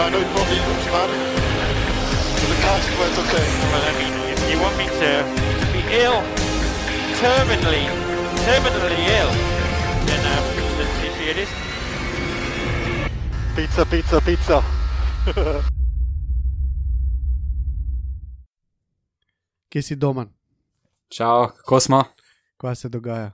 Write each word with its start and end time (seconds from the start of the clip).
I 0.00 0.10
know 0.10 0.20
it 0.20 0.30
probably 0.30 0.60
looks 0.62 0.86
bad. 0.94 1.10
But 2.38 2.48
the 2.48 2.58
car's 2.62 2.86
quite 2.94 3.18
okay. 3.18 3.46
Well, 3.70 3.82
I 3.82 3.92
mean, 3.98 4.14
if 4.30 4.38
you 4.50 4.56
want 4.62 4.76
me 4.78 4.86
to 4.86 5.10
be 5.74 5.82
ill, 5.90 6.22
terminally, 7.18 7.84
terminally 8.46 9.02
ill, 9.18 9.32
then 10.06 10.22
um, 10.22 10.44
let's 10.78 10.94
see 11.02 11.10
see 11.18 11.28
it 11.30 11.38
is. 11.42 11.50
Pizza, 13.56 13.84
pizza, 13.90 14.20
pizza. 14.20 14.62
Kje 19.68 19.82
si 19.82 19.96
doma, 19.96 20.26
Čau, 21.08 21.48
kako 21.48 21.80
smo? 21.80 22.04
kaj 22.56 22.76
se 22.76 22.88
dogaja? 22.88 23.32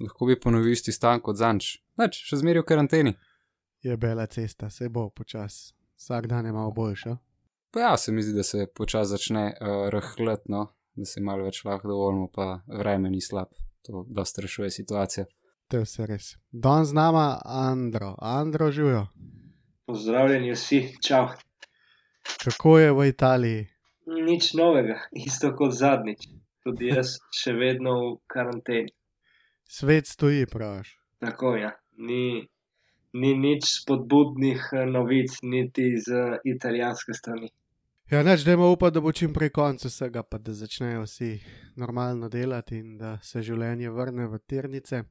Lahko 0.00 0.26
bi 0.26 0.40
ponovil 0.40 0.72
isti 0.72 0.92
stan 0.92 1.20
kot 1.20 1.36
zanč. 1.36 1.76
Neč, 1.98 2.16
še 2.24 2.36
zmeraj 2.36 2.62
v 2.62 2.66
karanteni. 2.66 3.12
Je 3.82 3.96
bela 3.96 4.26
cesta, 4.26 4.70
se 4.70 4.88
bo 4.88 5.10
počasi. 5.10 5.79
Vsak 6.00 6.26
dan 6.26 6.46
je 6.46 6.52
malo 6.52 6.70
boljša. 6.70 7.16
Pa 7.70 7.80
ja, 7.80 7.96
se 7.96 8.12
mi 8.12 8.22
zdi, 8.22 8.32
da 8.32 8.42
se 8.42 8.66
počasi 8.74 9.10
začne 9.10 9.42
uh, 9.60 9.88
rahlet, 9.88 10.40
no, 10.48 10.66
da 10.94 11.04
se 11.04 11.20
malo 11.20 11.44
več 11.44 11.58
lahko 11.64 11.88
dovolimo, 11.88 12.28
pa 12.32 12.60
vreme 12.66 13.10
ni 13.10 13.20
slab. 13.20 13.50
To 13.84 14.06
dosta 14.08 14.40
rešuje 14.42 14.70
situacijo. 14.70 15.24
To 15.68 15.76
je 15.76 15.84
vse 15.84 16.06
res. 16.06 16.30
Don 16.50 16.84
z 16.84 16.96
nama, 16.96 17.42
Andro, 17.44 18.14
Andro 18.18 18.70
živijo. 18.72 19.06
Pozdravljeni 19.86 20.54
vsi, 20.54 20.80
čau. 21.04 21.28
Kako 22.44 22.78
je 22.78 22.92
v 22.92 23.08
Italiji? 23.08 23.66
Nič 24.30 24.54
novega, 24.54 24.96
isto 25.12 25.52
kot 25.56 25.76
zadnjič. 25.76 26.24
Tudi 26.64 26.94
jaz 26.94 27.18
še 27.42 27.52
vedno 27.60 27.98
v 28.00 28.14
karanteni. 28.26 28.96
Svet 29.68 30.08
stoji, 30.08 30.48
praviš. 30.48 30.96
Tako 31.20 31.54
ja, 31.60 31.74
ni, 32.08 32.48
ni 33.12 33.34
nič 33.34 33.64
spodbudnih 33.82 34.68
eh, 34.72 34.86
novic, 34.86 35.40
niti 35.42 35.94
z 35.98 36.40
italijanske 36.44 37.14
strani. 37.14 37.50
Ja, 38.10 38.22
neč, 38.22 38.42
dajmo 38.42 38.72
upati, 38.72 38.94
da 38.94 39.00
bo 39.00 39.12
čim 39.12 39.32
prej 39.34 39.52
konec 39.54 39.84
vsega, 39.86 40.22
pa 40.22 40.38
da 40.38 40.52
začnejo 40.54 41.04
vsi 41.04 41.38
normalno 41.78 42.28
delati 42.28 42.80
in 42.82 42.96
da 42.98 43.18
se 43.22 43.42
življenje 43.42 43.90
vrne 43.94 44.26
v 44.26 44.40
tirnice. 44.46 45.04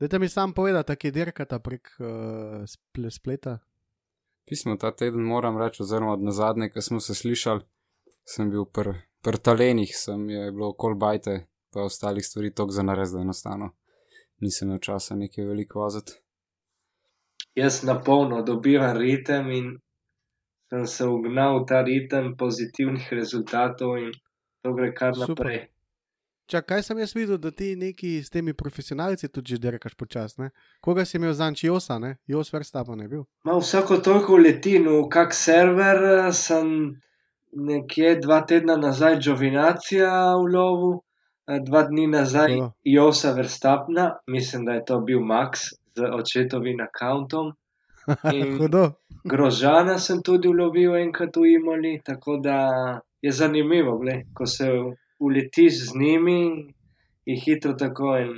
Dajte 0.00 0.18
mi 0.18 0.28
sam 0.28 0.52
povedati, 0.52 0.96
kje 0.96 1.10
dirkata 1.10 1.58
prek 1.64 1.88
uh, 1.96 2.66
spl 2.68 3.08
spleta. 3.08 3.56
Pismo 4.44 4.76
ta 4.76 4.90
teden 4.92 5.24
moram 5.24 5.56
reči, 5.56 5.82
oziroma 5.82 6.12
od 6.12 6.26
na 6.26 6.32
zadnje, 6.32 6.68
ko 6.74 6.82
smo 6.82 7.00
se 7.00 7.14
slišali, 7.14 7.64
sem 8.28 8.50
bil 8.50 8.66
pr, 8.68 8.90
pr 9.24 9.38
talenih, 9.38 9.94
sem 9.96 10.28
je 10.30 10.50
bilo 10.52 10.74
okol 10.74 10.98
bajte, 10.98 11.46
pa 11.72 11.86
ostalih 11.88 12.26
stvari 12.26 12.52
tok 12.52 12.74
za 12.74 12.82
nares, 12.82 13.14
da 13.14 13.22
enostavno 13.24 13.70
nisem 14.42 14.68
imel 14.68 14.80
časa 14.82 15.14
nekaj 15.16 15.44
veliko 15.44 15.80
voziti. 15.80 16.18
Jaz 17.54 17.82
na 17.82 18.00
polno 18.00 18.42
dobivam 18.42 18.96
ritem 18.96 19.50
in 19.50 19.66
sem 20.72 20.86
se 20.86 21.04
ugnal 21.04 21.60
v 21.60 21.66
ta 21.68 21.82
ritem 21.82 22.32
pozitivnih 22.36 23.12
rezultatov 23.12 23.98
in 23.98 24.12
to 24.62 24.72
gre 24.72 24.94
kar 24.94 25.14
Super. 25.14 25.28
naprej. 25.28 25.68
Čak, 26.46 26.66
kaj 26.66 26.82
sem 26.82 26.98
jaz 26.98 27.12
videl, 27.16 27.38
da 27.38 27.50
ti 27.50 27.76
neki 27.76 28.22
s 28.22 28.30
temi 28.30 28.52
profesionalci 28.52 29.28
tudi 29.28 29.54
že 29.54 29.58
dirkaš 29.58 29.94
počasne? 29.94 30.50
Koga 30.80 31.04
si 31.04 31.16
imel 31.16 31.32
zanči 31.32 31.66
Josa, 31.66 31.98
ne? 31.98 32.16
Jos 32.26 32.52
Verstappen 32.52 33.00
je 33.00 33.08
bil. 33.08 33.22
Ma 33.44 33.56
vsako 33.56 34.00
toliko 34.04 34.36
letim 34.36 34.88
v 34.88 35.08
kak 35.08 35.34
server, 35.34 36.02
eh, 36.04 36.32
sem 36.32 36.96
nekje 37.52 38.16
dva 38.20 38.42
tedna 38.48 38.76
nazaj 38.76 39.20
Jovinacija 39.20 40.36
v 40.40 40.50
lovu, 40.56 40.92
eh, 41.48 41.60
dva 41.60 41.84
dni 41.88 42.06
nazaj. 42.06 42.58
Josa 42.84 43.32
Verstappna, 43.32 44.10
mislim, 44.26 44.64
da 44.64 44.72
je 44.72 44.84
to 44.84 45.00
bil 45.00 45.20
Max 45.20 45.72
z 45.96 46.08
očetovim 46.18 46.80
računom. 46.80 47.52
In-. 48.36 48.58
Grožana 49.24 49.98
sem 49.98 50.22
tudi 50.22 50.48
ulovil 50.48 50.96
enkrat 50.98 51.36
v 51.36 51.54
Imoli, 51.54 52.00
tako 52.04 52.40
da 52.42 52.56
je 53.22 53.30
zanimivo, 53.32 53.98
gled, 53.98 54.26
ko 54.34 54.46
se 54.46 54.66
uletiš 55.22 55.78
z 55.88 55.98
njimi, 55.98 56.40
je 57.26 57.36
hitro 57.38 57.76
tako 57.78 58.16
en, 58.18 58.32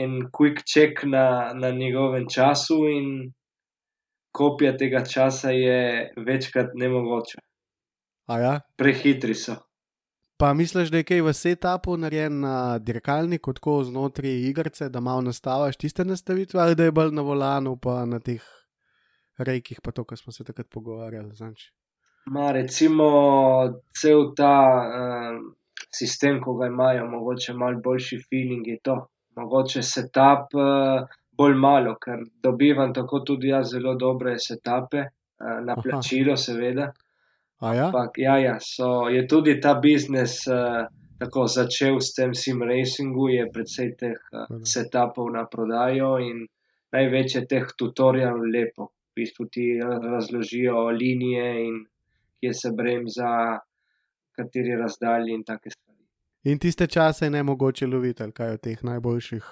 en 0.00 0.14
quick 0.32 0.64
check 0.64 1.04
na, 1.04 1.52
na 1.54 1.70
njegovem 1.70 2.24
času 2.32 2.88
in 2.88 3.32
kopija 4.32 4.76
tega 4.76 5.04
časa 5.04 5.50
je 5.50 6.12
večkrat 6.16 6.72
nemogoča. 6.74 7.42
Ja? 8.28 8.60
Prehitri 8.76 9.34
so. 9.34 9.58
Pa 10.40 10.54
misliš, 10.54 10.88
da 10.88 10.96
je 10.96 11.04
kaj 11.04 11.20
v 11.20 11.32
setupu 11.36 11.98
narejen 12.00 12.38
na 12.40 12.78
dirkalniku, 12.78 13.52
tako 13.52 13.82
znotraj 13.84 14.38
igrice, 14.48 14.88
da 14.88 15.00
malo 15.00 15.20
nastaviš 15.20 15.76
tiste 15.76 16.04
nastavitve, 16.04 16.60
ali 16.60 16.74
da 16.74 16.84
je 16.84 16.92
bolj 16.96 17.10
na 17.12 17.22
volanu, 17.22 17.74
pa 17.76 18.06
na 18.08 18.20
teh 18.20 18.46
rejkih, 19.38 19.82
pa 19.84 19.92
to, 19.92 20.04
kar 20.04 20.18
smo 20.18 20.32
se 20.32 20.44
takrat 20.44 20.70
pogovarjali. 20.70 21.34
Znači. 21.34 21.72
Ma 22.26 22.52
recimo 22.52 23.04
cel 24.00 24.32
ta 24.36 24.54
uh, 24.80 25.42
sistem, 25.92 26.40
ko 26.40 26.54
ga 26.56 26.66
imajo, 26.66 27.04
mogoče 27.10 27.52
malo 27.52 27.80
boljši 27.84 28.22
feeling 28.30 28.66
je 28.66 28.78
to. 28.82 28.96
Mogoče 29.36 29.82
setup 29.82 30.56
uh, 30.56 31.04
bolj 31.36 31.54
malo, 31.54 31.98
ker 32.00 32.24
dobivam 32.42 32.94
tako 32.94 33.20
tudi 33.20 33.52
jaz 33.52 33.74
zelo 33.76 33.94
dobre 33.94 34.38
setupe, 34.38 35.04
uh, 35.04 35.60
na 35.66 35.76
Aha. 35.76 35.82
plačilo 35.82 36.36
seveda. 36.36 36.92
A 37.60 37.74
ja? 37.74 37.86
Ampak 37.86 38.18
ja, 38.18 38.38
ja, 38.40 38.56
so, 38.60 39.08
je 39.12 39.26
tudi 39.28 39.58
ta 39.60 39.74
biznis 39.74 40.46
uh, 40.48 40.86
tako 41.20 41.44
začel 41.46 42.00
s 42.00 42.14
tem 42.16 42.32
sim 42.34 42.62
racingu, 42.64 43.28
je 43.28 43.44
predvsej 43.52 43.90
teh 44.00 44.16
uh, 44.32 44.48
setupov 44.64 45.28
na 45.34 45.44
prodajo 45.44 46.16
in 46.24 46.46
največ 46.92 47.36
je 47.36 47.44
teh 47.46 47.68
tutorialov 47.76 48.48
lepo. 48.48 48.88
V 49.10 49.20
bistvu 49.20 49.46
ti 49.52 49.66
razložijo 49.82 50.88
linije 50.94 51.48
in 51.66 51.82
kje 52.40 52.54
se 52.54 52.70
bremza, 52.72 53.60
kateri 54.32 54.76
razdalji 54.76 55.34
in 55.34 55.44
take 55.44 55.70
stvari. 55.70 56.06
In 56.44 56.58
tiste 56.58 56.86
čase 56.86 57.26
je 57.26 57.30
ne 57.30 57.42
mogoče 57.42 57.86
loviti, 57.86 58.30
kaj 58.32 58.54
od 58.56 58.60
teh 58.60 58.84
najboljših. 58.84 59.44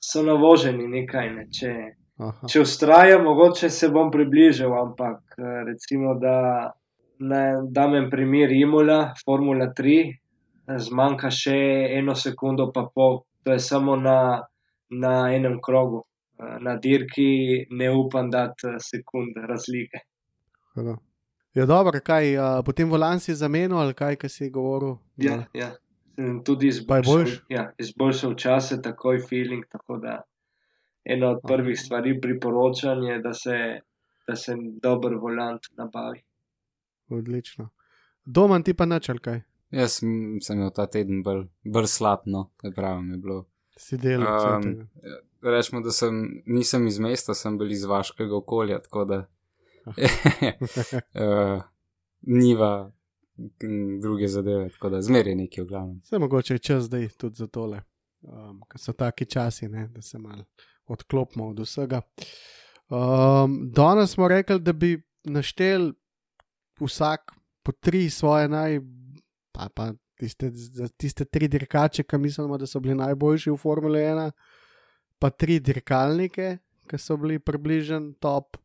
So 0.00 0.22
navoženi 0.22 0.88
nekaj, 0.88 1.30
ne? 1.34 1.44
če, 1.54 1.74
Aha. 2.18 2.48
če 2.50 2.62
ustrajam, 2.62 3.22
mogoče 3.26 3.70
se 3.70 3.90
bom 3.94 4.10
približal, 4.10 4.74
ampak 4.80 5.38
eh, 5.38 5.62
recimo, 5.68 6.14
da 6.18 6.72
ne, 7.18 7.42
dam 7.70 7.94
en 7.94 8.10
primer 8.10 8.52
Imola, 8.52 9.14
Formula 9.24 9.72
3, 9.74 9.96
eh, 10.68 10.78
zmanjka 10.78 11.30
še 11.30 11.56
eno 11.98 12.14
sekundo, 12.14 12.70
pa 12.74 12.86
pol, 12.94 13.22
to 13.44 13.52
je 13.52 13.58
samo 13.62 13.96
na, 13.96 14.18
na 14.90 15.16
enem 15.34 15.58
krogu. 15.64 16.04
Eh, 16.38 16.56
Na 16.62 16.76
dirki 16.76 17.66
ne 17.70 17.90
upam 17.90 18.30
dati 18.30 18.68
eh, 18.68 18.78
sekund 18.78 19.36
razlike. 19.50 20.04
Hudo. 20.74 20.98
Ja, 21.54 21.66
dobro, 21.66 21.98
kaj, 22.04 22.36
a, 22.38 22.46
potem 22.62 22.90
volan 22.90 23.18
si 23.20 23.34
zamenil, 23.34 23.78
ali 23.80 23.94
kaj, 23.96 24.16
kaj 24.20 24.30
si 24.30 24.50
govoril? 24.50 24.98
Ja, 25.16 25.40
ja. 25.56 25.72
Sem 26.14 26.42
Tudi 26.44 26.68
izboljšal, 26.68 27.24
ja, 27.50 27.64
izboljšal 27.78 28.34
čase, 28.38 28.78
takoj 28.82 29.18
feeling. 29.26 29.64
Tako 29.70 29.98
da 30.02 30.20
ena 31.04 31.30
od 31.30 31.40
prvih 31.46 31.78
stvari 31.80 32.20
priporočam 32.20 33.02
je, 33.02 33.18
da 33.22 33.34
se, 33.34 33.58
da 34.28 34.36
se 34.36 34.56
dober 34.82 35.14
volant 35.14 35.70
nabavi. 35.78 36.22
Odlično. 37.08 37.68
Doma 38.24 38.62
ti 38.62 38.74
pa 38.74 38.84
nič, 38.86 39.08
ali 39.08 39.18
kaj? 39.24 39.40
Jaz 39.70 39.98
sem, 40.00 40.10
imel 40.52 40.70
ta 40.74 40.86
teden 40.88 41.22
bolj, 41.24 41.46
bolj 41.64 41.88
slab, 41.92 42.24
no, 42.26 42.50
kaj 42.60 42.72
pravim, 42.76 43.10
je 43.12 43.18
bilo. 43.24 43.38
Si 43.78 43.98
delal. 44.00 44.58
Um, 44.58 44.88
rečemo, 45.42 45.80
da 45.84 45.92
sem, 45.94 46.42
nisem 46.46 46.86
iz 46.86 46.98
mesta, 46.98 47.34
sem 47.34 47.58
bil 47.58 47.72
iz 47.72 47.84
vaškega 47.84 48.36
okolja, 48.36 48.80
tako 48.84 49.04
da 49.04 49.18
uh, 49.86 49.94
niva 52.40 52.72
druge 54.02 54.28
zadeve, 54.28 54.68
tako 54.70 54.88
da 54.88 55.02
zmeraj 55.02 55.34
nekaj 55.34 55.64
v 55.64 55.68
glavnem. 55.68 56.00
Vse 56.04 56.18
mogoče 56.18 56.54
je 56.54 56.58
čas 56.58 56.84
zdaj 56.84 57.08
tudi 57.08 57.36
za 57.36 57.46
tole, 57.46 57.82
um, 58.22 58.60
ker 58.70 58.80
so 58.80 58.92
taki 58.92 59.26
časi, 59.26 59.68
ne, 59.68 59.88
da 59.94 60.02
se 60.02 60.18
malo 60.18 60.44
odklopimo 60.86 61.48
od 61.48 61.60
vsega. 61.60 62.00
Um, 62.88 63.60
danes 63.72 64.10
smo 64.10 64.28
rekli, 64.28 64.60
da 64.60 64.72
bi 64.72 65.02
naštel 65.24 65.92
vsak 66.80 67.32
po 67.62 67.72
tri 67.72 68.10
svoje 68.10 68.48
naj, 68.48 68.80
pa, 69.52 69.68
pa 69.74 69.92
tiste, 70.18 70.50
tiste 70.96 71.24
tri 71.24 71.48
dirkače, 71.48 72.02
ki 72.02 72.18
mislimo, 72.18 72.58
da 72.58 72.66
so 72.66 72.80
bili 72.80 72.94
najboljši 72.98 73.50
v 73.50 73.56
Formule 73.56 74.00
1, 74.00 74.30
pa 75.18 75.30
tri 75.30 75.60
dirkalnike, 75.60 76.58
ki 76.88 76.98
so 76.98 77.16
bili 77.16 77.38
približen 77.38 78.14
top, 78.20 78.56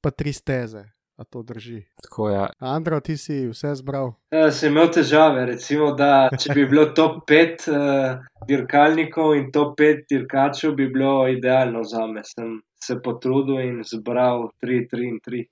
pa 0.00 0.10
tri 0.10 0.32
steze. 0.32 0.86
A 1.20 1.24
to 1.24 1.42
drži. 1.44 1.82
Tako 2.02 2.30
ja. 2.30 2.46
Andro, 2.64 2.96
ti 3.04 3.16
si 3.20 3.34
vse 3.50 3.74
zbral. 3.76 4.14
Uh, 4.32 4.46
sem 4.56 4.72
imel 4.72 4.86
težave, 4.88 5.42
recimo, 5.50 5.90
da 5.92 6.30
če 6.32 6.54
bi 6.56 6.64
bilo 6.70 6.86
top 6.96 7.18
5 7.28 7.66
uh, 7.68 8.22
dirkalnikov 8.48 9.34
in 9.36 9.50
top 9.52 9.74
5 9.76 10.06
dirkačev, 10.08 10.72
bi 10.78 10.86
bilo 10.88 11.28
idealno 11.28 11.84
za 11.84 12.06
me. 12.08 12.24
Sem 12.24 12.56
se 12.80 12.96
potrudil 13.04 13.60
in 13.60 13.82
zbral 13.84 14.48
3, 14.64 14.86
3 14.94 15.10
in 15.10 15.20
3. 15.26 15.44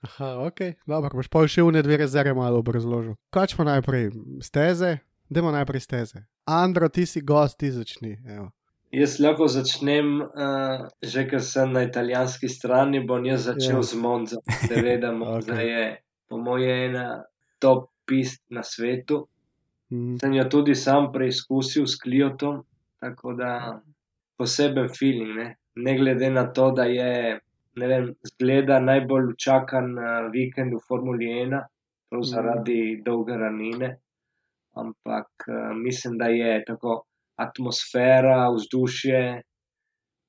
Aha, 0.00 0.46
ok, 0.46 0.60
dobro, 0.86 1.10
boš 1.18 1.28
pa 1.28 1.42
še 1.50 1.62
v 1.62 1.72
ne 1.74 1.82
dve 1.82 1.96
rezerve 2.04 2.34
malo 2.34 2.60
obrazložil. 2.62 3.16
Kaj 3.34 3.56
pa 3.58 3.66
najprej 3.66 4.12
steze? 4.40 4.98
Demo 5.28 5.50
najprej 5.50 5.80
steze. 5.84 6.24
Andro, 6.48 6.88
ti 6.88 7.04
si 7.06 7.20
gost, 7.20 7.58
ti 7.58 7.68
začni. 7.70 8.16
Evo. 8.24 8.48
Jaz 8.94 9.18
lahko 9.20 9.44
začnem, 9.52 10.22
uh, 10.24 10.88
že 11.04 11.26
ker 11.28 11.42
sem 11.44 11.74
na 11.74 11.82
italijanski 11.84 12.48
strani, 12.48 13.02
bom 13.04 13.26
jaz 13.26 13.44
začel 13.50 13.76
Ja. 13.76 13.80
yeah. 13.82 13.88
z 13.90 13.94
Monzo. 14.00 14.38
Seveda, 14.68 15.12
Monza 15.12 15.52
Ok. 15.52 15.58
okay. 15.58 15.66
je 15.68 15.84
po 16.28 16.38
moje 16.38 16.72
ena 16.86 17.24
top 17.58 17.90
pist 18.06 18.40
na 18.48 18.62
svetu. 18.62 19.28
Mhm. 19.92 20.16
Sem 20.20 20.32
jo 20.34 20.44
tudi 20.48 20.74
sam 20.74 21.12
preizkusil 21.12 21.86
s 21.86 21.96
Kliotom, 22.00 22.64
tako 23.00 23.32
da 23.34 23.80
poseben 24.36 24.88
feeling, 24.88 25.36
ne, 25.36 25.56
ne 25.76 25.92
glede 25.98 26.30
na 26.30 26.46
to, 26.52 26.70
da 26.70 26.84
je, 26.84 27.40
ne 27.78 27.86
vem, 27.86 28.06
zgleda 28.32 28.78
najbolj 28.82 29.34
čakan 29.40 29.92
uh, 29.98 30.06
vikend 30.32 30.74
v 30.74 30.80
Formuli 30.88 31.30
1, 31.32 31.62
prav 32.08 32.22
Mhm. 32.22 32.28
zaradi 32.30 32.80
dolge 33.04 33.36
ranine, 33.36 33.96
ampak 34.76 35.48
uh, 35.48 35.76
mislim, 35.76 36.18
da 36.18 36.26
je 36.26 36.64
tako 36.66 37.02
atmosfera, 37.36 38.50
vzdušje 38.50 39.42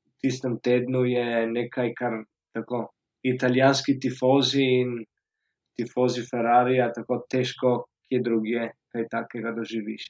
v 0.05 0.11
tistem 0.21 0.59
tednu 0.59 1.05
je 1.05 1.47
nekaj, 1.47 1.93
kar 1.97 2.23
tako 2.53 2.89
italijanski 3.23 3.99
tifozi 3.99 4.63
in 4.81 5.05
tifozi 5.77 6.21
Ferrarija 6.29 6.91
tako 6.93 7.23
težko, 7.29 7.85
kje 8.09 8.19
drugje 8.23 8.71
kaj 8.91 9.07
takega 9.09 9.51
doživiš. 9.51 10.09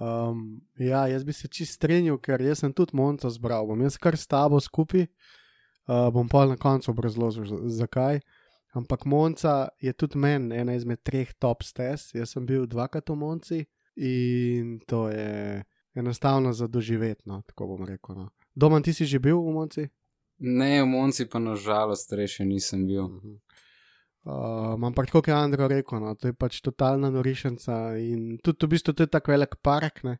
Um, 0.00 0.62
ja, 0.78 1.06
jaz 1.06 1.24
bi 1.24 1.32
se 1.32 1.48
čist 1.48 1.76
strinjal, 1.76 2.18
ker 2.18 2.40
jaz 2.40 2.62
sem 2.62 2.72
tudi 2.72 2.96
Monco 2.96 3.30
zbral. 3.30 3.66
Bom 3.66 3.80
jaz 3.82 3.98
kar 4.00 4.16
s 4.16 4.26
tabo 4.26 4.60
skupaj, 4.60 5.02
uh, 5.02 5.41
bom 5.86 6.28
pa 6.28 6.46
na 6.46 6.56
koncu 6.56 6.90
obrazložil, 6.90 7.68
zakaj. 7.68 8.20
Ampak 8.72 9.04
Monca 9.04 9.68
je 9.80 9.92
tudi 9.92 10.18
meni 10.18 10.56
ena 10.56 10.74
izmed 10.74 11.02
treh 11.04 11.32
top 11.38 11.62
stes. 11.62 12.14
Jaz 12.14 12.32
sem 12.32 12.46
bil 12.46 12.64
dvakrat 12.66 13.10
v 13.10 13.16
Monci 13.16 13.60
in 14.00 14.78
to 14.88 15.08
je 15.12 15.62
enostavno 15.94 16.52
za 16.52 16.66
doživetno, 16.66 17.42
tako 17.46 17.66
bom 17.66 17.84
rekel. 17.84 18.16
No. 18.16 18.30
Doman, 18.54 18.82
ti 18.82 18.92
si 18.92 19.04
že 19.04 19.20
bil 19.20 19.36
v 19.36 19.52
Monci? 19.52 19.84
Ne, 20.40 20.82
v 20.82 20.88
Monci 20.88 21.28
pa 21.28 21.38
nažalost 21.38 22.08
še 22.08 22.48
nisem 22.48 22.86
bil. 22.88 23.12
Um, 24.22 24.84
ampak 24.86 25.10
tako 25.10 25.22
je 25.26 25.34
Andro 25.34 25.68
rekel, 25.68 26.00
no, 26.00 26.14
to 26.14 26.30
je 26.30 26.34
pač 26.34 26.62
totalna 26.62 27.10
norišnica 27.10 27.98
in 27.98 28.38
tudi 28.38 28.66
v 28.66 28.70
bistvu 28.70 28.94
to 28.94 29.02
je 29.04 29.10
tako 29.10 29.34
velik 29.34 29.58
park. 29.60 30.04
Ne. 30.06 30.18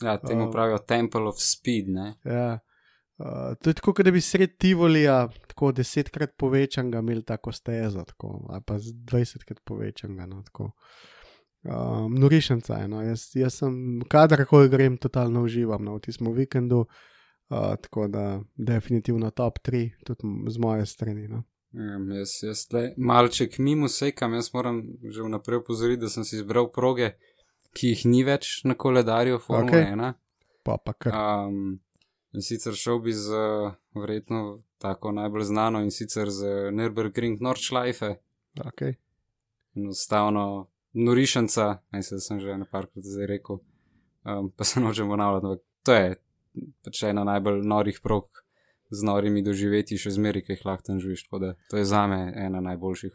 Ja, 0.00 0.18
temu 0.20 0.46
Uh, 0.46 0.52
pravijo 0.52 0.78
Temple 0.78 1.28
of 1.28 1.40
Speed, 1.40 1.88
ne? 1.88 2.14
Ja. 2.24 2.60
Uh, 3.18 3.54
to 3.62 3.70
je 3.70 3.74
tako, 3.74 3.92
da 4.02 4.10
bi 4.10 4.20
sred 4.20 4.56
Tivolija 4.56 5.28
tako 5.48 5.72
desetkrat 5.72 6.30
povečanega 6.36 6.98
imeli 6.98 7.22
tako 7.24 7.52
stezo, 7.52 8.04
tako, 8.04 8.46
ali 8.48 8.62
pa 8.66 8.76
dvajsetkrat 8.80 9.60
povečanega. 9.64 10.26
No, 10.26 10.42
tako. 10.42 10.72
um, 11.62 12.14
norišnica 12.14 12.74
je. 12.74 12.88
No. 12.88 13.02
Jaz, 13.02 13.30
jaz 13.34 13.54
sem, 13.54 14.00
kadarkoli 14.08 14.68
grem, 14.68 14.96
totalno 14.96 15.42
uživam 15.42 15.84
no, 15.84 15.96
v 15.96 16.00
tistem 16.06 16.32
vikendu, 16.32 16.86
uh, 16.86 17.74
tako 17.82 18.08
da 18.08 18.40
definitivno 18.56 19.30
top 19.30 19.58
3, 19.58 19.90
tudi 20.06 20.34
z 20.50 20.58
moje 20.58 20.86
strani. 20.86 21.28
No. 21.28 21.44
Um, 21.72 22.10
jaz, 22.12 22.40
jaz 22.42 22.66
le 22.72 22.90
malček 22.96 23.58
mimo 23.58 23.88
sekam, 23.88 24.34
jaz 24.34 24.50
moram 24.54 24.82
že 25.08 25.22
vnaprej 25.22 25.62
upozoriti, 25.62 26.00
da 26.00 26.08
sem 26.08 26.24
si 26.24 26.36
izbral 26.36 26.68
proge, 26.72 27.14
ki 27.72 27.94
jih 27.94 28.04
ni 28.06 28.24
več 28.24 28.60
na 28.68 28.74
koledarju 28.74 29.38
Formule 29.40 29.80
Okej. 29.80 29.94
1. 29.94 30.12
Pa 30.62 30.76
pa 30.76 30.92
kar. 30.92 31.16
Um, 31.16 31.80
in 32.32 32.42
sicer 32.42 32.74
šel 32.74 32.98
bi 33.04 33.12
z 33.12 33.36
verjetno 33.94 34.62
tako 34.78 35.12
najbolj 35.12 35.44
znano 35.50 35.82
in 35.82 35.90
sicer 35.90 36.30
z 36.30 36.72
Nürburgring 36.72 37.40
Nordschleife, 37.40 38.16
Okay. 38.60 38.94
enostavno 39.74 40.68
norišanca, 40.92 41.78
naj 41.90 42.02
se 42.02 42.20
sem 42.20 42.40
že 42.40 42.58
nekajkrat 42.58 42.90
zdaj 42.96 43.26
rekel, 43.26 43.58
um, 44.24 44.50
pa 44.56 44.64
se 44.64 44.80
nočem 44.80 45.08
ponavljati, 45.08 45.46
ampak 45.46 45.64
to 45.82 45.94
je 45.94 46.16
pač 46.84 47.02
ena 47.02 47.24
najbolj 47.24 47.62
norih 47.64 48.00
prog 48.02 48.28
z 48.90 49.04
norimi 49.08 49.42
doživeti, 49.42 49.96
še 49.96 50.12
zmeri, 50.12 50.42
ki 50.44 50.52
jih 50.52 50.66
lahko 50.68 50.90
tam 50.90 51.00
živiš. 51.00 51.24
Tako 51.24 51.38
da 51.38 51.54
to 51.70 51.80
je 51.80 51.84
zame 51.88 52.32
ena 52.36 52.60
najboljših 52.60 53.14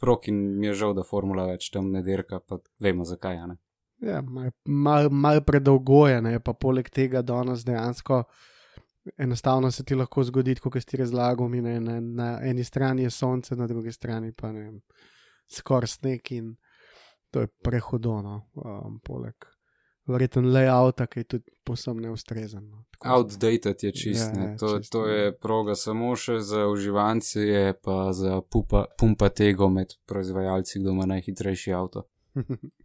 prog 0.00 0.28
in 0.28 0.38
mi 0.58 0.66
je 0.70 0.74
žal, 0.74 0.94
da 0.96 1.04
formula 1.04 1.44
več 1.50 1.68
tam 1.70 1.92
ne 1.92 2.00
dirka, 2.02 2.40
pa 2.40 2.58
vemo 2.80 3.04
zakaj. 3.04 3.42
Ne? 3.46 3.58
Ja, 4.02 4.20
malo 4.22 4.50
mal, 4.64 5.10
mal 5.10 5.40
predolgo 5.46 6.08
je, 6.08 6.22
ne, 6.22 6.40
pa 6.40 6.52
poleg 6.52 6.88
tega 6.90 7.22
danes 7.22 7.62
dejansko 7.64 8.24
enostavno 9.18 9.70
se 9.70 9.84
ti 9.84 9.94
lahko 9.94 10.24
zgodi, 10.24 10.54
kot 10.54 10.76
si 10.82 10.96
razlagal, 10.96 11.48
mi 11.48 11.60
ne, 11.60 11.80
na, 11.80 12.00
na 12.00 12.28
eni 12.42 12.64
strani 12.64 13.02
je 13.02 13.10
sonce, 13.10 13.56
na 13.56 13.66
drugi 13.66 13.92
strani 13.92 14.32
pa 14.32 14.52
ne 14.52 14.72
skoraj 15.50 15.86
sneg 15.88 16.32
in 16.32 16.56
to 17.30 17.40
je 17.40 17.48
prehodno, 17.64 18.42
um, 18.54 19.00
poleg 19.04 19.34
verjeten 20.06 20.44
layouta, 20.50 21.06
ki 21.06 21.20
je 21.20 21.24
tudi 21.24 21.52
posebno 21.64 22.02
neustrezen. 22.02 22.64
No. 22.68 22.84
Tako 22.90 23.08
da- 23.08 23.14
Outdated 23.16 23.82
je 23.82 23.92
čist, 23.92 24.34
Ja, 24.34 24.42
ja, 24.42 24.50
ja, 24.50 24.56
to, 24.56 24.78
čist, 24.78 24.92
to 24.92 25.06
je 25.06 25.32
proga 25.38 25.74
samo 25.74 26.16
še 26.16 26.40
za 26.40 26.66
uživance, 26.66 27.40
je 27.40 27.74
pa 27.82 28.12
za 28.12 28.40
pupa, 28.42 28.84
pumpa 28.98 29.28
tego 29.28 29.68
med 29.68 29.94
proizvajalci, 30.06 30.80
kdo 30.80 30.90
ima 30.90 31.06
najhitrejši 31.06 31.72
avto. 31.72 32.02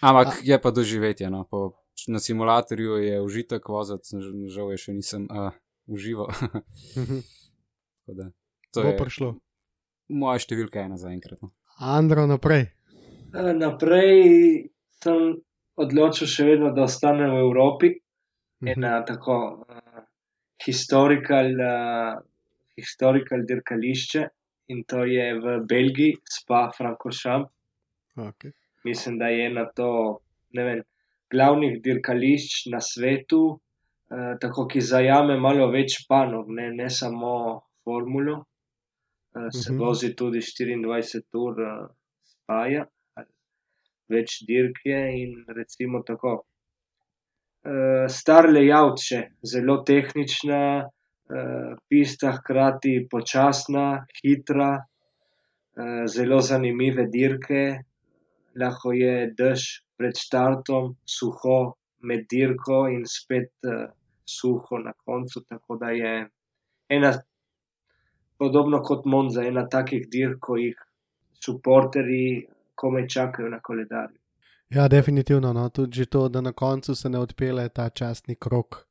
Ampak 0.00 0.40
je 0.44 0.58
pa 0.62 0.70
doživetje. 0.70 1.30
No. 1.30 1.44
Po, 1.50 1.72
na 2.08 2.18
simulatorju 2.18 2.96
je 3.02 3.20
užitek 3.20 3.68
voziti, 3.68 4.18
žal 4.48 4.72
je 4.72 4.78
še 4.78 4.92
nisem 4.94 5.26
uh, 5.30 5.50
užival. 5.86 6.30
Da, 8.08 8.24
to 8.72 8.80
Bo 8.82 8.88
je 8.88 8.96
prišlo. 8.96 9.26
moja 10.16 10.40
številka 10.40 10.80
ena 10.80 10.96
za 10.96 11.10
enkrat. 11.12 11.42
No. 11.44 11.50
Andro 11.76 12.22
naprej. 12.24 12.70
Eh, 13.36 13.50
Naprej 13.52 14.14
sem 15.04 15.34
odločil 15.76 16.24
še 16.24 16.46
vedno, 16.48 16.70
da 16.72 16.86
ostanem 16.88 17.34
v 17.36 17.42
Evropi. 17.44 17.90
Mhm. 18.64 18.70
Ena 18.72 19.04
tako 19.04 19.36
uh, 19.60 20.00
historical, 20.64 21.52
uh, 21.60 22.16
historical 22.80 23.44
dirkališče 23.44 24.24
in 24.72 24.80
to 24.88 25.04
je 25.04 25.28
v 25.36 25.58
Belgiji, 25.68 26.16
Spa 26.24 26.70
Francorchamps. 26.72 27.52
Okay. 28.16 28.56
Mislim, 28.84 29.18
da 29.18 29.28
je 29.28 29.46
ena 29.46 29.64
to, 29.76 30.20
vem, 30.54 30.82
glavnih 31.32 31.80
dirkališč 31.82 32.66
na 32.72 32.80
svetu, 32.80 33.60
eh, 34.10 34.36
tako 34.40 34.66
ki 34.66 34.80
zajame 34.80 35.36
malo 35.40 35.70
več 35.70 36.04
panog, 36.08 36.48
ne, 36.50 36.70
ne 36.72 36.90
samo 36.90 37.60
formulo. 37.84 38.44
Eh, 39.36 39.50
se 39.50 39.72
Mhm. 39.72 39.78
vozi 39.80 40.14
tudi 40.16 40.40
24 40.40 41.34
ur 41.34 41.60
eh, 41.60 41.88
spaja, 42.24 42.86
več 44.08 44.38
dirk 44.46 44.78
je 44.84 45.00
in 45.22 45.44
recimo 45.48 46.02
tako. 46.02 46.42
Eh, 47.64 48.08
star 48.08 48.46
layout 48.48 48.98
še, 49.02 49.18
zelo 49.44 49.82
tehnična, 49.84 50.60
eh, 51.30 51.74
pista 51.88 52.32
hkrati 52.32 53.06
počasna, 53.10 54.06
hitra, 54.22 54.70
eh, 55.76 56.06
zelo 56.06 56.40
zanimive 56.40 57.06
dirke, 57.12 57.82
lahko 58.60 58.92
je 58.92 59.30
dež 59.38 59.66
pred 59.98 60.16
startom, 60.16 60.94
suho 61.06 61.74
med 62.02 62.26
dirko 62.30 62.86
in 62.92 63.06
spet 63.06 63.50
uh, 63.66 63.88
suho 64.26 64.78
na 64.78 64.92
koncu. 65.04 65.42
Tako 65.48 65.76
da 65.76 65.90
je 65.90 66.28
ena, 66.88 67.12
podobno 68.38 68.82
kot 68.82 69.06
Monza, 69.06 69.42
ena 69.42 69.66
takih 69.68 70.06
dirk, 70.10 70.38
ko 70.40 70.56
jih 70.56 70.78
suporterji 71.44 72.46
komaj 72.74 73.08
čakajo 73.08 73.48
na 73.48 73.60
koledarju. 73.60 74.18
Ja, 74.70 74.88
definitivno. 74.88 75.52
No. 75.52 75.68
Tudi 75.68 76.06
to, 76.06 76.28
da 76.28 76.40
na 76.40 76.52
koncu 76.52 76.94
se 76.94 77.08
ne 77.08 77.18
odpele 77.18 77.68
ta 77.68 77.88
časni 77.88 78.34
krok, 78.34 78.84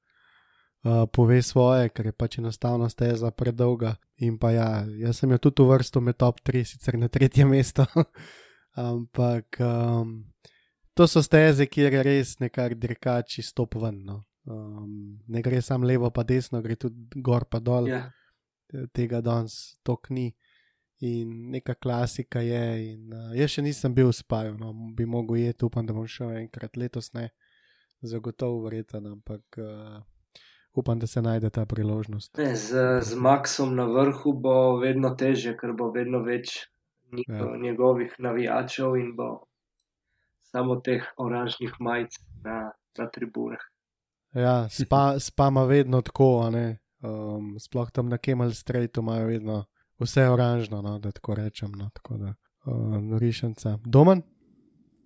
uh, 0.83 1.05
pove 1.13 1.41
svoje, 1.41 1.89
ker 1.89 2.05
je 2.05 2.11
pač 2.11 2.37
enostavno 2.37 2.89
steza 2.89 3.31
predolga. 3.31 3.95
In 4.17 4.37
pa 4.37 4.51
ja, 4.51 4.69
jaz 4.97 5.19
sem 5.19 5.31
jo 5.31 5.37
tudi 5.37 5.61
uvrstil 5.61 6.01
med 6.01 6.17
top 6.17 6.41
3, 6.41 6.63
sicer 6.65 6.97
na 6.97 7.07
tretje 7.07 7.45
mesto. 7.45 7.85
Ampak 8.77 9.57
um, 9.59 10.19
to 10.93 11.07
so 11.09 11.23
steze, 11.25 11.65
kjer 11.65 11.97
je 11.97 12.03
res 12.05 12.35
nekak 12.39 12.75
dirkači 12.77 13.41
stop 13.41 13.75
ven. 13.81 14.03
No. 14.05 14.21
Um, 14.45 15.17
ne 15.27 15.41
gre 15.41 15.61
samo 15.61 15.87
levo, 15.89 16.11
pa 16.13 16.23
desno, 16.23 16.61
gre 16.61 16.77
tudi 16.77 17.21
gor 17.25 17.47
pa 17.49 17.59
dol. 17.59 17.89
Ja. 17.89 18.05
Tega 18.93 19.21
danes 19.25 19.77
tok 19.83 20.11
ni. 20.13 20.29
In 21.01 21.51
neka 21.53 21.75
klasika 21.77 22.41
je. 22.41 22.93
In, 22.93 23.13
uh, 23.13 23.33
jaz 23.37 23.53
še 23.53 23.65
nisem 23.65 23.93
bil 23.97 24.09
v 24.09 24.17
spaju, 24.17 24.55
no, 24.57 24.71
bi 24.97 25.05
mogel 25.05 25.43
jeti, 25.43 25.65
upam, 25.65 25.85
da 25.85 25.93
bom 25.93 26.07
šel 26.09 26.33
enkrat 26.39 26.77
letos, 26.77 27.11
ne, 27.13 27.27
zagotovo 28.01 28.63
vreten, 28.65 29.05
ampak 29.05 29.59
uh, 29.61 29.99
upam, 30.73 30.97
da 30.97 31.09
se 31.09 31.21
najde 31.21 31.49
ta 31.53 31.65
priložnost. 31.69 32.37
Ne, 32.37 32.55
z, 32.55 32.87
z 33.01 33.13
Maxom 33.13 33.75
na 33.77 33.85
vrhu 33.85 34.33
bo 34.41 34.77
vedno 34.81 35.13
teže, 35.17 35.53
ker 35.57 35.77
bo 35.77 35.91
vedno 35.93 36.21
več 36.25 36.63
njego, 37.11 37.57
njegovih 37.57 38.15
navijačev 38.19 38.97
in 38.97 39.15
bo 39.15 39.45
samo 40.41 40.75
teh 40.75 41.03
oranžnih 41.17 41.73
majic 41.79 42.19
na, 42.43 42.71
na 42.97 43.09
tribunah. 43.09 43.59
Ja, 44.33 44.69
spa, 44.69 45.19
spa 45.19 45.47
ima 45.47 45.63
vedno 45.63 46.01
tako, 46.01 46.41
a 46.45 46.49
ne. 46.49 46.77
Um, 47.01 47.59
sploh 47.59 47.91
tam 47.91 48.09
na 48.09 48.17
Kemal 48.17 48.51
Streetu 48.51 49.01
imajo 49.01 49.27
vedno 49.27 49.65
vse 49.99 50.29
oranžno, 50.29 50.81
no, 50.81 50.99
da 50.99 51.11
tako 51.11 51.35
rečem. 51.35 51.71
No, 51.71 51.89
tako 51.93 52.17
da, 52.17 52.33
uh, 52.65 53.01
norišence. 53.01 53.77
Domen? 53.85 54.21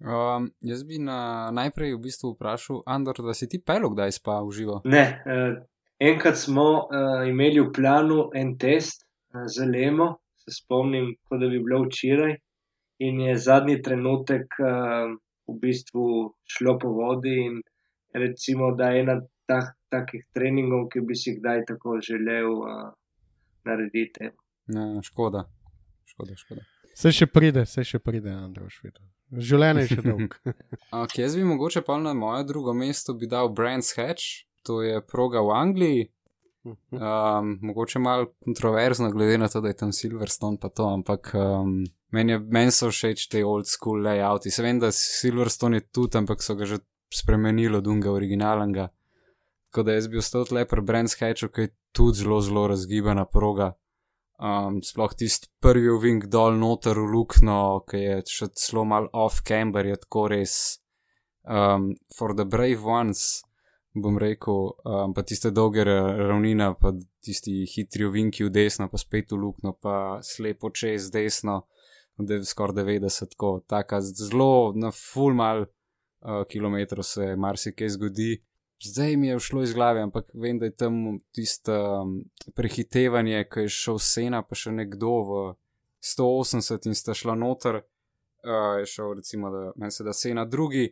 Um, 0.01 0.51
jaz 0.59 0.83
bi 0.83 0.97
na, 0.97 1.51
najprej 1.53 1.93
v 1.93 2.01
bistvu 2.01 2.33
vprašal, 2.33 2.81
Andor, 2.89 3.21
da 3.21 3.35
si 3.37 3.45
ti 3.49 3.59
pel 3.61 3.85
kdaj 3.85 4.15
spa 4.17 4.39
v 4.41 4.55
živo. 4.57 4.79
Ne, 4.89 5.21
eh, 5.21 5.61
enkrat 6.01 6.39
smo 6.41 6.89
eh, 6.89 7.29
imeli 7.29 7.61
v 7.61 7.69
planu 7.69 8.31
en 8.33 8.55
test 8.57 9.05
eh, 9.05 9.45
z 9.45 9.67
Lemo, 9.69 10.15
se 10.41 10.55
spomnim, 10.57 11.13
kot 11.27 11.41
da 11.41 11.49
bi 11.51 11.59
bilo 11.61 11.83
včeraj, 11.85 12.35
in 13.05 13.21
je 13.21 13.37
zadnji 13.37 13.81
trenutek 13.81 14.57
eh, 14.59 15.13
v 15.47 15.57
bistvu 15.61 16.07
šlo 16.45 16.77
po 16.81 16.93
vodi. 16.97 17.37
In 17.45 17.61
recimo, 18.13 18.73
da 18.75 18.91
je 18.91 19.05
ena 19.05 19.15
tak, 19.49 19.73
takih 19.89 20.27
treningov, 20.33 20.87
ki 20.91 21.05
bi 21.07 21.15
si 21.15 21.37
kdaj 21.39 21.65
tako 21.71 21.97
želel 22.03 22.51
eh, 22.67 22.91
narediti. 23.65 24.31
Ne, 24.71 25.01
škoda. 25.03 25.47
škoda, 26.05 26.35
škoda. 26.37 26.61
Se 26.93 27.11
še 27.15 27.25
pride, 27.31 27.65
se 27.65 27.83
še 27.87 27.99
pride, 28.03 28.33
Androš. 28.35 28.81
Življenje 29.31 29.85
je 29.85 29.95
še 29.95 30.03
dolgo. 30.03 30.55
Okay, 30.91 31.21
jaz 31.25 31.37
bi 31.39 31.45
mogoče 31.47 31.83
pa 31.87 31.97
na 32.01 32.13
moje 32.17 32.43
drugo 32.49 32.75
mesto 32.75 33.15
bi 33.17 33.29
dal 33.31 33.49
Brands 33.55 33.93
Hatch, 33.97 34.43
to 34.67 34.81
je 34.83 34.99
proga 35.07 35.41
v 35.45 35.55
Angliji. 35.55 36.09
Um, 36.63 37.57
mogoče 37.61 37.99
malo 37.99 38.25
kontroverzno, 38.45 39.11
glede 39.11 39.37
na 39.37 39.47
to, 39.47 39.61
da 39.61 39.67
je 39.67 39.77
tam 39.77 39.91
Silverstone 39.91 40.57
pa 40.61 40.69
to, 40.69 40.85
ampak 40.93 41.31
um, 41.33 41.83
meni, 42.11 42.31
je, 42.31 42.39
meni 42.39 42.71
so 42.71 42.91
všeč 42.91 43.27
te 43.27 43.41
old 43.45 43.67
school 43.67 44.03
layouti. 44.05 44.51
Se 44.51 44.63
vem, 44.63 44.79
da 44.79 44.91
Silverstone 44.91 45.77
je 45.77 45.87
tudi, 45.89 46.17
ampak 46.17 46.43
so 46.43 46.55
ga 46.55 46.65
že 46.65 46.77
spremenili 47.13 47.77
od 47.77 47.87
unga 47.87 48.11
originalnega. 48.11 48.87
Tako 49.71 49.83
da 49.83 49.93
jaz 49.93 50.07
bi 50.07 50.19
ostal 50.21 50.45
tle 50.45 50.65
pri 50.67 50.81
Brands 50.81 51.17
Hatchu, 51.19 51.49
ki 51.49 51.61
je 51.61 51.73
tudi 51.91 52.21
zelo, 52.21 52.41
zelo 52.41 52.67
razgibana 52.67 53.25
proga. 53.25 53.73
Um, 54.41 54.81
sploh 54.83 55.13
tisti 55.17 55.49
prvi 55.61 55.89
uvink 55.89 56.25
dol 56.25 56.57
noter 56.57 56.97
v 56.97 57.09
lukno, 57.13 57.83
ki 57.89 57.97
je 57.97 58.21
še 58.29 58.47
zelo 58.57 58.85
mal 58.85 59.09
off-camber, 59.13 59.85
je 59.85 59.97
tako 60.05 60.27
res. 60.33 60.55
Um, 61.41 61.95
for 62.17 62.35
the 62.37 62.45
brave 62.45 62.85
ones, 62.85 63.41
bom 63.93 64.17
rekel, 64.17 64.71
um, 64.85 65.13
pa 65.13 65.23
tiste 65.27 65.51
dolge 65.51 65.83
ravnine, 65.83 66.73
pa 66.79 66.93
tisti 67.23 67.65
hitri 67.67 68.05
uvinki 68.07 68.45
v 68.47 68.53
desno, 68.53 68.87
pa 68.91 68.97
spet 68.97 69.31
v 69.31 69.41
lukno, 69.41 69.73
pa 69.73 70.19
slepo 70.23 70.71
čez 70.71 71.09
desno, 71.11 71.65
da 72.17 72.37
je 72.37 72.45
skoraj 72.45 72.83
90, 72.83 73.33
tako, 73.33 73.59
taka 73.67 74.01
zelo 74.01 74.71
na 74.75 74.91
full 74.95 75.35
mal 75.35 75.65
uh, 75.65 76.43
kilometrov 76.49 77.03
se 77.03 77.35
marsikaj 77.35 77.89
zgodi 77.97 78.31
zdaj 78.83 79.17
mi 79.17 79.27
je 79.27 79.39
šlo 79.39 79.63
iz 79.63 79.73
glave, 79.73 80.01
ampak 80.01 80.31
vem, 80.33 80.59
da 80.59 80.65
je 80.65 80.75
tam 80.75 81.19
tisto 81.31 82.01
um, 82.01 82.23
prehitevanje, 82.55 83.45
ki 83.53 83.59
je 83.59 83.69
šel 83.69 83.99
sena, 83.99 84.41
pa 84.41 84.55
še 84.55 84.71
nekdo 84.71 85.13
v 85.27 85.41
180 86.01 86.89
in 86.89 86.97
sta 86.97 87.13
šla 87.17 87.35
noter, 87.35 87.81
uh, 87.81 88.79
je 88.81 88.89
šel 88.89 89.13
recimo, 89.19 89.51
da 89.51 89.71
meni 89.75 89.91
se 89.91 90.03
da 90.03 90.13
sena 90.13 90.45
drugi. 90.45 90.89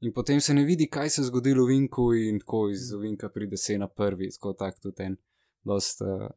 In 0.00 0.12
potem 0.14 0.40
se 0.40 0.54
ne 0.54 0.64
vidi, 0.64 0.86
kaj 0.86 1.10
se 1.10 1.20
je 1.20 1.26
zgodilo 1.26 1.64
v 1.64 1.68
Vinku, 1.68 2.12
in 2.14 2.38
tako 2.38 2.68
iz 2.70 2.92
Vinka 3.02 3.28
pride 3.34 3.56
sena 3.56 3.88
prvi, 3.88 4.30
tako 4.30 4.52
tak 4.52 4.78
tudi 4.80 5.02
en, 5.02 5.16
dost 5.66 6.02
uh, 6.02 6.28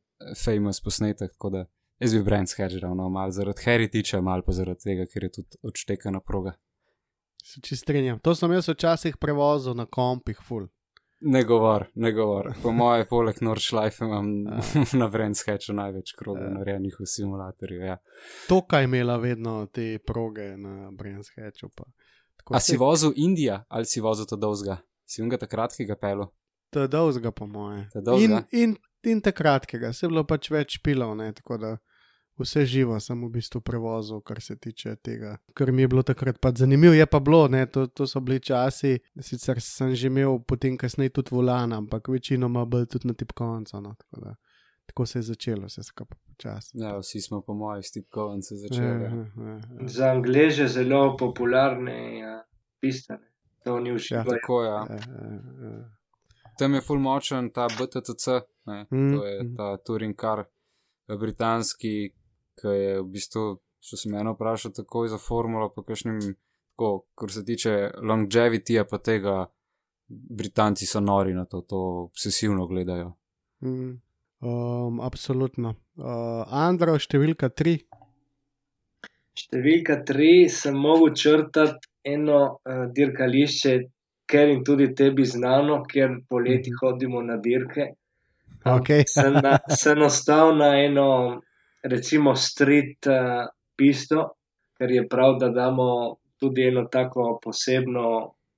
famous 0.46 0.82
posnetek. 0.82 1.32
Tako 1.32 1.50
da 1.50 1.66
jaz 2.00 2.16
bi 2.16 2.24
Brands 2.24 2.58
Hedgerow, 2.58 2.96
no, 2.98 3.10
malo 3.10 3.32
zaradi 3.32 3.62
Heritage, 3.66 4.22
malo 4.22 4.42
pa 4.46 4.52
zaradi 4.58 4.90
tega, 4.90 5.06
ker 5.06 5.24
je 5.24 5.32
tudi 5.38 5.62
odštekana 5.62 6.20
proga. 6.20 6.56
Se 7.44 7.62
čistrenjam. 7.62 8.20
To 8.20 8.36
sem 8.36 8.52
jaz 8.52 8.70
včasih 8.70 9.18
prevozil 9.18 9.78
na 9.78 9.86
kompih, 9.86 10.42
full. 10.48 10.68
Ne 11.22 11.44
govor, 11.44 11.86
ne 11.96 12.12
govor. 12.12 12.54
Po 12.64 12.72
moje, 12.72 13.06
poleg 13.06 13.42
Nordschleife 13.42 14.06
imam 14.06 14.30
na 15.02 15.06
Vrenskechu 15.06 15.74
največ 15.78 16.16
krogov 16.18 16.50
narejenih 16.50 16.98
v 17.00 17.06
simulatorju. 17.06 17.82
Ja. 17.86 17.98
To, 18.50 18.64
kaj 18.66 18.90
imela 18.90 19.20
vedno 19.22 19.68
te 19.70 20.00
proge 20.06 20.56
na 20.58 20.90
Vrenskechu. 22.50 22.58
A 22.58 22.60
si 22.60 22.78
vozil 22.78 23.14
Indija 23.16 23.64
ali 23.70 23.86
si 23.86 24.02
vozil 24.02 24.26
to 24.26 24.36
dolzga? 24.36 24.82
Si 25.06 25.22
unga 25.22 25.38
takrat, 25.38 25.76
ki 25.76 25.86
ga 25.86 25.96
pelo? 25.96 26.32
To 26.72 26.88
dolzga, 26.88 27.32
po 27.32 27.48
moje. 27.48 27.90
In, 28.18 28.38
in, 28.52 28.76
in 29.04 29.22
takrat, 29.22 29.66
ki 29.68 29.78
ga, 29.78 29.94
se 29.94 30.06
je 30.06 30.12
bilo 30.12 30.24
pač 30.24 30.48
več 30.52 30.78
pilov, 30.84 31.18
ne, 31.20 31.32
tako 31.36 31.58
da 31.60 31.72
vse 32.40 32.66
živo 32.66 33.00
sem 33.00 33.20
v 33.26 33.30
bistvu 33.30 33.62
prevozil, 33.62 34.22
kar 34.22 34.42
se 34.42 34.56
tiče 34.56 34.96
tega. 35.04 35.36
Kar 35.54 35.72
mi 35.72 35.82
je 35.82 35.88
bilo 35.88 36.04
takrat 36.04 36.40
pa 36.42 36.52
zanimivo, 36.56 36.94
je 36.94 37.06
pa 37.06 37.20
bilo, 37.20 37.48
ne, 37.48 37.66
to, 37.66 37.88
to 37.88 38.08
so 38.08 38.22
bili 38.24 38.40
časi, 38.40 39.00
sicer 39.20 39.62
sem 39.62 39.96
že 39.96 40.08
imel 40.08 40.40
potem 40.48 40.78
kasneje 40.78 41.10
tudi 41.20 41.36
volan, 41.36 41.74
ampak 41.74 42.08
večinoma 42.08 42.66
bolj 42.66 42.88
tudi 42.96 43.08
na 43.08 43.14
tipkovnico. 43.14 43.82
No, 43.82 43.96
tako, 44.00 44.22
da, 44.26 44.36
tako 44.92 45.06
se 45.06 45.20
je 45.20 45.24
začelo, 45.24 45.66
vse 45.66 45.84
skupaj 45.84 46.18
počasi. 46.28 46.72
Ja, 46.74 46.98
vsi 47.00 47.22
smo 47.22 47.42
po 47.42 47.54
mojem 47.54 47.84
s 47.84 47.92
tipkovnico 47.92 48.56
začeli. 48.56 49.04
Ja, 49.04 49.10
ja, 49.10 49.52
ja. 49.52 49.88
Za 49.88 50.12
angleže 50.12 50.68
zelo 50.68 51.16
popularne 51.18 52.20
ja, 52.20 52.44
pistane. 52.80 53.32
To 53.64 53.80
ni 53.80 53.94
všeč. 53.96 54.12
Ja, 54.12 54.24
tako 54.24 54.64
je. 54.64 54.70
Ja. 54.70 54.84
Ja, 54.90 55.00
ja, 55.00 55.70
ja. 55.70 55.86
Tam 56.60 56.74
je 56.74 56.82
full 56.82 57.00
močen 57.00 57.50
ta 57.56 57.70
BTTC, 57.72 58.28
ne, 58.66 58.86
Mm, 58.92 59.16
to 59.16 59.26
je 59.26 59.44
mm. 59.44 59.56
ta 59.56 59.78
touring 59.78 60.20
car 60.22 60.44
eh, 60.44 61.16
britanski, 61.18 62.12
ki 62.62 62.68
je 62.68 63.00
v 63.00 63.08
bistvu, 63.08 63.48
če 63.80 63.98
se 63.98 64.12
mene 64.12 64.36
vpraša, 64.36 64.76
takoj 64.76 65.08
za 65.08 65.18
formulo, 65.18 65.72
pa 65.72 65.88
kakšnim, 65.88 66.20
tako, 66.76 67.08
kar 67.16 67.32
se 67.32 67.46
tiče 67.46 67.92
longevityja, 68.04 68.84
pa 68.92 69.00
tega, 69.00 69.48
Britanci 70.12 70.86
so 70.86 71.00
nori 71.00 71.34
na 71.34 71.46
to, 71.46 71.62
to 71.62 71.78
obsesivno 72.12 72.68
gledajo. 72.68 73.14
Mm. 73.64 74.02
Um, 74.42 75.00
absolutno. 75.06 75.76
Uh, 76.02 76.42
Andro, 76.50 76.96
številka 76.98 77.52
tri. 77.54 77.76
Številka 79.38 80.00
tri 80.06 80.50
sem 80.50 80.78
mogel 80.82 81.14
črtati 81.14 81.86
eno 82.10 82.40
uh, 82.58 82.88
dirkališče, 82.90 83.74
ker 84.26 84.50
in 84.50 84.64
tudi 84.66 84.88
tebi 84.98 85.28
znano, 85.30 85.84
ker 85.86 86.18
poleti 86.30 86.74
hodimo 86.74 87.22
na 87.22 87.38
dirke. 87.38 87.92
Okay. 88.66 89.06
sem, 89.10 89.38
na, 89.46 89.60
sem 89.74 90.02
ostal 90.06 90.56
na 90.58 90.72
eno, 90.82 91.42
recimo, 91.86 92.34
street 92.34 93.10
uh, 93.10 93.46
pisto, 93.78 94.26
ker 94.78 94.94
je 94.94 95.06
prav, 95.10 95.38
da 95.42 95.52
damo 95.54 95.88
tudi 96.42 96.66
eno 96.66 96.88
tako 96.90 97.36
posebno 97.44 98.08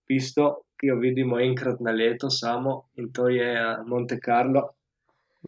pisto, 0.07 0.47
ki 0.79 0.93
jo 0.93 0.95
vidimo 1.03 1.39
enkrat 1.43 1.83
na 1.83 1.91
leto 1.91 2.31
samo 2.31 2.85
in 2.99 3.11
to 3.11 3.27
je 3.31 3.51
uh, 3.51 3.83
Monte 3.87 4.19
Carlo. 4.23 4.63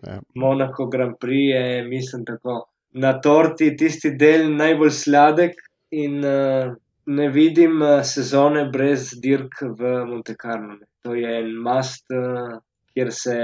Ja. 0.03 0.19
Monako 0.35 0.85
Grand 0.91 1.15
Prix 1.19 1.53
je, 1.53 1.83
mislim, 1.87 2.25
tako 2.25 2.65
na 2.95 3.11
torti 3.21 3.73
tisti 3.77 4.13
del 4.19 4.49
najbolj 4.55 4.91
sladek 4.95 5.57
in 5.91 6.21
uh, 6.23 6.75
ne 7.05 7.27
vidim 7.29 7.81
uh, 7.83 8.01
sezone 8.07 8.65
brez 8.71 9.09
dirk 9.23 9.61
v 9.79 9.91
Monte 10.09 10.35
Carlo. 10.41 10.77
To 11.03 11.15
je 11.15 11.33
en 11.41 11.51
mast, 11.67 12.05
uh, 12.15 12.55
kjer 12.95 13.11
se 13.11 13.37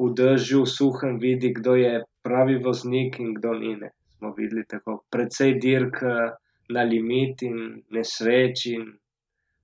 v 0.00 0.08
dežju, 0.20 0.62
v 0.64 0.72
suhem 0.72 1.18
vidi, 1.20 1.52
kdo 1.58 1.76
je 1.76 1.92
pravi 2.24 2.56
voznik 2.64 3.20
in 3.20 3.34
kdo 3.36 3.52
ni. 3.60 3.74
Ne. 3.82 3.92
Smo 4.16 4.32
videli 4.38 4.64
tako 4.68 5.02
precej 5.12 5.58
dirk 5.60 6.00
uh, 6.02 6.32
na 6.72 6.86
limit 6.88 7.44
in 7.46 7.82
nesreč 7.92 8.64
in 8.72 8.88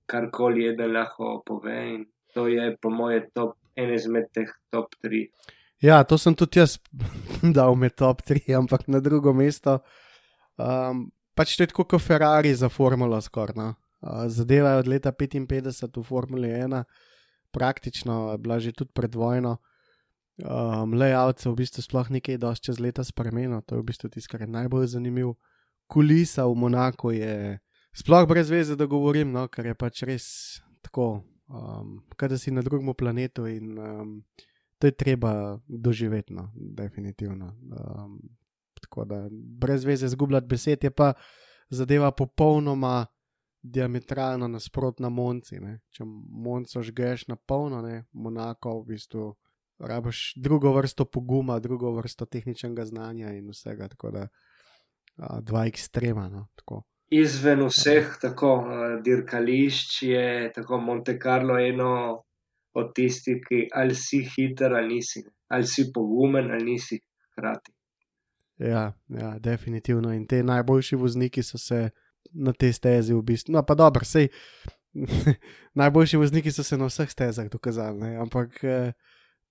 karkoli 0.07 0.69
eden 0.75 0.93
lahko 0.93 1.39
pove. 1.47 1.79
In 1.95 2.05
to 2.37 2.47
je 2.53 2.69
po 2.81 2.93
moje 2.93 3.25
top, 3.33 3.57
en 3.77 3.97
izmed 3.97 4.29
teh 4.37 4.53
top 4.71 4.93
tri. 5.01 5.25
Ja, 5.83 6.05
to 6.07 6.15
sem 6.19 6.35
tudi 6.39 6.61
jaz 6.61 6.77
dal 7.57 7.75
med 7.75 7.97
top 7.99 8.23
3, 8.23 8.55
ampak 8.55 8.87
na 8.87 9.01
drugo 9.03 9.35
mesto. 9.35 9.81
Um, 10.55 11.09
pač 11.35 11.57
to 11.57 11.67
je 11.67 11.73
tako 11.73 11.89
kot 11.91 12.05
Ferrari 12.05 12.55
za 12.55 12.71
Formulo 12.71 13.19
skoraj. 13.21 13.57
No. 13.59 13.75
Uh, 14.03 14.29
zadeva 14.31 14.77
je 14.77 14.85
od 14.85 14.89
leta 14.89 15.13
55 15.13 15.99
v 15.99 16.05
Formuli 16.07 16.49
1, 16.55 16.85
praktično 17.55 18.33
je 18.33 18.39
bila 18.39 18.59
že 18.59 18.73
tudi 18.73 18.95
pred 18.95 19.15
vojno. 19.15 19.59
Um, 20.43 20.95
layout 20.95 21.39
se 21.39 21.51
v 21.51 21.55
bistvu 21.55 21.83
sploh 21.83 22.09
nekaj 22.11 22.39
dosti 22.39 22.71
čez 22.71 22.81
leta 22.81 23.05
spremenil, 23.05 23.61
to 23.67 23.77
je 23.77 23.83
v 23.83 23.87
bistvu 23.91 24.09
tisto, 24.09 24.31
kar 24.33 24.41
je 24.41 24.49
najbolj 24.51 24.87
zanimivo. 24.95 25.37
Kulisa 25.87 26.47
v 26.47 26.57
Monaku 26.57 27.13
je 27.13 27.59
sploh 27.95 28.27
brez 28.27 28.51
veze, 28.51 28.79
da 28.79 28.87
govorim, 28.87 29.35
no, 29.35 29.45
ker 29.53 29.67
je 29.67 29.75
pač 29.75 30.03
res 30.09 30.27
tako, 30.83 31.23
um, 31.51 32.01
kot 32.17 32.33
da 32.33 32.39
si 32.39 32.51
na 32.51 32.63
drugem 32.63 32.95
planetu 32.95 33.47
in 33.47 33.79
um, 33.79 34.23
to 34.83 34.87
je 34.87 34.93
treba 34.93 35.59
doživeti, 35.69 36.35
no, 36.35 36.51
definitivno. 36.55 37.47
Um, 37.47 38.23
tako 38.81 39.05
da 39.05 39.29
brez 39.31 39.85
veze 39.85 40.09
zgubljati 40.09 40.47
besed, 40.47 40.85
je 40.85 40.91
pa 40.91 41.13
zadeva 41.69 42.11
popolnoma 42.11 43.07
diametralno 43.63 44.49
nasprotna 44.49 45.09
Monci. 45.09 45.61
Ne. 45.61 45.81
Če 45.91 46.05
Monco 46.31 46.83
žgeš 46.83 47.29
na 47.29 47.37
polno, 47.37 47.83
ne, 47.83 48.05
Monako 48.13 48.81
v 48.81 48.87
bistvu 48.87 49.29
rabiš 49.79 50.33
drugo 50.37 50.73
vrsto 50.75 51.05
poguma, 51.05 51.61
drugo 51.63 51.95
vrsto 51.95 52.27
tehničnega 52.27 52.85
znanja 52.85 53.31
in 53.39 53.55
vsega. 53.55 53.89
Tako 53.89 54.11
da 54.11 54.27
uh, 54.27 55.39
dva 55.47 55.67
ekstrema. 55.71 56.27
No, 56.29 56.49
tako. 56.59 56.83
Izven 57.15 57.63
vseh 57.69 58.19
tako 58.21 58.65
dirkališč 59.05 60.03
je 60.03 60.53
tako 60.55 60.81
Monte 60.81 61.19
Carlo 61.23 61.59
eno 61.59 62.25
od 62.75 62.95
tistih, 62.95 63.41
ki 63.49 63.69
ali 63.75 63.95
si 63.95 64.23
hiter 64.25 64.75
ali 64.75 64.95
nisi, 64.95 65.25
ali 65.49 65.67
si 65.67 65.91
pogumen 65.95 66.51
ali 66.51 66.65
nisi 66.65 67.01
hkrati. 67.33 67.73
Ja, 68.59 68.93
ja, 69.09 69.39
definitivno. 69.39 70.13
In 70.13 70.27
te 70.27 70.43
najboljši 70.43 70.97
vozniki 70.97 71.43
so 71.43 71.59
se 71.59 71.91
na 72.33 72.53
te 72.53 72.73
stezi 72.73 73.15
v 73.15 73.23
bistvu. 73.23 73.53
No, 73.53 73.63
pa 73.63 73.75
dobro, 73.75 74.05
sej. 74.05 74.29
najboljši 75.81 76.17
vozniki 76.17 76.53
so 76.53 76.63
se 76.63 76.77
na 76.79 76.87
vseh 76.87 77.11
stezah 77.11 77.49
dokazali, 77.51 77.99
ne? 77.99 78.17
ampak 78.17 78.65
eh, 78.65 78.93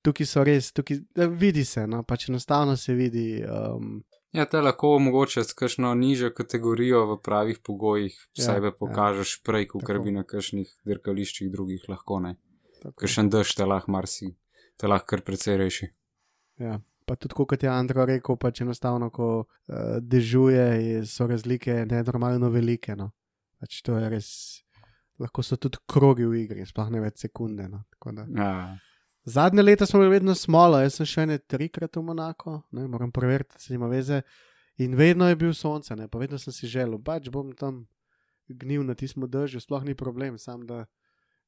tukaj 0.01 0.25
so 0.25 0.43
res, 0.43 0.71
tukaj 0.73 0.97
eh, 0.97 1.27
vidi 1.27 1.65
se, 1.65 1.87
no, 1.87 2.03
pač 2.03 2.29
enostavno 2.29 2.77
se 2.77 2.93
vidi. 2.93 3.43
Um, 3.45 4.03
Ja, 4.31 4.45
te 4.47 4.61
lahko 4.61 4.93
mogoče 4.99 5.43
s 5.43 5.53
kakšno 5.53 5.89
nižjo 5.99 6.29
kategorijo 6.31 7.01
v 7.09 7.17
pravih 7.23 7.57
pogojih 7.59 8.15
Ja, 8.37 8.45
sebe 8.45 8.69
ja. 8.71 8.75
pokažeš 8.79 9.41
prej, 9.43 9.67
kot 9.73 9.83
bi 10.03 10.13
na 10.15 10.23
kakšnih 10.23 10.69
dirkališčih 10.87 11.49
drugih 11.51 11.83
lahko 11.91 12.19
ne. 12.23 12.37
Tako. 12.81 12.97
Kakšen 12.97 13.29
dež 13.29 13.53
te 13.55 13.65
lahko 13.65 13.91
marsi, 13.91 14.31
te 14.75 14.89
lahko 14.89 15.05
kar 15.07 15.21
precej 15.21 15.57
reši. 15.57 15.91
Ja. 16.59 16.79
Pa 17.05 17.15
tudi, 17.17 17.33
kot 17.35 17.59
je 17.59 17.67
Andro 17.67 18.05
rekel, 18.05 18.37
pač 18.37 18.61
enostavno, 18.61 19.09
ko 19.09 19.27
uh, 19.39 19.45
dežuje, 19.99 20.65
je- 20.79 21.05
so 21.05 21.25
razlike 21.27 21.81
nenormalno 21.85 22.49
velike. 22.49 22.95
No. 22.95 23.09
Pač 23.59 23.81
to 23.81 23.97
je 23.97 24.09
res, 24.09 24.29
lahko 25.19 25.43
so 25.43 25.57
tudi 25.57 25.77
krogi 25.85 26.23
v 26.25 26.45
igri, 26.45 26.65
sploh 26.65 26.89
ne 26.89 27.01
več 27.01 27.19
sekunde. 27.19 27.67
No. 27.67 27.83
Da- 28.05 28.27
Ja, 28.33 28.77
Zadnje 29.23 29.61
leta 29.61 29.85
smo 29.85 29.99
bili 29.99 30.11
vedno 30.11 30.33
smolo, 30.33 30.79
jaz 30.79 30.95
sem 30.95 31.05
še 31.05 31.25
ne 31.25 31.37
trikrat 31.37 31.93
v 31.93 32.01
Monako, 32.01 32.63
ne, 32.71 32.87
moram 32.87 33.11
preveriti, 33.11 33.59
če 33.59 33.75
ima 33.75 33.85
veze. 33.87 34.21
In 34.77 34.95
vedno 34.95 35.27
je 35.27 35.35
bil 35.35 35.53
sonce, 35.53 35.93
ne, 35.95 36.07
pa 36.07 36.17
vedno 36.17 36.39
sem 36.39 36.53
si 36.53 36.65
želel, 36.65 36.97
pač 36.97 37.29
bom 37.29 37.51
tam 37.53 37.83
gnil 38.49 38.81
na 38.81 38.95
tistem 38.95 39.27
držu, 39.29 39.59
sploh 39.59 39.83
ni 39.83 39.93
problem, 39.93 40.37
sam 40.37 40.65
da 40.65 40.85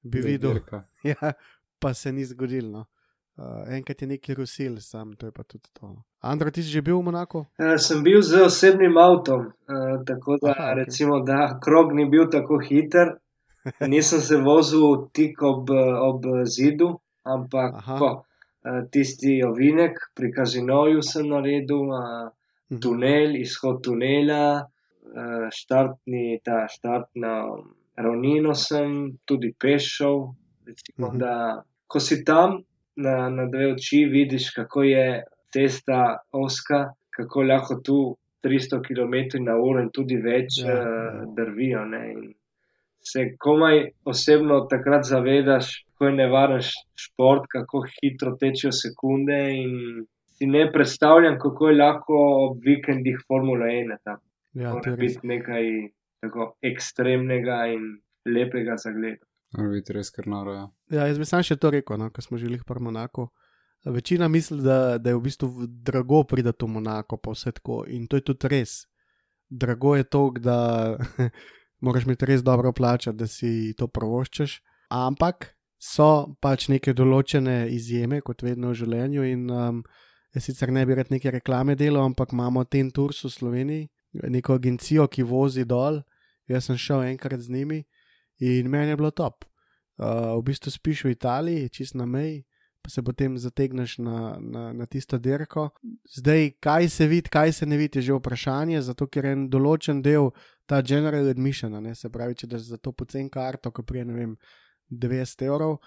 bi 0.04 0.22
da 0.22 0.28
videl. 0.28 0.60
Ja, 1.04 1.34
pa 1.80 1.94
se 1.94 2.12
ni 2.12 2.26
zgodilo. 2.26 2.70
No. 2.70 2.86
Uh, 3.36 3.76
enkrat 3.76 4.02
je 4.02 4.08
neki 4.08 4.34
rusil, 4.34 4.76
sam 4.80 5.16
to 5.18 5.26
je 5.26 5.32
pa 5.32 5.44
tudi 5.44 5.70
to. 5.74 5.88
no. 5.88 6.04
Andro, 6.22 6.52
ti 6.52 6.64
si 6.64 6.70
že 6.70 6.82
bil 6.82 7.00
v 7.00 7.04
Monaku? 7.10 7.40
Uh, 7.58 7.80
sem 7.82 8.04
bil 8.06 8.22
z 8.22 8.44
osebnim 8.46 8.98
avtom, 8.98 9.48
uh, 9.50 10.04
tako 10.06 10.38
da, 10.38 10.52
Aha, 10.52 10.68
okay. 10.68 10.76
recimo, 10.78 11.20
da 11.26 11.58
krog 11.64 11.96
ni 11.98 12.06
bil 12.06 12.30
tako 12.30 12.60
hiter. 12.62 13.16
Nisem 13.94 14.22
se 14.22 14.38
vozil 14.38 15.10
tik 15.18 15.42
ob, 15.42 15.72
ob 15.74 16.28
zidu, 16.46 17.00
ampak 17.26 17.74
Aha. 17.82 17.98
ko, 17.98 18.10
uh, 18.22 18.80
tisti 18.94 19.40
ovinek 19.42 19.98
pri 20.14 20.30
kazinoju 20.32 21.02
sem 21.02 21.26
naredil, 21.26 21.90
uh, 21.90 22.30
tunel, 22.86 23.34
izhod 23.42 23.82
tunela, 23.82 24.44
uh, 24.62 25.50
štartni, 25.50 26.38
ta 26.46 26.68
štartna 26.70 27.34
ravnino 27.96 28.54
sem 28.54 28.94
tudi 29.26 29.54
pešel. 29.60 30.34
Recimo, 30.66 31.08
Mhm. 31.08 31.16
mhm. 31.16 31.20
da, 31.20 31.64
ko 31.88 32.00
si 32.00 32.24
tam 32.24 32.62
na, 32.96 33.30
na 33.30 33.46
dve 33.46 33.74
oči, 33.74 34.06
vidiš, 34.06 34.50
kako 34.52 34.84
je 34.84 35.24
cesta 35.54 36.02
oska, 36.32 36.94
kako 37.10 37.44
lahko 37.44 37.76
tu 37.76 37.98
300 38.44 38.82
km 38.82 39.44
na 39.44 39.56
uro 39.58 39.80
in 39.80 39.90
tudi 39.90 40.16
več 40.18 40.60
Ja, 40.60 40.68
ja, 40.68 40.74
ja. 40.74 41.24
uh, 41.24 41.36
drvijo. 41.36 41.86
Ne, 41.86 42.12
in 42.12 42.34
se 43.02 43.36
komaj 43.38 43.78
osebno 44.06 44.62
takrat 44.62 45.04
zavedaš, 45.06 45.86
kako 45.86 46.06
je 46.06 46.12
nevaren 46.14 46.62
šport, 46.96 47.44
kako 47.52 47.84
hitro 47.92 48.36
tečejo 48.36 48.72
sekunde. 48.72 49.38
In 49.54 50.06
si 50.34 50.46
ne 50.46 50.72
predstavljam, 50.72 51.38
kako 51.40 51.70
je 51.70 51.76
lahko 51.76 52.14
ob 52.48 52.58
vikendih 52.66 53.20
Formula 53.28 53.66
1 53.66 53.98
tam. 54.04 54.18
Ja, 54.54 54.70
to 54.70 54.76
Mora 54.76 54.96
biti 54.96 55.28
nekaj 55.28 55.64
tako 56.24 56.54
ekstremnega 56.64 57.60
in 57.76 57.94
lepega 58.26 58.78
za 58.80 58.94
gled. 58.96 59.20
Biti 59.54 59.94
res 59.94 60.10
kar 60.10 60.28
noro. 60.28 60.54
Ja. 60.56 60.68
Ja, 60.90 61.08
jaz 61.12 61.20
bi 61.22 61.28
sam 61.30 61.44
še 61.46 61.60
to 61.62 61.70
rekel, 61.74 62.00
no, 62.02 62.10
ko 62.10 62.24
smo 62.26 62.40
želeli 62.42 62.64
v 62.64 62.80
Monako. 62.82 63.30
Večina 63.86 64.30
misli, 64.32 64.62
da, 64.64 64.98
da 64.98 65.12
je 65.12 65.18
v 65.18 65.22
bistvu 65.22 65.68
drago 65.68 66.24
priti 66.24 66.50
v 66.62 66.70
Monako, 66.72 67.18
pa 67.18 67.36
vse 67.36 67.52
tako. 67.52 67.84
In 67.88 68.08
to 68.08 68.18
je 68.18 68.26
tudi 68.32 68.48
res. 68.48 68.86
Drago 69.50 69.96
je 69.96 70.04
to, 70.04 70.32
da 70.40 70.98
moraš 71.84 72.08
imeti 72.08 72.26
res 72.26 72.42
dobro 72.42 72.72
plačati, 72.74 73.18
da 73.18 73.28
si 73.28 73.74
to 73.78 73.88
provoščeš. 73.88 74.62
Ampak 74.90 75.52
so 75.84 76.34
pač 76.42 76.70
neke 76.72 76.94
določene 76.96 77.68
izjeme, 77.76 78.22
kot 78.22 78.42
vedno 78.42 78.72
v 78.72 78.80
življenju. 78.80 79.28
In 79.28 79.50
um, 79.52 79.84
jaz 80.34 80.48
sicer 80.48 80.72
ne 80.72 80.86
bi 80.88 80.96
rad 80.96 81.12
neke 81.12 81.32
reklame 81.36 81.76
delal, 81.76 82.08
ampak 82.08 82.32
imamo 82.34 82.64
ten 82.64 82.90
Tours 82.92 83.24
v 83.28 83.34
Sloveniji, 83.36 83.90
neko 84.32 84.58
agencijo, 84.58 85.10
ki 85.12 85.28
vozi 85.28 85.68
dol. 85.68 86.02
Jaz 86.48 86.68
sem 86.68 86.78
šel 86.78 87.04
enkrat 87.04 87.40
z 87.40 87.50
njimi 87.50 87.84
in 88.40 88.70
meni 88.70 88.92
je 88.92 88.98
bilo 89.00 89.12
top. 89.12 89.46
Uh, 89.98 90.34
v 90.40 90.42
bistvu 90.50 90.72
spiš 90.72 91.04
v 91.06 91.14
Italiji, 91.14 91.70
čist 91.70 91.96
na 91.96 92.06
meji, 92.06 92.44
pa 92.82 92.90
se 92.90 93.04
potem 93.04 93.38
zategneš 93.38 93.98
na, 93.98 94.38
na, 94.40 94.74
na 94.74 94.86
tisto 94.86 95.18
dirko. 95.18 95.70
Zdaj, 96.16 96.52
kaj 96.60 96.90
se 96.90 97.08
vidi, 97.08 97.30
kaj 97.30 97.52
se 97.52 97.66
ne 97.66 97.78
vidi, 97.78 98.00
je 98.00 98.10
že 98.10 98.14
vprašanje, 98.14 98.82
zato 98.82 99.08
ker 99.08 99.26
je 99.26 99.32
en 99.38 99.46
določen 99.50 100.02
del 100.02 100.32
ta 100.66 100.82
general 100.82 101.30
admission, 101.30 101.78
ne 101.84 101.96
se 101.96 102.10
pravi, 102.10 102.36
če 102.36 102.60
za 102.60 102.78
to 102.78 102.92
pocen 102.92 103.30
karto, 103.30 103.72
ko 103.72 103.84
prije 103.84 104.06
ne 104.06 104.18
vem 104.18 104.36
90 104.92 105.46
evrov. 105.48 105.78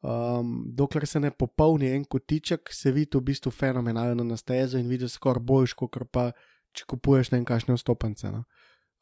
Um, 0.00 0.62
dokler 0.78 1.06
se 1.06 1.20
ne 1.20 1.30
popolni 1.30 1.90
en 1.90 2.04
kotiček, 2.04 2.72
se 2.72 2.92
vidi 2.92 3.18
v 3.18 3.26
bistvu 3.28 3.50
fenomenalno 3.50 4.24
na 4.24 4.36
stezo 4.36 4.78
in 4.78 4.88
vidiš 4.88 5.18
skoraj 5.18 5.42
boljš, 5.42 5.74
kot 5.74 5.98
pa 6.12 6.30
če 6.72 6.86
kupuješ 6.88 7.32
ne 7.32 7.40
vem 7.40 7.48
kakšne 7.48 7.74
vstopence. 7.74 8.30
No. 8.30 8.44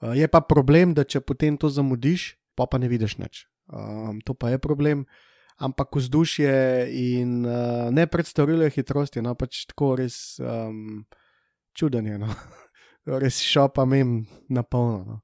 Uh, 0.03 0.13
je 0.17 0.29
pa 0.29 0.41
problem, 0.41 0.95
da 0.95 1.05
če 1.05 1.21
potem 1.25 1.57
to 1.57 1.71
zamudiš, 1.73 2.35
pa 2.57 2.67
pa 2.67 2.79
ne 2.79 2.89
vidiš 2.89 3.17
nič. 3.19 3.47
Um, 3.73 4.21
to 4.25 4.35
pa 4.35 4.53
je 4.53 4.59
problem. 4.59 5.07
Ampak 5.57 5.97
vzdušje 5.97 6.53
in 6.93 7.47
uh, 7.49 7.89
ne 7.89 8.05
predstavljajo 8.07 8.75
hitrosti, 8.75 9.23
no 9.25 9.33
pač 9.35 9.65
tako 9.71 9.95
res 9.97 10.37
um, 10.41 11.07
čuden 11.73 12.13
je. 12.13 12.19
No. 12.21 12.29
res 13.25 13.41
šopa 13.41 13.87
mem 13.89 14.27
na 14.53 14.63
polno. 14.63 15.05
No. 15.05 15.17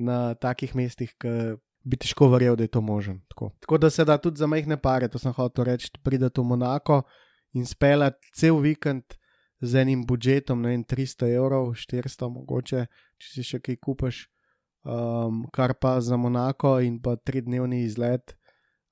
Na 0.00 0.34
takih 0.38 0.72
mestih, 0.78 1.10
ki 1.20 1.58
bi 1.84 1.98
težko 2.00 2.30
verjel, 2.32 2.56
da 2.56 2.64
je 2.64 2.72
to 2.72 2.80
možen. 2.80 3.20
Tako. 3.28 3.50
tako 3.60 3.78
da 3.78 3.90
se 3.90 4.04
da 4.04 4.18
tudi 4.18 4.38
za 4.38 4.46
majhne 4.46 4.76
pare, 4.80 5.08
to 5.08 5.18
sem 5.18 5.32
hotel 5.32 5.64
reči, 5.64 5.90
prideti 6.02 6.40
v 6.40 6.44
Monako 6.44 7.02
in 7.52 7.66
speljati 7.66 8.30
cel 8.36 8.60
vikend 8.62 9.16
z 9.60 9.82
enim 9.82 10.06
budžetom, 10.06 10.62
ne 10.62 10.72
vem, 10.72 10.84
300 10.84 11.34
evrov, 11.36 11.74
400 11.76 12.30
mogoče, 12.32 12.86
če 13.20 13.32
si 13.34 13.46
še 13.46 13.60
kaj 13.64 13.78
kupaš, 13.84 14.24
um, 14.84 15.44
kar 15.52 15.76
pa 15.78 15.98
za 16.00 16.16
Monako 16.16 16.78
in 16.84 16.98
pa 17.02 17.16
tridnevni 17.16 17.84
izlet, 17.84 18.34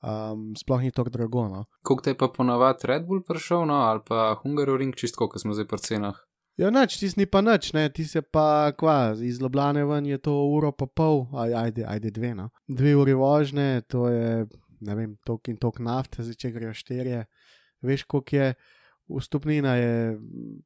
um, 0.02 0.52
sploh 0.58 0.84
ni 0.84 0.92
tako 0.94 1.10
drago. 1.14 1.48
No. 1.48 1.64
Kako 1.82 2.04
te 2.04 2.14
je 2.14 2.20
pa 2.20 2.30
ponavadi 2.34 2.90
Red 2.90 3.08
Bull 3.08 3.24
prišel, 3.26 3.66
no, 3.70 3.82
ali 3.88 4.04
pa 4.06 4.34
Hungaroring, 4.42 4.96
čistko, 4.96 5.30
ko 5.32 5.40
smo 5.40 5.56
zdaj 5.56 5.68
pri 5.70 5.84
cenah. 5.84 6.24
Ja, 6.58 6.72
noč, 6.74 6.96
ti 6.98 7.06
si 7.06 7.26
pa 7.30 7.38
noč, 7.38 7.70
ne, 7.70 7.84
ti 7.94 8.02
se 8.02 8.18
pa 8.22 8.72
kva, 8.74 9.14
iz 9.22 9.38
Ljubljana 9.38 9.84
ven 9.86 10.08
je 10.10 10.18
to 10.18 10.32
uro 10.50 10.72
pa 10.74 10.88
pol, 10.90 11.28
aj, 11.38 11.54
ajde, 11.54 11.84
ajde 11.86 12.10
dve, 12.10 12.32
no. 12.34 12.48
Dve 12.66 12.96
uri 12.98 13.14
vožnje, 13.14 13.84
to 13.86 14.08
je, 14.10 14.46
ne 14.82 14.96
vem, 14.98 15.12
tok 15.22 15.52
in 15.52 15.60
tok 15.62 15.78
nafte, 15.78 16.26
zdaj 16.26 16.34
če 16.34 16.50
grejo 16.56 16.74
štirje. 16.74 17.20
Veš, 17.86 18.02
koliko 18.10 18.40
je, 18.40 18.48
vstopnina 19.08 19.74
je, 19.76 20.18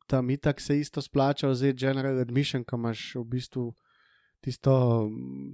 tam 0.07 0.31
itak 0.31 0.61
se 0.61 0.78
isto 0.81 1.02
splača, 1.02 1.55
zdaj 1.55 1.72
general 1.72 2.18
admission, 2.20 2.64
ko 2.64 2.76
imaš 2.76 3.14
v 3.14 3.24
bistvu 3.24 3.68
tisto, 4.42 5.11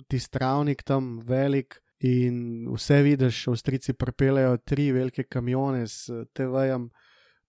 tisti 0.08 0.32
travnik 0.32 0.82
tam 0.82 1.18
velik. 1.26 1.80
In 1.98 2.68
vse 2.70 3.00
vidiš, 3.02 3.48
avstrici 3.50 3.92
pripeljejo 3.92 4.56
tri 4.56 4.92
velike 4.92 5.24
kamione 5.24 5.86
s 5.86 6.06
TV-jem, 6.32 6.90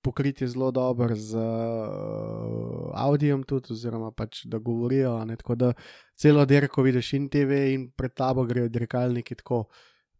pokriti 0.01 0.47
zelo 0.47 0.71
dobro 0.71 1.15
z 1.15 1.37
uh, 1.37 2.89
audijem, 2.93 3.43
tudi, 3.43 3.73
oziroma 3.73 4.09
pač 4.11 4.45
da 4.45 4.57
govorijo. 4.57 5.13
Ne, 5.25 5.35
tako 5.37 5.55
da 5.55 5.73
celo 6.17 6.45
dirko 6.45 6.81
vidiš 6.81 7.13
in 7.13 7.29
TV, 7.29 7.61
in 7.75 7.91
pred 7.91 8.13
tabo 8.13 8.47
grejo 8.49 8.69
dirkalniki 8.69 9.35
tako 9.35 9.67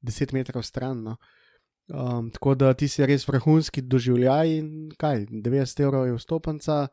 10 0.05 0.33
metrov 0.33 0.63
stran. 0.63 1.03
No. 1.03 1.17
Um, 1.89 2.29
tako 2.31 2.55
da 2.55 2.73
ti 2.73 2.87
si 2.87 3.05
res 3.05 3.27
vrhunski 3.27 3.81
doživljaj 3.81 4.57
in 4.57 4.67
kaj, 4.97 5.25
90 5.29 5.83
evrov 5.83 6.07
je 6.07 6.17
vstopenca. 6.17 6.87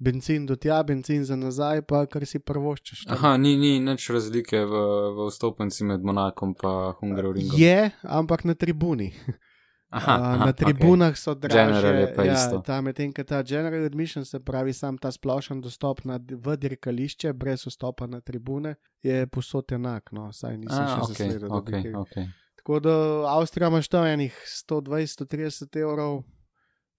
Benzin 0.00 0.46
do 0.48 0.56
tja, 0.56 0.78
benzin 0.82 1.26
za 1.28 1.36
nazaj, 1.36 1.82
pa 1.84 2.06
kar 2.08 2.24
si 2.24 2.38
prvoščeš. 2.40 3.02
tam. 3.04 3.18
Aha, 3.18 3.34
ni, 3.36 3.52
ni 3.60 3.74
nič 3.84 4.06
razlike 4.08 4.62
v, 4.64 4.80
v 5.12 5.26
vstopenci 5.28 5.84
med 5.84 6.00
Monakom 6.00 6.54
in 6.56 6.94
Hungaroringom. 7.02 7.58
Je, 7.60 7.90
ampak 8.02 8.44
na 8.48 8.54
tribuni. 8.54 9.12
Aha, 9.90 10.14
Uh, 10.16 10.24
aha, 10.24 10.44
na 10.46 10.52
tribunah 10.52 11.16
so 11.18 11.34
dražje. 11.34 11.66
General 11.66 12.00
je 12.00 12.14
pa 12.14 12.24
ja, 12.24 12.32
isto. 12.32 12.62
Ta 12.62 12.80
medtem, 12.80 13.12
ko 13.12 13.24
ta 13.24 13.42
general 13.42 13.84
admission, 13.84 14.24
se 14.24 14.38
pravi 14.40 14.72
sam 14.72 14.98
ta 14.98 15.10
splošen 15.10 15.60
dostop 15.60 16.04
na, 16.04 16.14
v 16.16 16.56
dirkališče, 16.56 17.32
brez 17.32 17.66
vstopa 17.66 18.06
na 18.06 18.20
tribune, 18.20 18.76
je 19.02 19.26
posod 19.26 19.72
enak. 19.72 20.12
No, 20.12 20.28
saj 20.32 20.56
nisem 20.62 20.84
A, 20.84 20.94
še 20.94 21.00
okay, 21.02 21.08
zasledil. 21.10 21.50
okay, 21.50 21.90
okay. 21.94 22.28
Tako 22.60 22.80
da 22.84 22.94
Avstrija 23.32 23.68
imaš 23.72 23.88
tam 23.88 24.04
enih 24.06 24.34
120-130 24.68 25.78
evrov, 25.80 26.22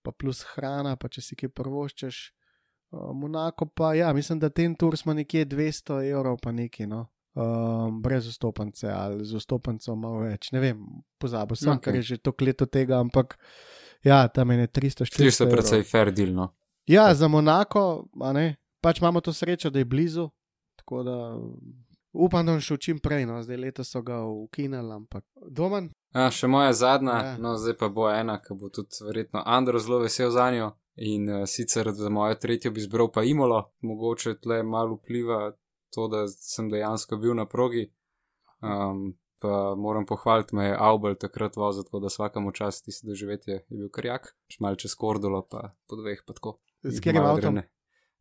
pa 0.02 0.12
plus 0.12 0.41
hrana, 0.56 0.95
pa 0.97 1.10
če 1.13 1.21
si 1.21 1.38
kaj 1.38 1.52
prvoščeš. 1.54 2.21
Uh, 2.91 3.12
Monako 3.15 3.67
pa, 3.69 3.93
ja, 3.93 4.10
mislim, 4.13 4.39
da 4.41 4.50
ten 4.50 4.74
tur 4.76 4.97
smo 4.97 5.13
nekje 5.13 5.45
200 5.45 6.00
evrov, 6.10 6.39
pa 6.41 6.52
neki, 6.52 6.89
no. 6.89 7.06
Um, 7.32 8.02
brez 8.04 8.26
vstopnice 8.28 8.89
ali 8.91 9.24
z 9.26 9.39
vstopnico 9.39 9.93
malo 9.95 10.26
več, 10.26 10.50
ne 10.52 10.60
vem, 10.60 10.82
pozabil 11.15 11.56
sem, 11.56 11.69
Ok. 11.71 11.78
okay. 11.78 11.86
ker 11.86 11.95
je 11.95 12.02
že 12.02 12.17
toliko 12.17 12.45
let 12.50 12.62
od 12.65 12.71
tega, 12.74 12.97
ampak 13.00 13.38
ja, 14.04 14.26
tam 14.28 14.52
je 14.52 14.58
ne 14.58 14.67
300, 14.67 15.06
400. 15.08 15.15
Sliši 15.15 15.38
se 15.38 15.43
evrov. 15.45 15.54
precej 15.56 15.86
fair 15.88 16.12
deal, 16.12 16.34
no. 16.36 16.50
Ja, 16.89 17.06
za 17.15 17.30
Monako, 17.32 18.10
a 18.19 18.34
ne, 18.36 18.58
pač 18.82 19.00
imamo 19.00 19.21
to 19.21 19.32
srečo, 19.32 19.69
da 19.69 19.80
je 19.80 19.86
blizu, 19.88 20.28
tako 20.82 21.04
da 21.08 21.15
upam, 22.13 22.45
da 22.45 22.52
bom 22.52 22.62
šel 22.62 22.78
čim 22.78 23.00
prej, 23.00 23.26
no, 23.26 23.41
zdaj 23.43 23.58
letos 23.58 23.91
so 23.91 24.02
ga 24.02 24.21
ukinili, 24.24 24.93
ampak 24.93 25.26
domen. 25.50 25.89
A, 26.13 26.30
še 26.32 26.47
moja 26.47 26.74
zadnja, 26.74 27.12
Ja. 27.12 27.26
ja. 27.32 27.38
no 27.38 27.56
zdaj 27.58 27.78
pa 27.80 27.89
bo 27.89 28.10
ena, 28.12 28.39
ki 28.41 28.58
bo 28.60 28.69
tudi 28.69 29.04
verjetno 29.08 29.43
Andro 29.45 29.80
zelo 29.80 30.00
vesel 30.00 30.32
za 30.32 30.52
njo. 30.52 30.71
In 30.95 31.30
uh, 31.30 31.45
sicer 31.47 31.91
za 31.95 32.10
mojo 32.10 32.36
tretjo 32.36 32.71
bi 32.71 32.82
izbral 32.84 33.08
pa 33.12 33.24
Imolo, 33.24 33.71
mogoče 33.82 34.36
tle 34.43 34.63
malo 34.63 34.97
vpliva 35.00 35.54
to, 35.95 36.08
da 36.08 36.28
sem 36.28 36.69
dejansko 36.69 37.17
bil 37.17 37.36
na 37.36 37.45
progi. 37.45 37.88
Um, 38.62 39.15
pa 39.41 39.76
moram 39.76 40.06
pohvaliti, 40.06 40.56
me 40.56 40.65
je 40.65 40.76
Aubel 40.80 41.15
takrat 41.15 41.56
vozil, 41.56 41.84
tako 41.84 42.00
da 42.00 42.12
vsakemu 42.12 42.52
čast 42.52 42.86
tisto 42.86 43.08
doživetje 43.08 43.54
je 43.54 43.78
bil 43.78 43.89
karjak, 43.89 44.36
šmal 44.52 44.76
čez 44.76 44.93
Kordolo, 44.95 45.41
pa 45.50 45.71
po 45.88 45.97
dveh 45.97 46.21
pa 46.28 46.36
tako. 46.38 46.60
S 46.84 47.00
katerim 47.00 47.26
avtom? 47.26 47.62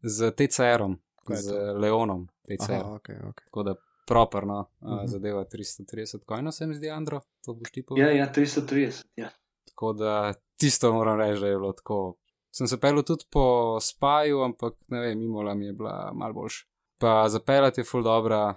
Z 0.01 0.31
TCR-om, 0.31 0.97
je 1.29 1.37
z? 1.37 1.59
Leonom 1.77 2.29
TCR. 2.51 2.73
Aha, 2.75 2.91
okay, 2.91 3.17
okay. 3.23 3.45
Tako 3.45 3.63
da 3.63 3.75
properno 4.07 4.59
uh, 4.81 4.89
Mhm. 4.91 5.07
zadeva 5.07 5.45
330 5.45 6.25
kojno, 6.25 6.53
se 6.53 6.67
mi 6.67 6.75
zdi, 6.75 6.91
Andro, 6.91 7.21
to 7.45 7.55
boš 7.55 7.71
ti 7.71 7.83
povedal. 7.83 8.11
Ja, 8.11 8.17
ja, 8.17 8.33
330. 8.33 9.05
Ja. 9.17 9.31
Tako 9.65 9.93
da 9.93 10.15
tisto 10.57 10.93
moram 10.93 11.19
reči, 11.19 11.41
da 11.41 11.47
je 11.47 11.57
bilo 11.57 11.73
tako. 11.73 12.17
Sem 12.51 12.67
se 12.67 12.81
pelil 12.81 13.03
tudi 13.03 13.25
po 13.31 13.45
spaju, 13.81 14.41
ampak 14.41 14.75
ne 14.89 15.01
vem, 15.01 15.23
Imola 15.23 15.55
mi 15.55 15.67
je 15.67 15.73
bila 15.73 16.11
mal 16.15 16.33
boljša. 16.33 16.67
Pa 16.99 17.29
zapeljati 17.29 17.81
je 17.81 17.85
full 17.85 18.03
dobra, 18.03 18.49
uh, 18.49 18.57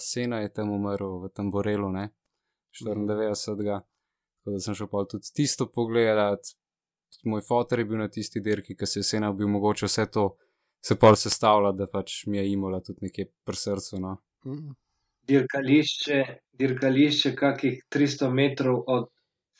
Sena 0.00 0.40
je 0.40 0.52
tam 0.52 0.70
umrl 0.70 1.18
v 1.18 1.28
Tamborelu, 1.28 1.90
ne, 1.90 2.08
94. 2.80 3.80
Tako 4.34 4.50
da 4.50 4.58
sem 4.58 4.74
šel 4.74 4.86
pa 4.86 5.04
tudi 5.04 5.32
tisto 5.34 5.66
pogledat. 5.66 6.38
Moj 7.24 7.40
fotor 7.40 7.78
je 7.78 7.84
bil 7.84 7.98
na 7.98 8.08
tisti 8.08 8.40
dirki, 8.40 8.76
ki 8.76 8.86
se 8.86 8.98
je 8.98 9.04
Sena 9.04 9.32
bil 9.32 9.48
mogoče 9.48 9.86
vse 9.86 10.06
to 10.06 10.36
se 10.84 10.98
pol 10.98 11.16
sestavlja, 11.16 11.72
da 11.72 11.86
pač 11.86 12.24
mi 12.26 12.38
je 12.38 12.48
Imola 12.52 12.80
tudi 12.80 13.06
nekje 13.06 13.28
pri 13.46 13.56
srcu. 13.56 14.00
No. 14.00 14.16
Mm. 14.46 14.74
Dirkališče, 15.28 16.22
dirkališče 16.58 17.34
kakih 17.38 17.84
300 17.94 18.30
metrov 18.34 18.82
od 18.90 19.06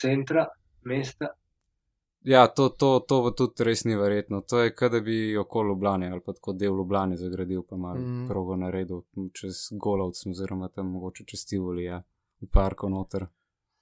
centra 0.01 0.47
mesta. 0.83 1.31
Ja, 2.23 2.47
to, 2.47 2.69
to, 2.69 2.99
to 3.07 3.19
bo 3.21 3.31
tudi 3.35 3.65
res 3.67 3.83
ni 3.83 3.95
verjetno. 3.99 4.41
To 4.47 4.61
je, 4.63 4.71
kot 4.75 4.91
da 4.91 4.99
bi 5.03 5.35
okoli 5.37 5.69
Ljubljane 5.69 6.11
ali 6.11 6.21
pa 6.25 6.33
tako 6.33 6.53
del 6.55 6.75
Ljubljane 6.79 7.17
zagradil, 7.19 7.63
pa 7.69 7.75
malo 7.77 7.99
mm. 7.99 8.27
progo 8.27 8.55
naredil 8.55 9.01
čez 9.35 9.67
Golovc, 9.71 10.25
oziroma 10.31 10.69
tam 10.71 10.91
mogoče 10.95 11.25
čez 11.27 11.45
Tivoli, 11.49 11.83
ja, 11.83 11.99
v 12.41 12.47
parku 12.51 12.89
noter. 12.89 13.27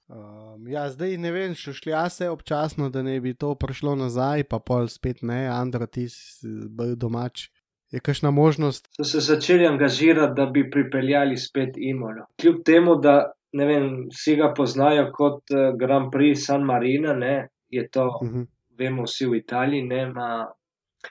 Um, 0.08 0.68
ja, 0.68 0.88
zdaj 0.90 1.16
ne 1.16 1.30
vem, 1.32 1.54
še 1.56 1.72
šli 1.72 1.94
se 2.10 2.28
občasno, 2.28 2.90
da 2.90 3.02
ne 3.02 3.20
bi 3.20 3.34
to 3.34 3.54
prišlo 3.54 3.94
nazaj, 3.96 4.44
pa 4.44 4.58
pol 4.58 4.88
spet 4.88 5.22
ne, 5.22 5.46
Andro, 5.48 5.86
ti 5.86 6.08
si 6.08 6.48
bil 6.68 6.96
domač. 6.96 7.48
Je 7.92 8.00
kakšna 8.00 8.30
možnost? 8.30 8.88
So 8.96 9.04
se 9.04 9.20
začeli 9.20 9.66
angažirati, 9.66 10.32
da 10.36 10.46
bi 10.46 10.64
pripeljali 10.70 11.36
spet 11.36 11.76
Imolo. 11.76 12.24
Kljub 12.40 12.62
temu, 12.64 12.96
da 12.96 13.32
ne 13.52 13.66
vem, 13.68 13.88
vsi 14.12 14.36
ga 14.40 14.52
poznajo 14.56 15.10
kot 15.12 15.52
eh, 15.52 15.72
Grand 15.76 16.08
Prix 16.12 16.46
San 16.46 16.64
Marina, 16.64 17.12
ne, 17.12 17.48
je 17.68 17.88
to, 17.88 18.06
Uh 18.20 18.28
-huh. 18.28 18.46
vemo 18.78 19.04
vsi 19.04 19.26
v 19.26 19.36
Italiji, 19.36 19.82
ne, 19.82 20.06
ma, 20.06 20.46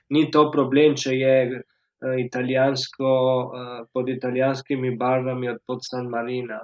ni 0.10 0.32
to 0.32 0.52
problem, 0.52 0.96
če 0.96 1.16
je 1.16 1.36
eh, 1.46 2.26
italijansko, 2.26 3.08
eh, 3.56 3.86
pod 3.94 4.10
italijanskimi 4.10 4.96
barvami 4.98 5.50
od 5.50 5.58
pod 5.68 5.80
San 5.82 6.10
Marina. 6.10 6.60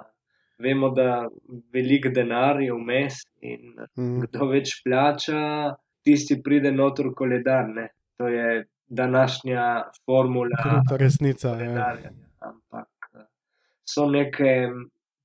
Vemo, 0.58 0.90
da 0.90 1.28
velik 1.72 2.08
denar 2.14 2.60
je 2.60 2.72
vmes 2.74 3.20
in 3.40 3.74
Mm. 3.96 4.20
kdo 4.24 4.46
več 4.50 4.82
plača, 4.84 5.74
tisti 6.04 6.42
pride 6.42 6.72
noter 6.72 7.06
v 7.06 7.14
koledar. 7.14 7.68
Ne. 7.68 7.88
To 8.18 8.28
je 8.28 8.64
današnja 8.88 9.84
formula 10.06 10.56
Kruta 10.62 10.96
resnica. 10.96 11.48
Ja. 11.48 11.56
koledarja. 11.58 12.10
Ampak 12.40 12.88
eh, 13.14 13.26
so 13.84 14.08
neke 14.10 14.68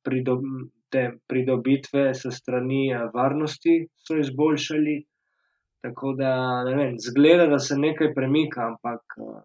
pridob, 0.03 0.43
te 0.89 1.11
pridobitve 1.27 2.13
se 2.13 2.31
strani 2.31 2.91
eh, 2.93 3.07
varnosti, 3.13 3.87
so 3.97 4.17
izboljšali. 4.17 5.03
Tako 5.81 6.13
da, 6.13 6.63
ne 6.63 6.75
vem, 6.75 6.95
zgleda, 6.99 7.47
da 7.47 7.59
se 7.59 7.75
nekaj 7.77 8.13
premika, 8.13 8.67
ampak 8.67 9.01
eh, 9.17 9.41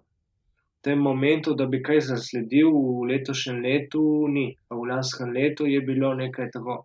tem 0.89 1.03
momentu, 1.05 1.55
da 1.55 1.67
bi 1.69 1.83
kaj 1.85 2.01
zasledil 2.07 2.73
v 2.73 3.09
letošnjem 3.13 3.59
letu, 3.65 4.05
ni. 4.33 4.47
Pa 4.69 4.77
v 4.77 4.87
lanskem 4.89 5.35
letu 5.37 5.67
je 5.69 5.81
bilo 5.85 6.15
nekaj 6.17 6.49
tako 6.55 6.79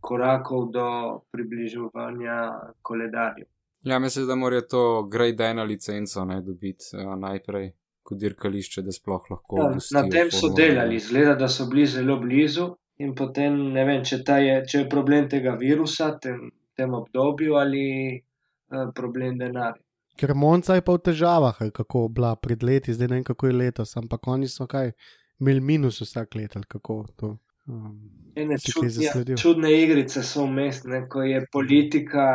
korakov 0.00 0.70
do 0.72 0.86
približevanja 1.34 2.38
koledarju. 2.82 3.44
Ja, 3.86 3.98
mislim, 3.98 4.26
da 4.26 4.34
mora 4.34 4.60
to 4.60 5.02
grade 5.12 5.44
ena 5.44 5.62
licenco 5.62 6.24
ne 6.24 6.40
dobiti 6.42 6.96
uh, 6.96 7.12
najprej 7.18 7.72
kot 8.02 8.18
dirkališče, 8.18 8.82
da 8.82 8.94
sploh 8.94 9.30
lahko. 9.30 9.60
Ja, 9.60 9.68
na 9.98 10.02
tem 10.10 10.30
so 10.30 10.50
delali, 10.56 10.98
zgleda, 11.02 11.34
da 11.34 11.48
so 11.48 11.66
bili 11.70 11.86
zelo 11.86 12.16
blizu. 12.22 12.70
In 13.04 13.12
potem 13.14 13.58
ne 13.74 13.84
vem, 13.84 14.04
če, 14.08 14.22
je, 14.40 14.52
če 14.70 14.78
je 14.78 14.88
problem 14.88 15.26
tega 15.28 15.52
virusa, 15.60 16.14
tem, 16.22 16.46
tem 16.76 16.94
obdobju 16.96 17.58
ali 17.60 17.88
eh, 18.16 18.86
problem 18.96 19.36
denarja. 19.42 19.82
Ker 20.16 20.34
Monca 20.34 20.74
je 20.74 20.84
pa 20.84 20.96
v 20.96 21.02
težavah, 21.10 21.58
kako 21.74 22.08
bila 22.08 22.36
pred 22.36 22.62
leti, 22.62 22.94
zdaj 22.94 23.08
ne 23.08 23.18
vem, 23.18 23.24
kako 23.24 23.50
je 23.50 23.56
letos, 23.56 23.96
ampak 23.96 24.28
oni 24.32 24.48
so 24.48 24.66
kaj, 24.66 24.92
imeli 25.40 25.60
minus 25.60 26.00
vsak 26.00 26.34
let 26.34 26.56
ali 26.56 26.64
kako 26.68 27.04
to. 27.16 27.36
Um, 27.66 27.98
Ene 28.36 28.56
čudne, 28.62 29.36
čudne 29.36 29.72
igrice 29.82 30.22
so 30.22 30.46
vmes, 30.46 30.84
ko 31.10 31.22
je 31.22 31.40
politika 31.52 32.26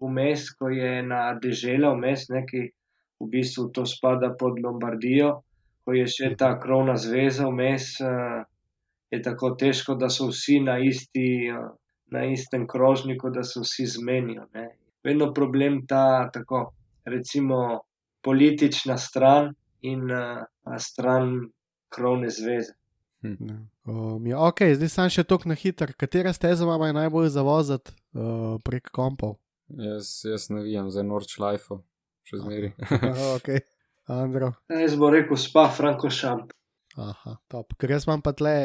vmes, 0.00 0.50
ko 0.58 0.68
je 0.68 0.98
ena 0.98 1.20
dežela 1.40 1.92
vmes, 1.94 2.26
ne, 2.32 2.42
ki 2.48 2.62
v 3.20 3.28
bistvu 3.32 3.70
to 3.72 3.86
spada 3.86 4.34
pod 4.38 4.58
Lombardijo, 4.60 5.40
ko 5.84 5.94
je 5.94 6.06
še 6.10 6.34
ta 6.38 6.56
krovna 6.60 6.96
zveza 7.00 7.48
vmes, 7.48 7.92
eh, 8.00 8.42
je 9.12 9.22
tako 9.22 9.54
težko, 9.54 9.94
da 9.94 10.10
so 10.10 10.28
vsi 10.32 10.60
na, 10.60 10.78
isti, 10.82 11.48
eh, 11.48 11.68
na 12.12 12.24
istem 12.26 12.66
krožniku, 12.66 13.30
da 13.30 13.44
se 13.44 13.60
vsi 13.60 13.86
zmenijo. 13.86 14.48
Ne. 14.54 14.68
Vedno 15.04 15.32
problem 15.32 15.86
ta, 15.86 16.28
tako, 16.34 16.72
recimo, 17.06 17.80
politična 18.24 18.98
stran 18.98 19.54
in 19.80 20.10
uh, 20.10 20.42
stran 20.78 21.50
krovne 21.88 22.30
zveze. 22.30 22.72
ja. 23.22 23.56
um, 23.84 24.26
ja, 24.26 24.40
ok, 24.46 24.60
zdaj 24.74 24.88
sem 24.88 25.10
še 25.10 25.24
tok 25.24 25.46
na 25.46 25.54
hiter. 25.54 25.94
Katera 25.98 26.32
steza 26.36 26.66
vam 26.66 26.82
je 26.86 26.96
najbolj 26.96 27.30
zavozati 27.34 27.94
uh, 28.14 28.58
prek 28.64 28.90
kompov? 28.94 29.38
Jaz, 29.68 30.20
jaz 30.24 30.50
navijam 30.50 30.90
za 30.90 31.02
Norč 31.02 31.38
Life, 31.42 31.78
še 32.26 32.42
zmeri. 32.42 32.72
ok, 33.36 33.50
Andro. 34.14 34.52
Jaz 34.70 34.94
bo 34.98 35.10
rekel 35.10 35.38
spa 35.40 35.66
Franko 35.74 36.10
Šamp. 36.10 36.52
Aha, 36.96 37.36
top. 37.50 37.74
Ker 37.78 37.96
jaz 37.96 38.06
imam 38.06 38.22
pa 38.24 38.32
tle 38.36 38.56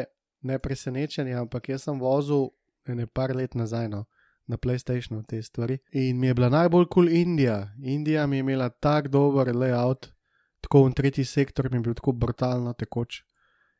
ne 0.46 0.58
presenečenje, 0.62 1.34
ampak 1.38 1.72
jaz 1.74 1.86
sem 1.86 1.98
vozil 2.00 2.50
ene 2.88 3.06
par 3.06 3.34
let 3.36 3.54
nazaj 3.58 3.90
no, 3.90 4.04
na 4.46 4.56
PlayStationu 4.56 5.22
te 5.28 5.42
stvari. 5.42 5.78
In 5.92 6.18
mi 6.18 6.26
je 6.26 6.34
bila 6.34 6.48
najbolj 6.48 6.86
kul 6.86 7.06
cool 7.06 7.16
Indija. 7.16 7.74
Indija 7.78 8.26
mi 8.26 8.36
je 8.36 8.40
imela 8.40 8.68
tako 8.68 9.08
dober 9.08 9.54
layout, 9.54 10.10
tako 10.60 10.84
v 10.84 10.94
tretji 10.94 11.24
sektor 11.24 11.70
mi 11.70 11.76
je 11.76 11.80
bil 11.80 11.94
tako 11.94 12.12
brutalno 12.12 12.72
tekoč. 12.72 13.22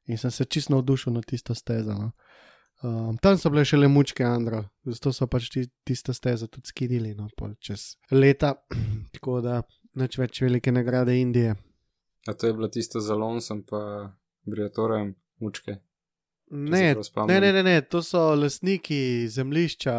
In 0.07 0.18
sem 0.18 0.31
se 0.31 0.44
čisto 0.44 0.75
navdušil 0.75 1.12
nad 1.12 1.25
tisto 1.25 1.55
stezo. 1.55 1.94
No. 1.94 2.11
Um, 2.83 3.18
tam 3.22 3.37
so 3.38 3.51
bile 3.51 3.62
še 3.64 3.79
le 3.79 3.87
mučke, 3.88 4.25
Andro, 4.27 4.64
zato 4.83 5.12
so 5.14 5.29
pač 5.31 5.46
ti, 5.55 5.62
tisto 5.87 6.11
stezo 6.14 6.48
tudi 6.51 6.66
skinili 6.66 7.14
no, 7.14 7.29
čez 7.62 7.94
leta. 8.11 8.57
tako 9.14 9.38
da 9.40 9.61
nič 9.94 10.18
več 10.18 10.42
velike 10.42 10.72
nagrade 10.75 11.14
Indije. 11.20 11.55
A 12.27 12.35
to 12.35 12.46
je 12.46 12.55
bilo 12.55 12.68
tisto 12.68 13.01
za 13.01 13.14
Lonsom, 13.14 13.62
pa 13.62 14.11
Briatorem, 14.46 15.14
mučke. 15.38 15.79
Ne, 16.54 16.94
ne, 17.26 17.40
ne, 17.40 17.52
ne, 17.52 17.62
ne, 17.62 17.80
to 17.80 18.02
so 18.04 18.34
lastniki 18.34 19.28
zemljišča, 19.28 19.92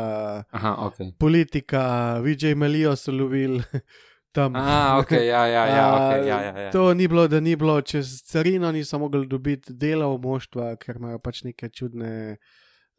Aha, 0.52 0.76
ok. 0.86 0.98
politika, 1.20 2.20
VJ 2.22 2.54
Melijo 2.56 2.96
so 2.96 3.12
lovili 3.12 3.62
tam. 4.36 4.56
Aha, 4.56 5.00
ok, 5.00 5.12
ja, 5.12 5.48
ja, 5.48 5.66
ja, 5.66 5.88
ok, 5.98 6.28
ja, 6.28 6.42
ja, 6.42 6.60
ja. 6.60 6.72
To 6.72 6.94
ni 6.94 7.08
bilo, 7.08 7.28
da 7.28 7.40
ni 7.40 7.56
bilo 7.56 7.82
čez 7.82 8.22
carino, 8.22 8.72
niso 8.72 9.00
mogli 9.00 9.26
dobiti 9.28 9.74
dela 9.74 10.06
v 10.14 10.20
moštva, 10.22 10.76
ker 10.76 11.02
imajo 11.02 11.20
pač 11.26 11.42
neke 11.44 11.72
čudne 11.74 12.38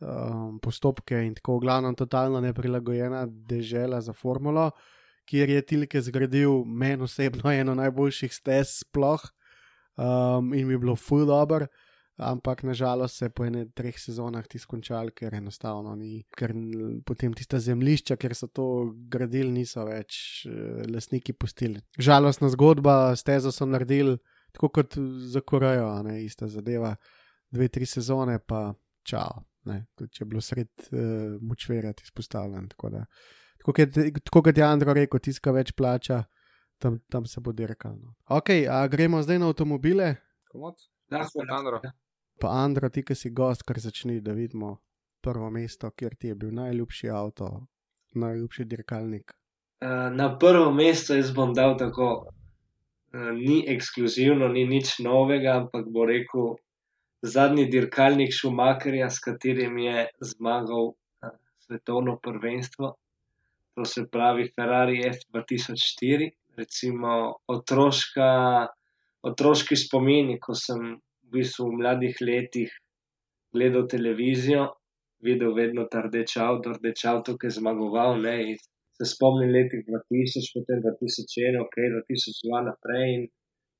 um, 0.02 0.58
postopke 0.58 1.22
in 1.22 1.38
tako, 1.38 1.60
v 1.60 1.66
glavnem, 1.68 1.94
totalno 1.94 2.42
neprilagojena 2.42 3.22
dežela 3.30 4.02
za 4.02 4.12
formulo, 4.12 4.72
kjer 5.30 5.54
je 5.54 5.62
Tilke 5.62 6.02
zgradil 6.02 6.64
meni 6.66 7.06
osebno 7.06 7.54
eno 7.54 7.78
najboljših 7.78 8.34
stez 8.34 8.80
sploh 8.82 9.22
um, 9.94 10.50
in 10.54 10.66
mi 10.66 10.74
je 10.74 10.78
bilo 10.78 10.96
full 10.96 11.26
dobro. 11.26 11.70
Ampak 12.16 12.62
nažalost 12.62 13.18
se 13.18 13.24
je 13.24 13.30
po 13.34 13.44
enih 13.44 13.72
treh 13.74 13.96
sezonah 13.98 14.46
ti 14.46 14.58
skončal, 14.58 15.10
ker 15.10 15.34
enostavno 15.34 15.96
ni, 15.98 16.22
ker 16.30 16.52
potem 17.06 17.32
tista 17.34 17.58
zemljišča, 17.58 18.16
ker 18.16 18.36
so 18.38 18.46
to 18.46 18.66
gradili, 19.10 19.50
niso 19.50 19.82
več 19.88 20.44
eh, 20.46 20.84
lastniki 20.94 21.34
pustili. 21.34 21.82
Žalostna 21.98 22.52
zgodba, 22.54 23.16
stezo 23.18 23.50
so 23.50 23.66
naredili 23.66 24.14
tako 24.54 24.70
kot 24.78 24.94
za 25.26 25.42
Korejo, 25.42 25.88
a 25.90 26.02
ne 26.06 26.20
ista 26.22 26.46
zadeva, 26.48 26.94
dve, 27.50 27.68
tri 27.68 27.86
sezone, 27.86 28.38
pa 28.38 28.68
čau. 29.02 29.42
Ne, 29.64 29.80
če 29.98 30.22
je 30.22 30.28
bilo 30.28 30.42
sred 30.44 30.70
uh, 30.92 31.34
močverjati 31.40 32.04
izpostavljen. 32.04 32.68
Tako, 32.74 32.90
da, 32.92 33.04
tako, 33.58 33.72
kot, 33.72 33.98
tako 34.20 34.42
kot 34.44 34.60
je 34.60 34.66
Andro 34.66 34.94
rekel, 34.94 35.22
tiska 35.24 35.54
več 35.56 35.72
plača, 35.74 36.20
tam, 36.78 37.00
tam 37.10 37.26
se 37.26 37.40
bo 37.40 37.56
dirkal. 37.56 37.96
No. 37.96 38.14
Ok, 38.36 38.52
a 38.70 38.84
gremo 38.92 39.22
zdaj 39.24 39.40
na 39.40 39.50
avtomobile. 39.50 40.14
Komod? 40.52 40.78
Da, 41.10 41.24
Gospod 41.24 41.50
Andro. 41.50 41.80
Pa 42.38 42.48
Andro, 42.64 42.90
ti, 42.90 43.02
ki 43.02 43.14
si 43.14 43.30
gost, 43.30 43.62
kar 43.62 43.78
začni, 43.78 44.20
da 44.20 44.32
vidimo 44.32 44.76
prvo 45.24 45.50
mesto, 45.50 45.90
kjer 45.90 46.14
ti 46.20 46.28
je 46.28 46.34
bil 46.34 46.52
najljubši 46.54 47.10
avto, 47.10 47.66
najljubši 48.14 48.64
dirkalnik. 48.64 49.32
Eh, 49.80 50.10
Na 50.10 50.38
prvo 50.38 50.72
mesto 50.72 51.14
jaz 51.14 51.32
bom 51.34 51.54
dal 51.54 51.78
tako, 51.78 52.08
eh, 53.12 53.32
ni 53.32 53.64
ekskluzivno, 53.68 54.48
ni 54.48 54.66
nič 54.66 54.98
novega, 54.98 55.56
ampak 55.60 55.88
bo 55.88 56.04
rekel 56.04 56.54
zadnji 57.22 57.66
dirkalnik 57.72 58.34
Schumacherja, 58.34 59.10
s 59.10 59.18
katerim 59.18 59.78
je 59.78 60.06
zmagal 60.20 60.92
eh, 61.22 61.32
svetovno 61.66 62.18
prvenstvo. 62.22 62.94
To 63.74 63.84
se 63.84 64.06
pravi 64.06 64.50
Ferrari 64.54 65.02
F2004, 65.02 66.30
recimo 66.56 67.34
otroška, 67.48 68.28
otroški 69.22 69.76
spomini, 69.76 70.38
ko 70.40 70.54
sem 70.54 71.00
v 71.34 71.40
bistvu 71.40 71.66
v 71.68 71.78
mladih 71.82 72.20
letih 72.22 72.70
gledal 73.54 73.88
televizijo, 73.90 74.68
videl 75.26 75.54
vedno 75.54 75.86
ta 75.90 76.04
rdeč 76.06 76.36
avto, 76.38 76.74
rdeč 76.78 77.04
avto, 77.10 77.34
ki 77.38 77.50
je 77.50 77.56
zmagoval, 77.58 78.20
ne, 78.22 78.34
in 78.52 78.58
se 78.94 79.08
spomnim 79.10 79.50
letih 79.50 79.82
2000, 79.88 80.52
potem 80.54 80.82
2001, 80.86 81.58
ok, 81.64 81.76
2002 81.98 82.62
naprej 82.70 83.06
in 83.14 83.24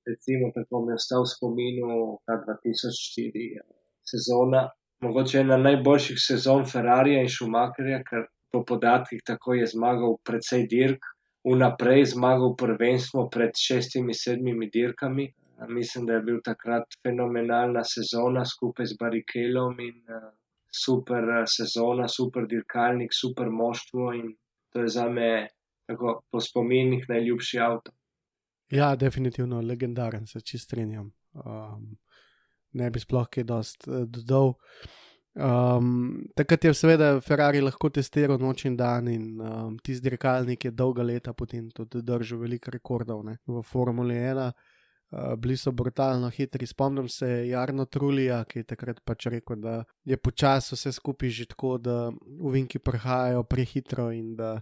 recimo 0.07 0.51
tako 0.55 0.85
mi 0.85 0.93
je 0.93 1.01
ostal 1.01 1.23
v 1.23 1.33
spominu 1.35 1.99
ta 2.27 2.35
2004 2.43 3.62
sezona, 4.11 4.69
mogoče 5.07 5.38
ena 5.40 5.57
najboljših 5.57 6.19
sezon 6.21 6.67
Ferrarija 6.73 7.23
in 7.23 7.31
Schumacherja, 7.31 8.03
ker 8.09 8.27
po 8.53 8.64
podatkih 8.69 9.23
tako 9.27 9.55
je 9.59 9.71
zmagal 9.71 10.19
precej 10.27 10.67
dirk, 10.75 11.07
vnaprej 11.45 12.05
zmagal 12.14 12.55
prvenstvo 12.57 13.29
pred 13.33 13.57
šestimi, 13.59 14.14
sedmimi 14.14 14.71
dirkami. 14.77 15.31
Mislim, 15.69 16.07
da 16.07 16.12
je 16.12 16.21
bil 16.21 16.40
takrat 16.45 16.97
fenomenalna 17.03 17.85
sezona 17.85 18.45
skupaj 18.45 18.87
z 18.87 18.97
Barikelom 19.01 19.81
in 19.81 20.01
uh, 20.11 20.33
super 20.75 21.29
eh, 21.40 21.45
sezona, 21.47 22.09
super 22.09 22.47
dirkalnik, 22.47 23.12
super 23.14 23.51
moštvo 23.51 24.12
in 24.12 24.35
to 24.73 24.81
je 24.81 24.88
za 24.88 25.09
me 25.09 25.49
tako 25.87 26.23
po 26.31 26.40
spominih 26.40 27.05
najljubši 27.09 27.59
avto. 27.59 27.93
Ja, 28.71 28.97
definitivno 28.97 29.61
legendaren, 29.61 30.27
se 30.27 30.40
čist 30.40 30.64
strinjam. 30.64 31.12
Um, 31.35 31.97
ne 32.73 32.90
bi 32.90 33.01
sploh 33.01 33.29
kaj 33.31 33.45
dost 33.45 33.88
uh, 33.88 34.03
dodal. 34.09 34.55
Um, 35.35 36.29
takrat 36.37 36.64
je 36.64 36.75
seveda 36.75 37.21
Ferrari 37.21 37.61
lahko 37.61 37.90
testiral 37.90 38.38
noč 38.38 38.64
in 38.64 38.77
dan, 38.77 39.09
in 39.09 39.40
um, 39.40 39.79
tisti 39.83 40.09
dirkalnik 40.09 40.64
je 40.64 40.71
dolga 40.71 41.03
leta 41.03 41.33
potem 41.35 41.71
tudi 41.75 42.03
držal 42.07 42.38
veliko 42.38 42.71
rekordov 42.71 43.25
ne, 43.27 43.38
v 43.47 43.62
Formuli 43.62 44.14
1. 44.14 44.53
Uh, 45.14 45.37
bili 45.38 45.57
so 45.57 45.70
brutalno 45.70 46.31
hitri. 46.31 46.66
Spomnim 46.66 47.09
se 47.09 47.48
Jarno 47.48 47.85
Trulija, 47.85 48.40
ki 48.44 48.59
je 48.59 48.64
takrat 48.64 49.00
pač 49.05 49.29
rekel, 49.31 49.61
da 49.62 49.85
je 50.05 50.16
počasi 50.16 50.74
vse 50.74 50.92
skupaj 50.92 51.31
že 51.31 51.46
tako, 51.53 51.77
da 51.79 52.11
uvinki 52.40 52.79
prihajajo 52.79 53.44
prehitro 53.46 54.11
in 54.11 54.35
da 54.37 54.61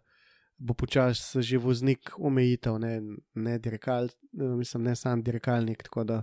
bo 0.59 0.75
počasi 0.75 1.43
že 1.43 1.59
voznik 1.59 2.12
omejitev, 2.19 2.79
ne, 2.79 3.01
ne, 3.35 3.59
dirkal, 3.59 4.05
eh, 4.05 4.55
mislim, 4.59 4.83
ne 4.83 4.97
sam 4.97 5.23
dirkalnik. 5.23 5.83
Tako 5.83 6.05
da 6.05 6.23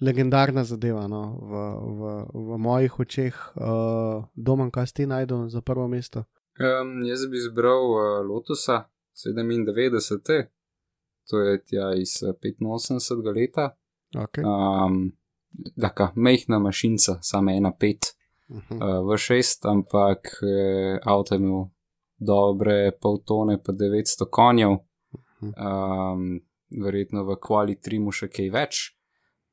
legendarna 0.00 0.64
zadeva 0.64 1.06
no, 1.06 1.22
v, 1.42 1.52
v, 1.98 2.02
v 2.34 2.58
mojih 2.58 3.00
očeh. 3.00 3.34
Uh, 3.54 4.24
Domen, 4.34 4.70
kaj 4.70 4.86
si 4.86 5.06
najdel 5.06 5.48
za 5.48 5.60
prvo 5.60 5.88
mesto? 5.88 6.24
Um, 6.58 7.02
jaz 7.04 7.26
bi 7.30 7.36
izbral 7.36 7.84
uh, 7.90 8.26
Lotusa 8.26 8.88
97, 9.14 10.46
to 11.30 11.40
je 11.40 11.64
tja 11.64 11.94
iz 11.94 12.22
eh, 12.22 12.32
85 12.60 13.36
leta. 13.36 13.76
Okay. 14.16 14.44
Um, 14.44 15.12
Daka, 15.76 16.12
mehna 16.14 16.58
mašinca, 16.58 17.18
samo 17.22 17.50
ena 17.50 17.72
pet 17.72 18.14
Uh 18.50 18.56
-huh. 18.68 19.00
uh, 19.00 19.12
v 19.12 19.18
šest, 19.18 19.66
ampak 19.66 20.18
eh, 20.42 20.98
avto 21.04 21.34
je 21.34 21.38
imel 21.38 21.64
dobre 22.18 22.92
pol 23.00 23.18
tone, 23.24 23.62
pa 23.62 23.72
900 23.72 24.24
konjev, 24.30 24.70
um, 25.40 26.40
verjetno 26.82 27.24
v 27.24 27.36
kvali 27.40 27.80
trimu 27.80 28.12
še 28.12 28.28
kaj 28.28 28.50
več, 28.50 28.96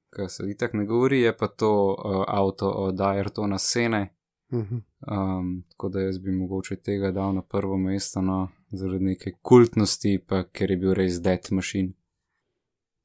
kar 0.09 0.29
se 0.29 0.43
itak 0.49 0.73
ne 0.73 0.85
govori, 0.85 1.21
je 1.21 1.38
pa 1.38 1.47
to 1.47 1.71
uh, 1.91 2.23
avto 2.27 2.69
od 2.71 2.99
Ayrtona 2.99 3.57
Sene, 3.57 3.99
Uh 3.99 4.05
-huh. 4.05 4.14
Um, 4.51 5.63
tako 5.69 5.89
da 5.89 6.01
jaz 6.01 6.19
bi 6.19 6.31
mogoče 6.31 6.75
tega 6.75 7.12
dal 7.12 7.34
na 7.36 7.41
prvo 7.41 7.77
mesto, 7.77 8.21
no, 8.21 8.47
zaradi 8.71 9.03
neke 9.03 9.31
kultnosti, 9.41 10.19
pa 10.27 10.43
ker 10.43 10.71
je 10.71 10.77
bil 10.77 10.93
res 10.93 11.21
dead 11.21 11.47
machine. 11.51 11.93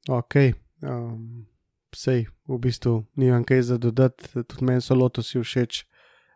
Ok, 0.09 0.35
um, 0.81 1.45
sej, 1.95 2.25
v 2.47 2.59
bistvu 2.61 3.03
nimam 3.15 3.43
kaj 3.43 3.61
za 3.61 3.77
dodati, 3.77 4.31
tudi 4.33 4.65
meni 4.65 4.81
so 4.81 4.95
lotusi 4.95 5.41
všeč. 5.41 5.85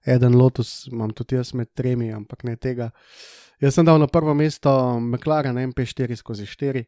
Eden 0.06 0.36
lotus 0.38 0.86
imam 0.92 1.10
tudi 1.10 1.36
jaz 1.36 1.54
med 1.58 1.72
tremi, 1.74 2.12
ampak 2.14 2.44
ne 2.46 2.56
tega. 2.56 2.92
Jaz 3.62 3.74
sem 3.74 3.86
dal 3.86 3.98
na 4.00 4.08
prvo 4.08 4.34
mesto 4.38 5.00
McLaren 5.00 5.58
MP4 5.72 6.16
skozi 6.16 6.46
4. 6.46 6.84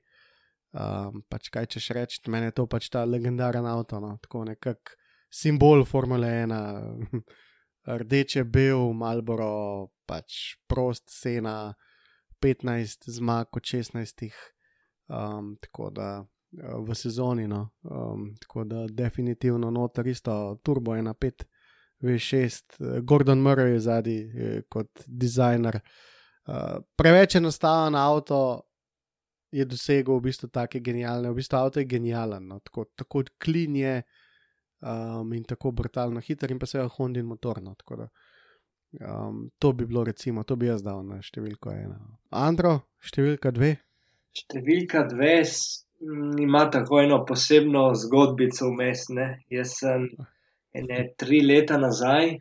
Um, 0.78 1.24
pač 1.32 1.48
kaj 1.50 1.66
češ 1.74 1.90
reči, 1.96 2.20
meni 2.30 2.52
je 2.52 2.58
to 2.60 2.68
pač 2.70 2.90
ta 2.94 3.06
legendaren 3.08 3.66
avto, 3.66 4.02
no? 4.04 4.18
tako 4.22 4.44
nekak 4.46 4.92
simbol 5.32 5.86
Formule 5.88 6.28
1, 6.28 6.54
rdeče, 7.88 8.44
bel, 8.44 8.92
Malboro, 8.94 9.90
pač 10.08 10.58
prost, 10.68 11.10
sena, 11.12 11.74
15 12.44 13.10
zmag 13.18 13.48
od 13.52 13.64
16. 13.64 14.32
Um, 15.08 15.56
tako 15.62 15.90
da 15.96 16.10
uh, 16.20 16.80
v 16.84 16.96
sezoni, 16.96 17.48
no, 17.48 17.70
um, 17.84 18.34
tako 18.42 18.64
da 18.64 18.86
definitivno 18.90 19.72
noter 19.72 20.08
isto 20.08 20.58
turbo 20.64 20.92
1.5, 20.92 21.48
V6, 22.04 22.44
eh, 22.80 23.02
Gordon 23.02 23.40
Murray 23.42 23.72
je 23.74 23.80
zadnji 23.80 24.18
eh, 24.18 24.62
kot 24.70 25.04
dizajner. 25.08 25.80
Uh, 26.48 26.78
preveč 26.96 27.36
enostaven 27.36 27.96
avto 27.96 28.62
je 29.52 29.66
dosegel 29.66 30.20
v 30.20 30.28
bistvu 30.30 30.48
take 30.54 30.80
genialne, 30.80 31.32
v 31.32 31.40
bistvu 31.40 31.58
avto 31.58 31.80
je 31.80 31.86
genijalen, 31.90 32.48
no, 32.48 32.60
tako, 32.60 32.86
tako 32.96 33.24
klin 33.40 33.76
je 33.76 34.02
um, 34.82 35.34
in 35.34 35.44
tako 35.44 35.72
brutalno 35.72 36.20
hiter 36.20 36.52
in 36.52 36.60
pa 36.60 36.66
seveda 36.66 36.90
Hondin 36.98 37.26
motor. 37.26 37.62
No, 37.62 37.76
tako 37.76 37.96
da 37.96 38.08
um, 39.02 39.50
to 39.60 39.74
bi 39.74 39.86
bilo 39.86 40.04
recimo, 40.04 40.44
to 40.44 40.56
bi 40.56 40.66
jaz 40.68 40.84
dal 40.84 41.04
na 41.06 41.22
številko 41.22 41.72
ena. 41.72 42.00
Andro, 42.32 42.80
številka 43.02 43.52
dve. 43.52 43.76
Številka 44.38 45.08
dve 45.10 45.40
s- 45.46 45.86
m, 46.02 46.38
ima 46.40 46.70
tako 46.70 47.00
eno 47.02 47.24
posebno 47.26 47.94
zgodbico 47.96 48.70
vmes. 48.70 49.08
Jaz 49.50 49.80
sem 49.80 50.10
ene 50.74 51.14
tri 51.18 51.42
leta 51.42 51.78
nazaj, 51.78 52.36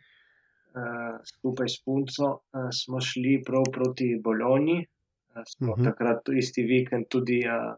uh, 0.77 1.17
skupaj 1.25 1.69
s 1.69 1.81
punco, 1.83 2.29
uh, 2.53 2.69
smo 2.71 3.01
šli 3.01 3.41
prav 3.47 3.65
proti 3.73 4.21
Bologni. 4.23 4.83
Uh, 5.35 5.43
smo 5.47 5.67
Mhm. 5.67 5.73
uh 5.73 5.79
-huh. 5.79 5.85
takrat 5.85 6.29
isti 6.37 6.63
vikend 6.63 7.09
tudi 7.09 7.41
uh, 7.47 7.75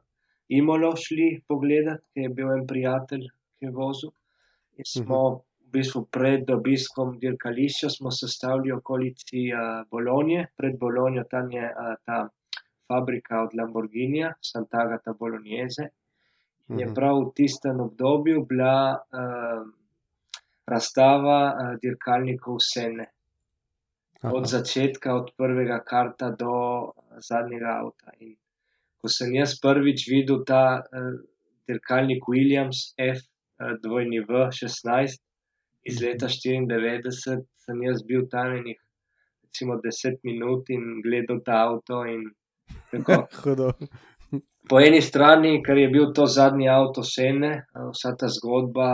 Imolo 0.51 0.97
šli 0.97 1.43
pogledat, 1.49 2.01
ki 2.15 2.21
je 2.21 2.29
bil 2.29 2.51
en 2.53 2.67
prijatelj, 2.67 3.27
ki 3.59 3.67
je 3.67 3.71
vozil. 3.71 4.11
In 4.79 4.85
smo 4.85 5.21
uh 5.27 5.33
-huh. 5.35 5.41
v 5.67 5.71
bistvu 5.73 6.07
pred 6.11 6.51
obiskom 6.51 7.19
dirkališča 7.19 7.89
smo 7.91 8.11
sestavili 8.11 8.73
okolici 8.73 9.51
uh, 9.53 9.85
Bologne, 9.91 10.47
pred 10.57 10.79
Bologno 10.79 11.25
tam 11.31 11.51
je 11.53 11.65
uh, 11.65 11.95
ta 12.07 12.29
fabrika 12.89 13.43
od 13.43 13.55
Lamborghinija, 13.59 14.33
Sant'Agata 14.41 15.15
Bolognese. 15.19 15.89
In 16.69 16.79
je 16.79 16.87
Mhm. 16.87 16.95
prav 16.95 17.21
v 17.21 17.33
tistem 17.35 17.81
obdobju 17.81 18.47
bila 18.47 18.97
uh, 18.97 19.63
razstava 20.67 21.39
uh, 21.53 21.79
dirkalnikov 21.83 22.57
Sene. 22.61 23.07
Aha. 24.21 24.33
Od 24.35 24.47
začetka, 24.47 25.15
od 25.15 25.31
prvega 25.37 25.79
karta 25.85 26.31
do 26.31 26.93
zadnjega 27.29 27.81
avta. 27.85 28.13
In 28.21 28.37
ko 29.01 29.09
sem 29.09 29.35
jaz 29.35 29.61
prvič 29.61 30.09
videl 30.11 30.45
ta 30.45 30.83
uh, 30.83 31.13
dirkalnik 31.67 32.25
Williams 32.29 32.95
F2V16 33.59 35.19
iz 35.89 36.03
leta 36.03 36.29
94, 36.29 37.43
sem 37.65 37.83
jaz 37.83 38.03
bil 38.07 38.27
tam 38.31 38.55
enih, 38.59 38.79
recimo, 39.47 39.79
10 39.83 40.21
minut 40.25 40.71
in 40.71 41.01
gledal 41.03 41.41
ta 41.45 41.63
avto. 41.67 42.05
Po 44.69 44.81
eni 44.85 45.01
strani, 45.01 45.53
ker 45.65 45.79
je 45.81 45.89
bil 45.89 46.11
to 46.13 46.27
zadnji 46.29 46.69
avto 46.69 47.03
Sene, 47.03 47.53
vsa 47.73 48.13
ta 48.21 48.29
zgodba, 48.29 48.89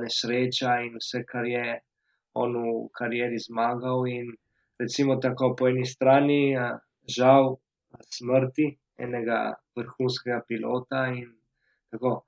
nesreča 0.00 0.78
in 0.86 0.94
vse, 0.96 1.20
kar 1.28 1.44
je 1.44 1.64
on 2.40 2.56
v 2.56 2.88
karieri 2.96 3.36
zmagal. 3.36 4.06
In 4.08 4.32
recimo 4.80 5.18
tako 5.20 5.52
po 5.58 5.68
eni 5.68 5.84
strani, 5.84 6.56
žal 7.18 7.58
smrti 8.16 8.70
enega 9.04 9.52
vrhunskega 9.76 10.40
pilota 10.48 11.04
in 11.12 11.28
tako. 11.92 12.24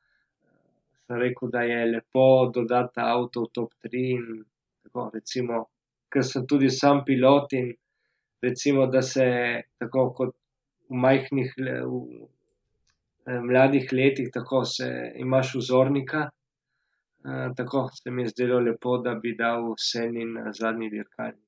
Sem 1.11 1.19
rekel, 1.19 1.51
da 1.51 1.65
je 1.67 1.79
lepo 1.91 2.53
dodati 2.55 2.95
ta 2.95 3.09
avto 3.17 3.43
v 3.43 3.51
top 3.51 3.73
tri 3.83 4.13
in 4.15 4.45
tako 4.87 5.09
recimo, 5.15 5.65
ker 6.07 6.23
sem 6.23 6.47
tudi 6.47 6.71
sam 6.71 7.03
pilot 7.03 7.53
in 7.59 7.73
recimo, 8.43 8.87
da 8.87 9.03
se 9.03 9.27
tako 9.83 10.13
kot 10.15 10.37
v 10.87 11.01
majhnih 11.03 11.51
mladih 13.27 13.91
letih, 13.91 14.31
tako 14.31 14.63
se 14.65 14.87
imaš 15.19 15.55
vzornika. 15.59 16.29
tako 17.57 17.89
se 17.93 18.11
mi 18.11 18.23
je 18.23 18.29
zdelo 18.29 18.61
lepo, 18.61 18.99
da 18.99 19.15
bi 19.15 19.37
dal 19.37 19.75
Senin 19.79 20.39
zadnji 20.53 20.91
dirkalnik. 20.91 21.45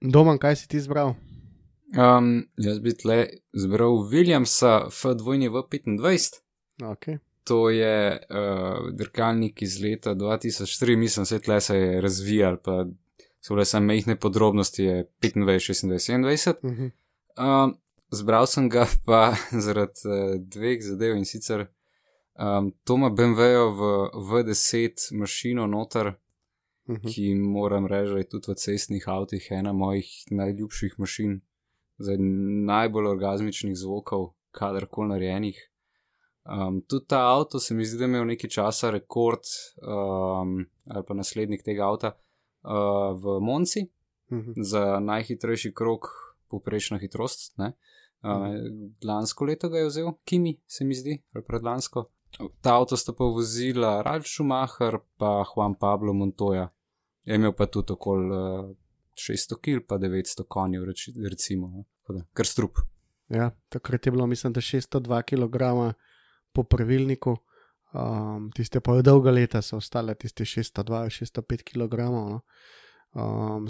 Domen, 0.00 0.38
kaj 0.38 0.56
si 0.56 0.68
ti 0.68 0.76
izbral? 0.76 1.14
jaz 2.56 2.80
bi 2.80 2.92
tule 2.96 3.28
izbral 3.52 4.02
Williamsa 4.10 4.88
F 4.90 5.04
W 5.04 5.62
petindvajset. 5.70 6.42
Okej. 6.82 7.18
To 7.44 7.68
je, 7.70 8.20
dirkalnik 8.96 9.62
iz 9.62 9.76
leta 9.82 10.14
dva 10.16 10.38
tisoč 10.40 10.78
tri, 10.80 10.96
mislim, 10.96 11.26
saj 11.28 11.42
tule 11.44 11.60
se 11.60 11.76
je 11.76 12.00
razvijalo 12.00 12.56
pa 12.64 12.84
so 13.44 13.54
bile 13.54 13.64
samo 13.64 13.86
majhne 13.86 14.16
podrobnosti, 14.16 14.84
je 14.84 15.04
petindvajset, 15.20 15.66
šestindvajset, 15.66 16.06
sedemindvajset. 16.06 16.56
izbral 18.12 18.46
sem 18.46 18.68
ga 18.68 18.86
pa 19.06 19.34
zaradi, 19.52 20.38
dveh 20.38 20.80
zadev, 20.82 21.16
in 21.16 21.26
sicer, 21.28 21.66
to 22.84 22.96
ima 22.96 23.10
beemvejevo 23.10 24.10
V 24.30 24.42
deset 24.48 25.10
mašino 25.12 25.66
noter, 25.66 26.14
ki 26.86 27.34
moram 27.34 27.86
reči, 27.86 28.12
da 28.12 28.22
je 28.22 28.28
tudi 28.28 28.52
v 28.52 28.56
cestnih 28.64 29.08
avtih 29.08 29.48
ena 29.50 29.72
mojih 29.72 30.08
najljubših 30.30 30.96
mašin. 30.98 31.40
Zdaj 31.98 32.16
najbolj 32.66 33.06
orgazmičnih 33.06 33.76
zvokov 33.76 34.32
kadarkoli 34.50 35.12
narejenih. 35.12 35.60
Tudi 36.86 37.06
ta 37.06 37.20
avto 37.36 37.58
se 37.58 37.74
mi 37.74 37.84
zdi, 37.84 37.98
da 37.98 38.04
je 38.04 38.08
imel 38.08 38.26
nekaj 38.26 38.50
časa 38.50 38.90
rekord, 38.90 39.48
ali 39.82 41.04
pa 41.06 41.14
naslednik 41.14 41.64
tega 41.64 41.88
avta, 41.88 42.12
v 43.20 43.38
Monci 43.40 43.86
za 44.56 45.00
najhitrejši 45.00 45.72
krog, 45.74 46.08
povprečna 46.48 46.98
hitrost, 46.98 47.56
ne. 47.58 47.72
lansko 49.04 49.44
leto 49.44 49.68
ga 49.68 49.78
je 49.78 49.88
vzel 49.88 50.12
Kimi, 50.24 50.60
se 50.66 50.84
mi 50.84 50.94
zdi, 50.94 51.22
ali 51.32 51.44
predlansko. 51.44 52.10
Ta 52.60 52.76
avto 52.76 52.96
sta 52.96 53.12
pa 53.12 53.24
vozila 53.24 54.02
Ralf 54.02 54.26
Schumacher 54.26 54.98
pa 55.16 55.44
Juan 55.44 55.74
Pablo 55.74 56.12
Montoya. 56.12 56.68
Je 57.24 57.36
imel 57.36 57.52
pa 57.52 57.66
tudi 57.66 57.92
okoli, 57.92 58.74
šeststo 59.14 59.56
kil 59.56 59.84
pa 59.88 59.98
devetsto 59.98 60.44
konjev 60.44 60.84
recimo, 61.30 61.84
da 62.08 62.24
kar 62.32 62.46
strup. 62.46 62.80
Ja, 63.28 63.50
takrat 63.68 64.06
je 64.06 64.12
bilo, 64.12 64.26
mislim, 64.26 64.52
da 64.52 64.60
šeststo 64.60 65.00
dva 65.00 65.22
kilograma 65.22 65.94
po 66.54 66.62
pravilniku. 66.64 67.36
tiste 68.54 68.80
pol 68.80 69.02
dolga 69.02 69.30
leta 69.30 69.62
so 69.62 69.76
ostale 69.76 70.14
tiste 70.14 70.44
šeststo 70.44 70.82
dva, 70.82 71.04
šeststo 71.10 71.42
pet 71.42 71.62
kilogramov, 71.62 72.30
no. 72.30 72.40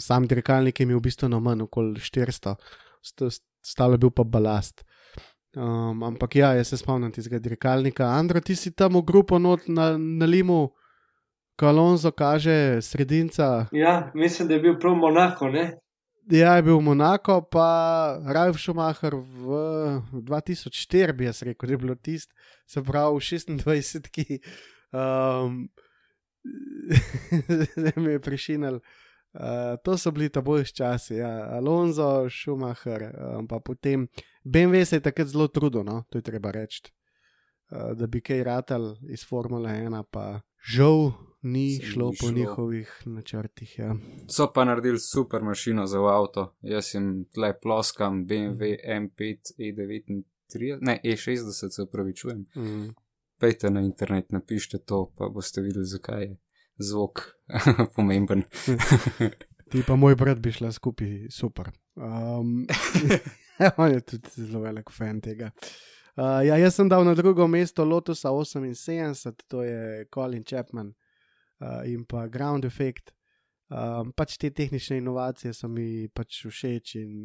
sam 0.01 0.27
dirkalnik 0.27 0.81
je 0.81 0.85
imel 0.85 1.01
bistveno 1.01 1.41
manj, 1.41 1.63
okoli 1.63 2.01
štiristo. 2.01 2.57
stalo 3.63 3.95
je 3.95 3.99
bil 3.99 4.11
pa 4.11 4.25
balast. 4.25 4.85
ampak 5.57 6.37
ja, 6.37 6.55
jaz 6.55 6.69
se 6.69 6.77
spomnim 6.77 7.13
tistega 7.13 7.39
dirkalnika, 7.39 8.05
Andro, 8.05 8.41
ti 8.41 8.57
si 8.57 8.73
tam 8.73 8.97
v 8.97 9.03
grupo 9.03 9.39
not 9.39 9.61
nalimal, 9.69 10.73
ko 11.57 11.67
Alonso 11.67 12.11
kaže 12.11 12.83
sredinca. 12.83 13.67
Ja, 13.73 14.11
mislim, 14.15 14.49
da 14.49 14.55
je 14.55 14.61
bil 14.61 14.79
prav 14.81 14.97
Monako, 14.97 15.49
ne. 15.49 15.79
Ja, 16.31 16.57
je 16.57 16.63
bil 16.63 16.81
Monako 16.81 17.43
pa 17.53 18.17
Ralf 18.27 18.57
Schumacher 18.57 19.15
v 19.15 19.49
dva 20.25 20.41
tisoč 20.41 20.87
štiri, 20.87 21.13
bi 21.13 21.27
jaz 21.29 21.43
rekel, 21.45 21.71
je 21.71 21.77
bilo 21.77 21.95
tisto. 21.95 22.33
Se 22.67 22.81
pravi 22.83 23.17
v 23.17 23.21
šestindvajsetki, 23.21 24.25
zdaj 27.77 27.93
mi 27.97 28.13
je 28.13 28.21
prešinilo. 28.21 28.81
to 29.85 29.99
so 29.99 30.11
bili 30.11 30.29
ta 30.29 30.41
boljši 30.41 30.75
časi, 30.75 31.15
ja, 31.15 31.49
Alonso, 31.59 32.31
Schumacher, 32.31 33.13
pa 33.49 33.61
potem 33.61 34.09
BMW 34.45 34.85
se 34.85 34.97
je 34.97 35.01
takrat 35.01 35.29
zelo 35.29 35.49
trudil, 35.49 35.85
no, 35.85 36.05
to 36.09 36.19
je 36.19 36.23
treba 36.23 36.51
reči. 36.51 36.93
da 37.69 38.07
bi 38.07 38.21
kaj 38.21 38.45
ratalo 38.45 38.97
iz 39.09 39.27
formule 39.29 39.71
ena, 39.77 40.03
pa 40.03 40.41
žal 40.73 41.13
ni 41.45 41.77
Se 41.77 41.83
ni 41.83 41.89
šlo 41.91 42.11
po 42.11 42.17
šlo. 42.17 42.31
njihovih 42.31 43.03
načrtih, 43.07 43.79
ja. 43.79 43.97
So 44.29 44.53
pa 44.55 44.65
naredili 44.65 44.99
super 44.99 45.43
mašino 45.43 45.87
za 45.87 45.99
avto, 45.99 46.55
jaz 46.61 46.95
jim 46.95 47.25
tule 47.35 47.61
ploskam, 47.61 48.27
BMW 48.27 48.77
Mpet 49.01 49.41
E 49.59 49.73
devetintrideset, 49.73 50.81
ne, 50.81 51.01
E 51.05 51.17
šestdeset, 51.17 51.73
se 51.73 51.83
opravičujem. 51.83 52.47
Pojdite 53.39 53.71
na 53.71 53.81
internet, 53.81 54.33
napišite 54.33 54.79
to, 54.79 55.13
pa 55.19 55.29
boste 55.29 55.61
videli, 55.61 55.85
zakaj 55.85 56.23
je 56.23 56.37
zvok 56.79 57.21
pomemben. 57.97 58.43
Ti 59.71 59.83
pa 59.87 59.97
moj 59.97 60.15
brat 60.15 60.39
bi 60.39 60.53
šla 60.53 60.73
skupaj 60.73 61.27
super. 61.31 61.71
on 63.77 63.91
je 63.91 64.01
tudi 64.01 64.29
zelo 64.35 64.61
velik 64.61 64.91
fan 64.91 65.21
tega. 65.21 65.51
ja, 66.17 66.57
jaz 66.57 66.75
sem 66.75 66.89
dal 66.89 67.05
na 67.05 67.15
drugo 67.15 67.47
mesto 67.47 67.85
Lotusa 67.85 68.31
oseminsedemdeset, 68.31 69.43
to 69.49 69.63
je 69.63 70.07
Colin 70.15 70.45
Chapman, 70.45 70.93
in 71.87 72.05
pa 72.09 72.27
Ground 72.29 72.65
Effect. 72.65 73.13
pač 74.17 74.37
te 74.39 74.51
tehnične 74.51 74.99
inovacije 75.01 75.55
so 75.55 75.69
mi 75.69 76.09
pač 76.09 76.45
všeč 76.47 76.95
in, 77.01 77.25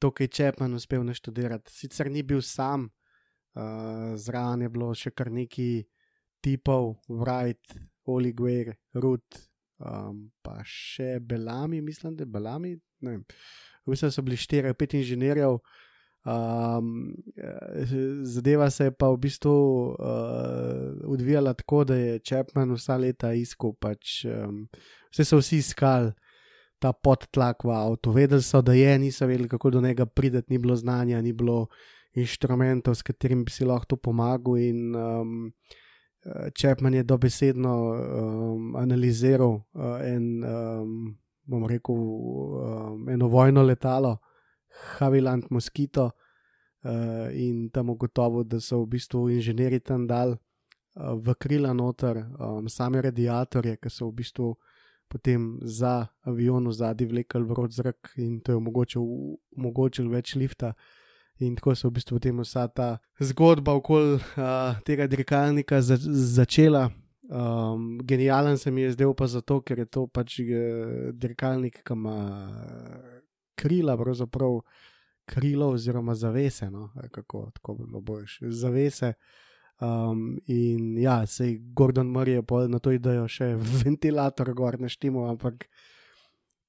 to, 0.00 0.10
ke 0.10 0.24
je 0.24 0.32
Chapman 0.32 0.74
uspel 0.74 1.04
naštudirati, 1.04 1.70
sicer 1.70 2.10
ni 2.10 2.22
bil 2.22 2.40
sam, 2.42 2.88
zraven 4.16 4.62
je 4.64 4.68
bilo 4.72 4.94
še 4.96 5.12
kar 5.12 5.30
nekaj 5.30 5.84
tipov, 6.40 6.96
Wright, 7.08 7.76
Ogier, 8.08 8.72
Rudd, 8.96 9.42
pa 10.42 10.56
še 10.64 11.18
Bellami, 11.20 11.82
mislim, 11.84 12.16
da 12.16 12.24
vem. 12.24 13.24
Mislim, 13.86 14.08
da 14.08 14.12
so 14.12 14.22
bili 14.22 14.36
štirje 14.40 14.74
pet 14.74 14.94
inženirjev. 14.94 15.60
Zadeva 18.22 18.70
se 18.70 18.84
je 18.84 18.92
pa 18.92 19.08
v 19.08 19.16
bistvu, 19.16 19.96
odvijala 21.04 21.54
tako, 21.54 21.84
da 21.84 21.94
je 21.96 22.18
Chapman 22.18 22.74
vsa 22.74 22.96
leta 22.96 23.32
iskal 23.32 23.72
pač, 23.72 24.24
saj 25.14 25.24
so 25.24 25.40
vsi 25.40 25.62
iskali 25.64 26.12
ta 26.80 26.92
podtlak 26.92 27.64
v 27.64 27.72
avtu, 27.76 28.12
vedeli 28.12 28.42
so, 28.42 28.62
da 28.64 28.72
je, 28.72 28.98
niso 28.98 29.26
vedeli, 29.26 29.48
kako 29.48 29.70
do 29.70 29.80
njega 29.80 30.06
priti, 30.06 30.42
ni 30.48 30.58
bilo 30.58 30.76
znanja, 30.76 31.20
ni 31.20 31.32
bilo 31.32 31.66
inštrumentov, 32.16 32.94
s 32.94 33.02
katerimi 33.02 33.44
bi 33.44 33.52
si 33.52 33.64
lahko 33.64 33.94
to 33.94 33.96
pomagal, 33.96 34.56
in, 34.56 34.96
Chapman 36.52 36.94
je 36.94 37.02
dobesedno, 37.02 37.74
analiziral, 38.76 39.62
en, 40.04 40.42
bom 41.48 41.64
rekel, 41.66 41.96
eno 43.08 43.28
vojno 43.28 43.62
letalo, 43.62 44.18
Havilland 44.98 45.50
Mosquito, 45.50 46.10
in 47.32 47.68
tam 47.72 47.90
ugotovil, 47.90 48.44
da 48.44 48.60
so 48.60 48.82
v 48.84 48.96
bistvu 48.96 49.28
inženirji 49.36 49.80
tam 49.80 50.06
dali, 50.06 50.36
v 50.96 51.34
krila 51.38 51.72
noter, 51.72 52.24
same 52.68 53.02
radiatorje, 53.02 53.76
ke 53.76 53.90
so 53.90 54.08
v 54.08 54.22
bistvu 54.22 54.54
potem 55.10 55.58
za 55.62 56.06
avion 56.22 56.66
odzadaj 56.70 57.06
vlekli 57.06 57.44
vroč 57.44 57.72
zrak, 57.82 58.12
in 58.16 58.40
to 58.40 58.52
je 58.52 58.56
omogočilo, 58.56 59.36
omogočilo 59.58 60.10
več 60.10 60.34
lifta. 60.34 60.74
In 61.40 61.56
tako 61.56 61.74
se 61.74 61.86
je 61.86 61.90
v 61.90 61.94
bistvu 61.94 62.16
potem 62.18 62.40
vsa 62.44 62.68
ta 62.68 62.98
zgodba 63.20 63.72
okoli, 63.74 64.20
tega 64.84 65.06
dirkalnika 65.06 65.80
začela. 65.82 66.90
genialen 68.02 68.58
se 68.58 68.70
mi 68.70 68.82
je 68.82 68.92
zdel 68.92 69.14
pa 69.14 69.26
zato, 69.26 69.60
ker 69.60 69.78
je 69.78 69.86
to 69.86 70.06
pač, 70.06 70.40
dirkalnik, 71.12 71.82
ke 71.84 71.94
ima 71.94 72.16
krila 73.60 73.96
pravzaprav, 73.96 74.60
krilo 75.30 75.68
oziroma 75.76 76.14
zavese, 76.14 76.70
no, 76.70 76.90
kako, 77.10 77.50
tako 77.54 77.74
bi 77.74 77.84
bilo 77.86 78.00
boljše, 78.00 78.50
zavese. 78.50 79.12
in 80.46 80.98
ja, 80.98 81.26
saj 81.26 81.56
Gordon 81.72 82.06
Murray 82.06 82.40
je 82.40 82.42
pol 82.42 82.68
na 82.68 82.78
to 82.78 82.92
idejo 82.92 83.28
še 83.28 83.54
ventilator 83.84 84.52
gor 84.54 84.80
naštimal, 84.80 85.30
ampak 85.30 85.68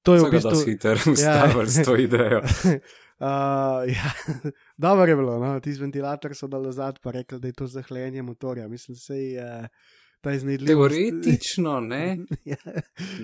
to 0.02 0.14
je 0.14 0.20
So 0.20 0.26
v 0.26 0.30
bistvu. 0.30 0.50
dosti 0.50 0.70
hitro 0.70 0.94
ustavili 1.12 1.66
s 1.68 1.84
to 1.84 1.96
idejo. 1.96 2.40
ja, 3.96 4.10
dobro 4.76 5.06
je 5.06 5.16
bilo, 5.16 5.38
no, 5.38 5.60
tisti 5.60 5.82
ventilator 5.82 6.34
so 6.34 6.48
dali 6.50 6.72
zadaj 6.72 7.02
pa 7.02 7.12
rekli, 7.14 7.40
da 7.40 7.48
je 7.48 7.52
to 7.52 7.66
za 7.66 7.82
hlajenje 7.82 8.22
motorja, 8.22 8.68
mislim, 8.68 8.96
saj, 8.96 9.36
ta 10.20 10.32
iznajdljivost. 10.32 10.94
Teoretično, 10.94 11.80
ne. 11.80 12.18
Ja, 12.44 12.56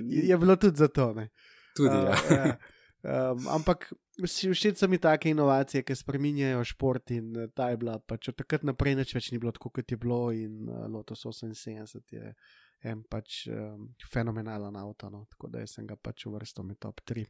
je 0.01 0.39
bilo 0.39 0.57
tudi 0.57 0.77
zato, 0.77 1.13
ne. 1.15 1.29
Tudi, 1.77 1.97
Uh, 1.97 2.31
ja. 2.31 2.47
ja. 2.47 2.57
Um, 2.99 3.45
ampak 3.55 3.93
všeč 4.19 4.79
so 4.79 4.89
mi 4.91 4.99
take 4.99 5.31
inovacije, 5.31 5.85
ki 5.87 5.95
spreminjajo 5.95 6.65
šport 6.67 7.11
in 7.15 7.37
eh, 7.37 7.51
ta 7.55 7.71
je 7.71 7.77
bila. 7.79 7.99
Pač 7.99 8.33
od 8.33 8.39
takrat 8.39 8.67
naprej 8.67 8.97
nič 8.99 9.15
več 9.15 9.31
ni 9.33 9.39
bilo 9.39 9.53
tako, 9.55 9.71
kot 9.71 9.91
je 9.91 9.97
bilo 9.97 10.33
in 10.35 10.67
uh, 10.67 10.89
Lotus 10.91 11.23
78 11.27 12.03
je 12.17 12.35
en 12.83 13.03
pač 13.11 13.47
um, 13.51 13.89
fenomenalen 14.11 14.77
avto. 14.77 15.11
No? 15.11 15.27
Tako 15.31 15.53
da 15.55 15.67
sem 15.67 15.87
ga 15.87 15.95
pač 15.95 16.27
uvrstil 16.27 16.67
med 16.67 16.79
top 16.83 17.03
3. 17.07 17.27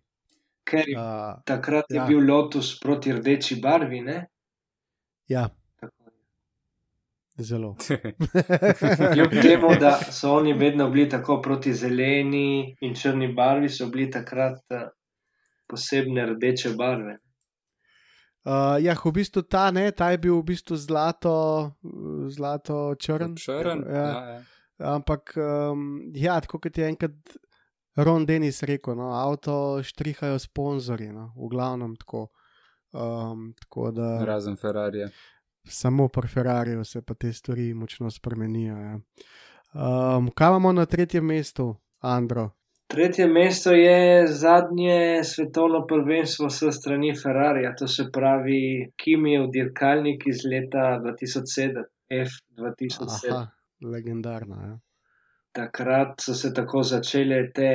Ker 0.69 0.89
je 0.89 0.97
Uh, 0.97 1.41
takrat 1.49 1.89
je 1.89 1.97
ja. 1.97 2.05
bil 2.09 2.21
Lotus 2.25 2.75
proti 2.81 3.13
rdeči 3.17 3.61
barvi, 3.61 4.01
ne? 4.05 4.27
ja, 5.29 5.49
zelo. 7.39 7.77
Kljub 9.15 9.31
temu, 9.43 9.69
da 9.81 9.99
so 10.13 10.33
oni 10.33 10.53
vedno 10.53 10.91
bili 10.91 11.09
tako 11.09 11.43
proti 11.43 11.73
zeleni 11.75 12.77
in 12.81 12.95
črni 12.95 13.33
barvi, 13.33 13.69
so 13.69 13.87
bili 13.87 14.11
takrat 14.11 14.61
eh, 14.71 14.89
posebne 15.69 16.27
rdeče 16.35 16.75
barve. 16.77 17.19
Uh, 18.49 18.79
ja, 18.81 18.95
v 19.05 19.13
bistvu 19.13 19.43
ta 19.43 19.69
ne, 19.75 19.91
ta 19.93 20.11
je 20.15 20.19
bil 20.23 20.39
v 20.39 20.47
bistvu 20.55 20.77
zlato, 20.81 21.35
zlato 22.33 22.95
črn. 22.97 23.37
Črn. 23.37 23.85
Ja. 23.85 24.07
Ja, 24.07 24.23
ja. 24.31 24.95
Ampak, 24.95 25.35
um, 25.37 26.07
ja, 26.15 26.39
tako 26.41 26.61
kot 26.63 26.79
je 26.79 26.87
enkrat 26.87 27.37
Ron 27.99 28.27
Denis 28.27 28.63
rekel, 28.63 28.95
no, 28.95 29.11
avto 29.11 29.83
štrihajo 29.83 30.39
sponzorji, 30.39 31.11
no, 31.13 31.33
v 31.37 31.51
glavnem 31.51 31.97
tako. 31.99 32.29
Um, 32.93 33.51
tako 33.61 33.91
da 33.93 34.25
Razen 34.25 34.57
Ferrari. 34.57 35.03
samo 35.69 36.09
pri 36.09 36.29
Ferrariju 36.29 36.85
se 36.85 37.03
pa 37.03 37.15
te 37.15 37.33
stvari 37.33 37.75
močno 37.75 38.11
spremenijo. 38.11 38.77
Ja. 38.77 38.95
Um, 40.17 40.31
kaj 40.31 40.49
imamo 40.49 40.73
na 40.73 40.87
tretjem 40.87 41.25
mestu, 41.25 41.75
Andro? 41.99 42.51
Tretje 42.89 43.27
mesto 43.29 43.73
je 43.73 44.27
zadnje 44.27 45.25
svetovno 45.25 45.87
prvenstvo 45.87 46.49
s 46.51 46.63
strani 46.73 47.13
Ferrarija, 47.23 47.75
to 47.77 47.87
se 47.87 48.07
pravi 48.13 48.91
Kimijev 48.97 49.51
dirkalnik 49.53 50.27
iz 50.27 50.45
leta 50.53 50.87
2007, 51.05 51.85
F2007. 52.11 53.31
Aha, 53.31 53.47
legendarna. 53.85 54.57
Ja. 54.67 54.79
takrat 55.53 56.21
so 56.21 56.35
se 56.35 56.53
tako 56.55 56.83
začele 56.83 57.43
te 57.55 57.69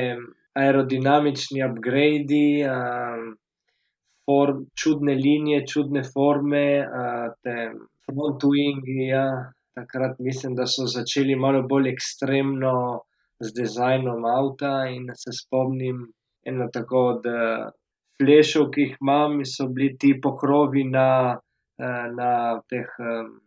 aerodinamični 0.54 1.62
upgradi, 1.68 2.64
um, 2.66 3.24
form, 4.26 4.66
čudne 4.82 5.14
linije, 5.14 5.64
čudne 5.66 6.02
forme, 6.02 6.66
uh, 6.80 7.32
te 7.42 7.56
front 8.06 8.46
wingi. 8.50 9.08
Ja. 9.12 9.26
Takrat 9.74 10.18
mislim, 10.18 10.54
da 10.54 10.66
so 10.66 10.86
začeli 10.86 11.36
malo 11.36 11.62
bolj 11.68 11.88
ekstremno 11.90 12.74
z 13.44 13.52
dizajnom 13.60 14.24
avta 14.24 14.74
in 14.96 15.08
se 15.14 15.36
spomnim 15.36 16.04
eno 16.46 16.68
tako 16.72 17.06
od 17.14 17.30
uh, 17.30 17.70
flešov, 18.18 18.68
ki 18.74 18.88
jih 18.88 18.98
imam, 19.00 19.40
so 19.44 19.68
bili 19.68 19.94
ti 19.98 20.12
pokrovi 20.22 20.84
na, 20.90 21.08
uh, 21.78 22.04
na 22.18 22.60
teh. 22.68 22.92
Um, 22.98 23.40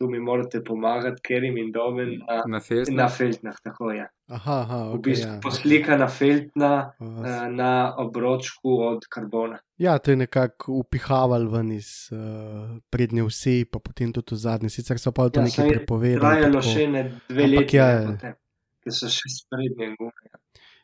Tu 0.00 0.08
mi 0.08 0.18
morate 0.18 0.62
pomagati, 0.64 1.20
Kerim 1.20 1.58
in 1.60 1.72
Domen, 1.72 2.22
na, 2.28 2.42
Na 2.48 2.60
Feltnu. 2.60 2.96
na 2.96 3.08
Feltnah, 3.08 3.56
tako 3.62 3.90
je. 3.92 4.06
Aha, 4.32 4.54
aha, 4.60 4.78
V 4.84 4.94
okay, 4.94 5.02
bistvu 5.02 5.32
ja. 5.32 5.40
poslikana 5.42 6.08
Feltna 6.08 6.70
Uh, 7.00 7.20
eh, 7.26 7.50
na 7.50 7.94
obročku 7.98 8.80
od 8.80 9.04
karbona. 9.12 9.58
Ja, 9.76 9.98
to 9.98 10.10
je 10.10 10.16
nekako 10.16 10.72
upihaval 10.72 11.44
ven 11.52 11.72
iz 11.72 12.08
uh, 12.12 12.80
prednje 12.90 13.22
vsi, 13.28 13.64
pa 13.72 13.78
potem 13.78 14.12
tudi 14.12 14.34
v 14.34 14.38
zadnje. 14.38 14.70
Sicer 14.72 14.98
so 14.98 15.12
pa 15.12 15.28
to 15.28 15.40
Ja, 15.40 15.44
nekaj 15.44 15.68
prepovedali. 15.68 16.20
Trajalo 16.20 16.60
tako. 16.60 16.72
še 16.72 16.86
ne 16.88 17.02
dve 17.28 17.46
leti, 17.46 17.76
ja, 17.76 17.90
ja. 17.90 18.34
Ki 18.90 18.98
so 18.98 19.10
še 19.12 19.30
sprednje 19.32 19.94
gume. 19.96 20.34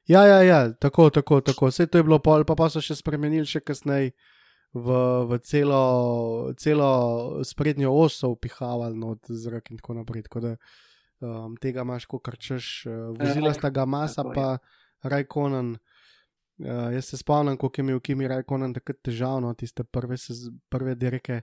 Ja, 0.06 0.22
ja, 0.22 0.38
ja, 0.46 0.60
tako, 0.72 1.10
tako, 1.10 1.40
tako. 1.42 1.66
Vse 1.72 1.88
to 1.90 1.98
je 1.98 2.06
bilo 2.06 2.20
pol, 2.22 2.46
pa, 2.46 2.54
pa 2.54 2.70
so 2.70 2.78
še 2.82 2.94
spremenili 2.94 3.46
še 3.48 3.58
kasneje 3.66 4.12
v, 4.70 4.98
v 5.26 5.38
celo, 5.42 5.82
celo 6.62 6.90
sprednjo 7.42 7.90
os 7.90 8.20
so 8.22 8.30
upihavali 8.36 8.94
not 8.98 9.26
zrak 9.26 9.72
in 9.74 9.80
tako 9.82 9.98
naprej. 9.98 10.28
Tako 10.28 10.44
da 10.44 10.52
um, 11.26 11.56
tega 11.58 11.82
imaš, 11.82 12.06
ko 12.06 12.20
krčeš. 12.22 12.86
Uh, 12.86 12.94
vozila 13.18 13.50
sta 13.56 13.72
ga 13.74 13.86
masa, 13.88 14.22
pa 14.30 14.58
Rajkonen. 15.02 15.74
Uh, 16.62 16.94
jaz 16.94 17.10
se 17.10 17.18
spomnim, 17.18 17.58
kako 17.58 17.74
je 17.74 17.84
imel 17.84 18.00
Kimi 18.00 18.30
Rajkonen 18.30 18.76
takrat 18.78 19.02
težavno, 19.04 19.50
tiste 19.58 19.84
prve, 19.84 20.16
prve 20.72 20.94
dirke, 20.94 21.42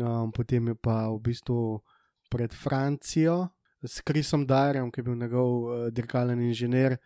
um, 0.00 0.32
potem 0.32 0.72
je 0.72 0.74
pa 0.74 1.04
v 1.12 1.20
bistvu 1.28 1.60
pred 2.32 2.56
Francijo 2.56 3.52
s 3.84 4.00
Krisom 4.00 4.46
Darjem, 4.46 4.90
ki 4.90 5.00
je 5.00 5.04
bil 5.04 5.16
njegov 5.20 5.50
uh, 5.64 5.86
dirkalen 5.92 6.40
inženir, 6.42 6.96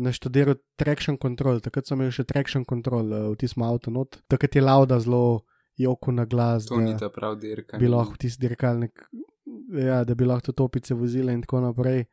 naštudiral 0.00 0.56
traction 0.76 1.18
control. 1.20 1.60
Takrat 1.60 1.88
sem 1.88 2.00
imel 2.00 2.12
še 2.14 2.24
traction 2.28 2.64
control 2.68 3.12
uh, 3.12 3.26
v 3.32 3.38
tistem 3.40 3.66
avtu, 3.66 3.92
not. 3.92 4.20
takrat 4.32 4.56
je 4.56 4.64
lauda 4.64 4.98
zelo 5.00 5.44
joko 5.78 6.12
na 6.12 6.24
glas. 6.24 6.66
To 6.70 6.80
ni 6.80 6.96
ta 6.98 7.10
prav 7.12 7.36
dirka. 7.40 7.78
bi 7.78 7.88
lahko 7.88 8.16
tisti 8.20 8.46
dirkalnik, 8.46 9.04
ja, 9.76 10.02
da 10.04 10.14
bi 10.14 10.28
lahko 10.28 10.52
topice 10.52 10.94
vozile 10.94 11.32
in 11.32 11.44
tako 11.44 11.64
naprej. 11.68 12.06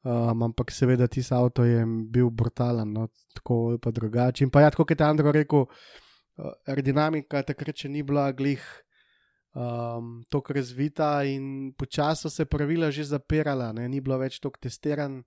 Um, 0.00 0.46
ampak 0.46 0.70
seveda 0.72 1.04
tisti 1.12 1.34
avto 1.36 1.64
je 1.64 1.82
bil 1.84 2.30
brutalen, 2.32 2.88
no, 2.88 3.10
tako 3.36 3.66
ali 3.70 3.78
pa 3.78 3.90
drugače. 3.92 4.46
In 4.46 4.50
pa 4.50 4.62
ja, 4.64 4.70
kot 4.72 4.90
je 4.90 5.04
Andro 5.04 5.32
rekel, 5.32 5.66
uh, 5.66 6.54
aerodinamika 6.66 7.42
takrat 7.44 7.84
še 7.84 7.90
ni 7.92 8.02
bila 8.02 8.30
glih 8.32 8.64
um, 9.54 10.24
tako 10.28 10.52
razvita 10.52 11.24
in 11.24 11.72
počasi 11.78 12.30
se 12.30 12.44
pravila 12.44 12.90
že 12.90 13.04
zapirala, 13.04 13.72
ne, 13.72 13.88
ni 13.88 14.00
bilo 14.00 14.18
več 14.18 14.40
tako 14.40 14.60
testiran. 14.60 15.22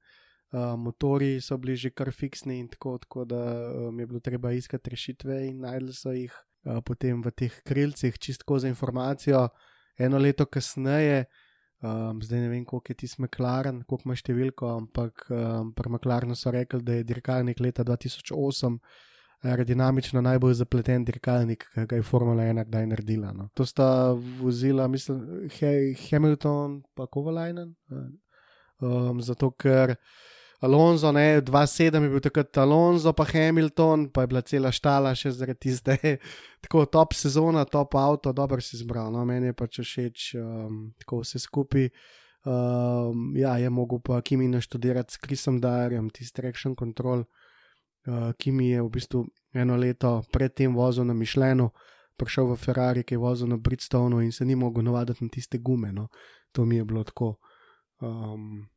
Uh, 0.54 0.76
motori 0.78 1.42
so 1.42 1.58
bili 1.58 1.76
že 1.76 1.90
kar 1.90 2.12
fiksni, 2.14 2.60
in 2.60 2.68
tako, 2.70 2.98
tako 3.02 3.26
da 3.26 3.42
um, 3.90 4.00
je 4.00 4.06
bilo 4.06 4.20
treba 4.20 4.52
iskati 4.54 4.90
rešitve, 4.90 5.48
in 5.48 5.64
najdli 5.66 5.94
so 5.94 6.12
jih 6.14 6.30
uh, 6.30 6.78
potem 6.86 7.24
v 7.26 7.32
teh 7.32 7.56
krilcih, 7.66 8.20
čistko 8.20 8.60
za 8.60 8.70
informacijo. 8.70 9.48
Eno 9.98 10.18
leto 10.22 10.46
kasneje, 10.46 11.26
um, 11.82 12.22
zdaj 12.22 12.40
ne 12.40 12.50
vem, 12.50 12.66
koliko 12.66 12.92
je 12.94 12.96
ti 12.96 13.10
McLaren, 13.18 13.82
koliko 13.82 14.10
ima 14.10 14.16
številko, 14.16 14.70
ampak 14.78 15.26
um, 15.30 15.74
pri 15.74 15.90
McLarenu 15.90 16.38
so 16.38 16.54
rekli, 16.54 16.82
da 16.86 17.00
je 17.00 17.04
dirkalnik 17.10 17.60
leta 17.60 17.84
2008 17.84 18.78
aerodinamično 19.44 20.22
najbolj 20.22 20.54
zapleten 20.54 21.06
dirkalnik, 21.06 21.66
ki 21.74 21.86
ga 21.90 22.00
je 22.00 22.04
Formula 22.04 22.44
1 22.44 22.66
kdaj 22.68 22.86
naredila. 22.88 23.34
No. 23.36 23.50
To 23.54 23.66
sta 23.66 24.14
vozila, 24.40 24.88
mislim, 24.88 25.50
He 25.60 25.94
Hamilton 26.10 26.82
pa 26.96 27.08
Kovalainen. 27.08 27.76
Um, 28.80 29.22
zato 29.22 29.52
ker 29.52 29.96
Alonso, 30.64 31.12
ne, 31.12 31.42
2-7 31.42 32.04
je 32.04 32.10
bil 32.10 32.24
takrat 32.24 32.58
Alonso, 32.58 33.14
pa 33.14 33.26
Hamilton, 33.28 34.08
pa 34.10 34.24
je 34.24 34.28
bila 34.32 34.42
cela 34.42 34.72
štala 34.72 35.12
še 35.16 35.34
zaradi 35.36 35.60
tiste 35.60 35.98
tako 36.64 36.86
top 36.86 37.14
sezona, 37.14 37.66
top 37.66 37.96
avto, 38.00 38.32
dobro 38.32 38.62
si 38.64 38.78
izbral. 38.80 39.12
No, 39.12 39.26
meni 39.28 39.52
je 39.52 39.60
pač 39.60 39.82
všeč 39.84 40.34
um, 40.40 40.84
tako 41.04 41.24
vse 41.26 41.44
skupaj. 41.44 41.90
Um, 42.44 43.32
ja, 43.40 43.58
je 43.60 43.70
mogel 43.72 44.00
pa 44.04 44.22
Kimi 44.22 44.48
naštudirati 44.48 45.16
s 45.16 45.18
Krisom 45.18 45.60
Darjem, 45.64 46.10
tisti 46.10 46.42
traction 46.42 46.76
control. 46.80 47.24
Uh, 47.24 47.43
Kimi 48.38 48.70
je 48.70 48.82
v 48.82 48.90
bistvu 48.90 49.26
eno 49.54 49.76
leto 49.76 50.24
predtem 50.32 50.76
vozil 50.76 51.06
na 51.06 51.14
Mišljenu, 51.14 51.70
prišel 52.18 52.46
v 52.46 52.56
Ferrari, 52.56 53.04
ki 53.04 53.14
je 53.14 53.20
vozil 53.20 53.48
na 53.48 53.58
Bridgestonu 53.58 54.22
in 54.22 54.32
se 54.32 54.46
ni 54.46 54.56
mogel 54.56 54.84
navaditi 54.84 55.24
na 55.24 55.30
tiste 55.30 55.58
gume. 55.58 55.92
No. 55.92 56.08
To 56.52 56.66
mi 56.66 56.76
je 56.76 56.86
bilo 56.86 57.04
tako. 57.04 57.36
Um, 58.02 58.70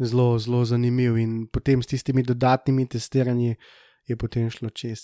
Zelo, 0.00 0.38
zelo 0.38 0.64
zanimiv, 0.64 1.14
in 1.18 1.46
potem 1.46 1.82
s 1.82 1.86
tistimi 1.86 2.22
dodatnimi 2.22 2.88
testiranji 2.88 3.54
je 4.04 4.16
potem 4.16 4.50
šlo 4.50 4.70
čez. 4.70 4.98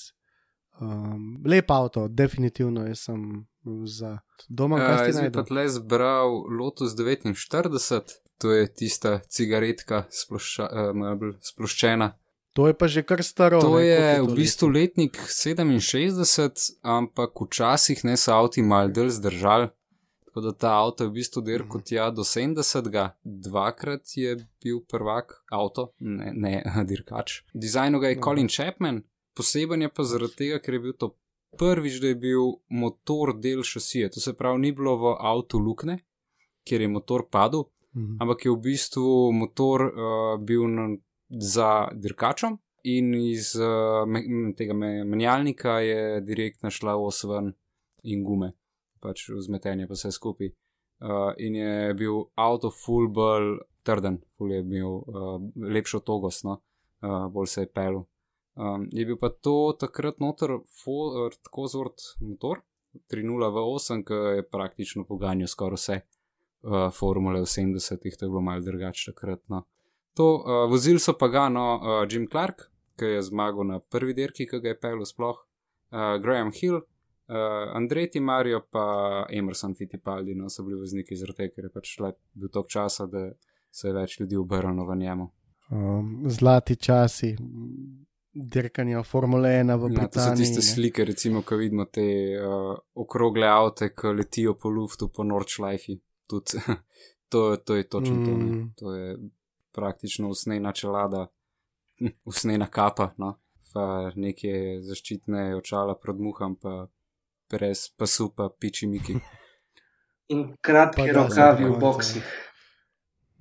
Um, 0.80 1.42
lep 1.46 1.70
avto, 1.70 2.08
definitivno 2.08 2.86
jaz 2.86 3.04
sem 3.06 3.46
za 3.86 4.18
doma, 4.48 4.78
kaj 4.78 4.90
Ja, 4.90 4.98
si 4.98 5.04
jaz 5.04 5.16
bi 5.16 5.20
pa 5.20 5.22
najdel. 5.22 5.44
tle 5.44 5.68
zbral 5.68 6.28
Lotus 6.58 6.96
49, 6.98 8.02
to 8.38 8.50
je 8.52 8.74
tista 8.74 9.20
cigaretka 9.28 10.04
sploša, 10.10 10.66
uh, 10.66 11.36
sploščena. 11.40 12.10
To 12.52 12.66
je 12.66 12.74
pa 12.74 12.86
že 12.86 13.02
kar 13.02 13.22
staro. 13.22 13.60
To 13.60 13.76
ne, 13.76 13.86
je 13.86 14.00
v 14.20 14.26
to 14.26 14.34
bistvu 14.34 14.68
letnik 14.68 15.16
67, 15.16 16.76
ampak 16.82 17.32
včasih 17.34 18.04
ne 18.04 18.16
so 18.16 18.32
avti 18.34 18.62
mal 18.62 18.88
del 18.88 19.08
zdržali. 19.08 19.70
Tako 20.24 20.40
da 20.40 20.52
ta 20.52 20.70
avto 20.74 21.04
je 21.04 21.08
v 21.08 21.14
bistvu 21.14 21.40
dirko 21.42 21.78
Mhm. 21.78 21.84
tja 21.84 22.10
do 22.10 22.24
70, 22.24 22.88
dvakrat 23.22 24.02
je 24.16 24.30
bil 24.60 24.80
prvak 24.82 25.44
avto, 25.50 25.92
ne, 25.98 26.32
ne 26.34 26.62
dirkač. 26.84 27.42
Dizajnu 27.54 27.98
ga 27.98 28.08
je 28.08 28.16
Ja. 28.16 28.22
Colin 28.22 28.48
Chapman, 28.48 29.02
poseben 29.34 29.82
je 29.82 29.88
pa 29.88 30.02
zaradi 30.02 30.36
tega, 30.36 30.58
ker 30.58 30.74
je 30.74 30.80
bil 30.80 30.92
to 30.92 31.16
prvič, 31.52 32.00
da 32.00 32.06
je 32.06 32.14
bil 32.16 32.40
motor 32.70 33.34
del 33.34 33.62
šasije. 33.62 34.08
To 34.10 34.20
se 34.20 34.32
pravi, 34.32 34.58
ni 34.58 34.72
bilo 34.72 34.96
v 34.96 35.16
avtu 35.20 35.58
lukne, 35.58 35.98
kjer 36.64 36.80
je 36.80 36.88
motor 36.88 37.28
padel, 37.30 37.64
Mhm. 37.94 38.16
ampak 38.20 38.44
je 38.44 38.50
v 38.50 38.56
bistvu 38.58 39.32
motor 39.32 39.80
uh, 39.82 39.92
bil 40.40 40.64
na, 40.66 40.96
za 41.32 41.88
dirkačom 41.92 42.58
in 42.84 43.14
iz 43.14 43.54
uh, 43.56 44.08
me, 44.08 44.22
tega 44.56 44.74
me, 44.74 45.04
menjalnika 45.04 45.78
je 45.80 46.20
direktno 46.20 46.70
šla 46.70 46.96
osven 46.96 47.52
in 48.02 48.24
gume, 48.24 48.52
pač 49.00 49.28
vzmetenje 49.30 49.86
pa 49.86 49.94
vse 49.94 50.10
skupaj. 50.12 50.50
Uh, 51.02 51.32
in 51.38 51.56
je 51.56 51.94
bil 51.98 52.24
avto 52.38 52.70
full 52.70 53.08
bolj 53.10 53.56
trden, 53.82 54.20
full 54.36 54.52
je 54.52 54.60
imel 54.62 54.98
uh, 55.00 55.38
lepšo 55.74 56.00
togost, 56.06 56.44
no? 56.44 56.60
uh, 57.02 57.26
bolj 57.32 57.46
se 57.46 57.64
je 57.66 57.70
pel. 57.74 58.02
Um, 58.54 58.88
je 58.92 59.06
bil 59.08 59.16
pa 59.16 59.30
to 59.32 59.72
takrat 59.80 60.20
noter 60.20 60.58
Ford 60.82 61.38
Cosworth 61.54 62.20
motor 62.20 62.60
3.0 63.08 63.48
v 63.48 63.62
8, 63.64 64.02
ki 64.04 64.18
je 64.36 64.48
praktično 64.52 65.06
poganjal 65.08 65.48
skoraj 65.48 65.80
vse 65.80 65.96
uh, 66.02 66.90
formule 66.92 67.40
v 67.40 67.48
70-ih, 67.48 68.18
to 68.18 68.26
je 68.26 68.30
bilo 68.30 68.44
malce 68.44 68.68
drugače 68.68 69.12
takrat. 69.12 69.40
No. 69.48 69.64
To 70.14 70.26
uh, 70.36 70.70
vozil 70.70 70.98
so 71.00 71.14
pa 71.16 71.28
ga 71.32 71.48
no 71.48 71.66
uh, 71.76 72.06
Jim 72.10 72.26
Clark, 72.28 72.68
ki 73.00 73.14
je 73.16 73.22
zmagal 73.22 73.66
na 73.66 73.78
prvi 73.80 74.14
dirki, 74.14 74.46
ki 74.46 74.60
ga 74.60 74.74
je 74.74 74.80
pel 74.80 75.04
sploh, 75.08 75.38
uh, 75.92 76.16
Graham 76.22 76.52
Hill, 76.52 76.76
uh, 76.76 77.76
Andrej 77.76 78.20
Mario 78.20 78.60
pa 78.70 79.26
Emerson 79.30 79.74
Fittipaldi, 79.74 80.34
no 80.34 80.50
so 80.50 80.64
bili 80.64 80.80
vozniki 80.80 81.16
zaradi 81.16 81.44
tega, 81.44 81.54
ker 81.54 81.64
je 81.64 81.72
pač 81.72 81.94
bil 82.34 82.52
tok 82.52 82.68
časa, 82.68 83.06
da 83.06 83.30
se 83.72 83.88
je 83.88 83.94
več 83.96 84.18
ljudi 84.20 84.36
obrnilo 84.36 84.84
v 84.86 84.96
njemu. 84.96 85.30
Um, 85.72 86.24
zlati 86.28 86.76
časi, 86.76 87.32
dirkanja 88.32 89.02
Formule 89.02 89.48
1 89.48 89.76
v 89.76 89.88
Britaniji. 89.88 90.04
Ja, 90.04 90.08
to 90.08 90.20
so 90.20 90.36
tiste 90.36 90.60
ne. 90.60 90.66
slike, 90.66 91.04
recimo, 91.04 91.42
ko 91.42 91.56
vidimo 91.56 91.84
te 91.88 92.04
uh, 92.36 92.74
okrogle 92.94 93.48
avte, 93.48 93.94
ki 93.96 94.12
letijo 94.18 94.58
po 94.60 94.68
luftu, 94.68 95.08
po 95.08 95.24
Nordschleifi. 95.24 95.96
Tudi, 96.28 96.60
to, 97.32 97.56
to 97.56 97.76
je 97.80 97.88
točno 97.88 98.16
mm. 98.16 98.26
to. 98.26 98.36
Ne. 98.36 98.66
To 98.76 98.94
je 98.94 99.16
praktično 99.72 100.28
usnjena 100.28 100.72
čelada, 100.72 101.26
usnjena 102.24 102.66
kapa, 102.66 103.12
no. 103.18 103.38
pa 103.72 104.12
neke 104.16 104.80
zaščitne 104.84 105.54
očala 105.56 105.94
pred 105.96 106.18
muham, 106.20 106.56
pa 106.60 106.86
brez 107.50 107.86
pasu, 107.96 108.28
pa 108.36 108.50
piči 108.60 108.86
miki. 108.86 109.16
In 110.32 110.50
kratki 110.60 111.08
da, 111.08 111.22
rokavi 111.22 111.68
v 111.68 111.78
boksih 111.80 112.32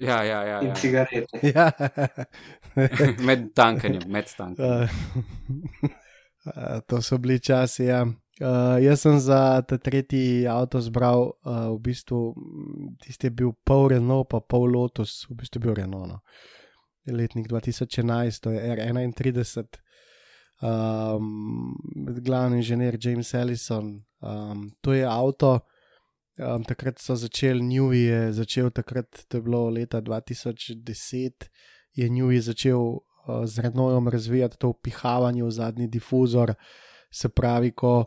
Ja, 0.01 0.23
ja, 0.23 0.43
ja. 0.43 0.61
in 0.61 0.67
ja. 0.67 0.75
cigarete. 0.75 1.39
Ja. 1.41 1.71
med 3.27 3.53
tankanjem, 3.53 4.01
med 4.07 4.25
tankanjem. 4.37 4.89
Uh, 6.45 6.81
to 6.87 7.01
so 7.01 7.17
bili 7.17 7.39
časi. 7.39 7.85
Ja. 7.85 8.05
Uh, 8.41 8.81
jaz 8.81 9.01
sem 9.01 9.19
za 9.19 9.61
ta 9.61 9.77
tretji 9.77 10.47
avto 10.47 10.81
zbral, 10.81 11.29
uh, 11.45 11.69
v 11.75 11.79
bistvu 11.79 12.33
m, 12.33 12.95
tisti 13.03 13.29
je 13.29 13.31
bil 13.31 13.51
pol 13.63 13.91
Renault, 13.93 14.29
pa 14.29 14.39
pol 14.41 14.65
Lotus, 14.65 15.27
v 15.29 15.37
bistvu 15.37 15.61
je 15.61 15.65
bil 15.67 15.75
Renault. 15.77 16.07
No. 16.09 16.17
Letnik 17.05 17.47
2011, 17.47 18.41
to 18.41 18.49
je 18.49 18.61
R31, 18.61 19.77
um, 20.61 21.77
glavni 22.25 22.57
inženir 22.57 22.97
James 22.97 23.33
Ellison. 23.33 24.01
Um, 24.21 24.71
to 24.81 24.93
je 24.93 25.05
avto, 25.05 25.59
um, 26.41 26.65
takrat 26.65 26.97
so 26.97 27.15
začeli, 27.15 27.61
Newey 27.61 28.09
je 28.09 28.33
začel, 28.33 28.73
takrat 28.73 29.05
to 29.27 29.37
je 29.37 29.41
bilo 29.41 29.69
leta 29.69 30.01
2010, 30.01 31.45
je 31.93 32.09
Newey 32.09 32.41
začel 32.41 33.05
z 33.45 33.59
Renaultom 33.59 34.07
razvijati 34.07 34.57
to 34.57 34.69
upihavanje 34.69 35.43
v 35.43 35.51
zadnji 35.51 35.87
difuzor, 35.87 36.53
se 37.11 37.29
pravi, 37.29 37.71
ko 37.71 38.05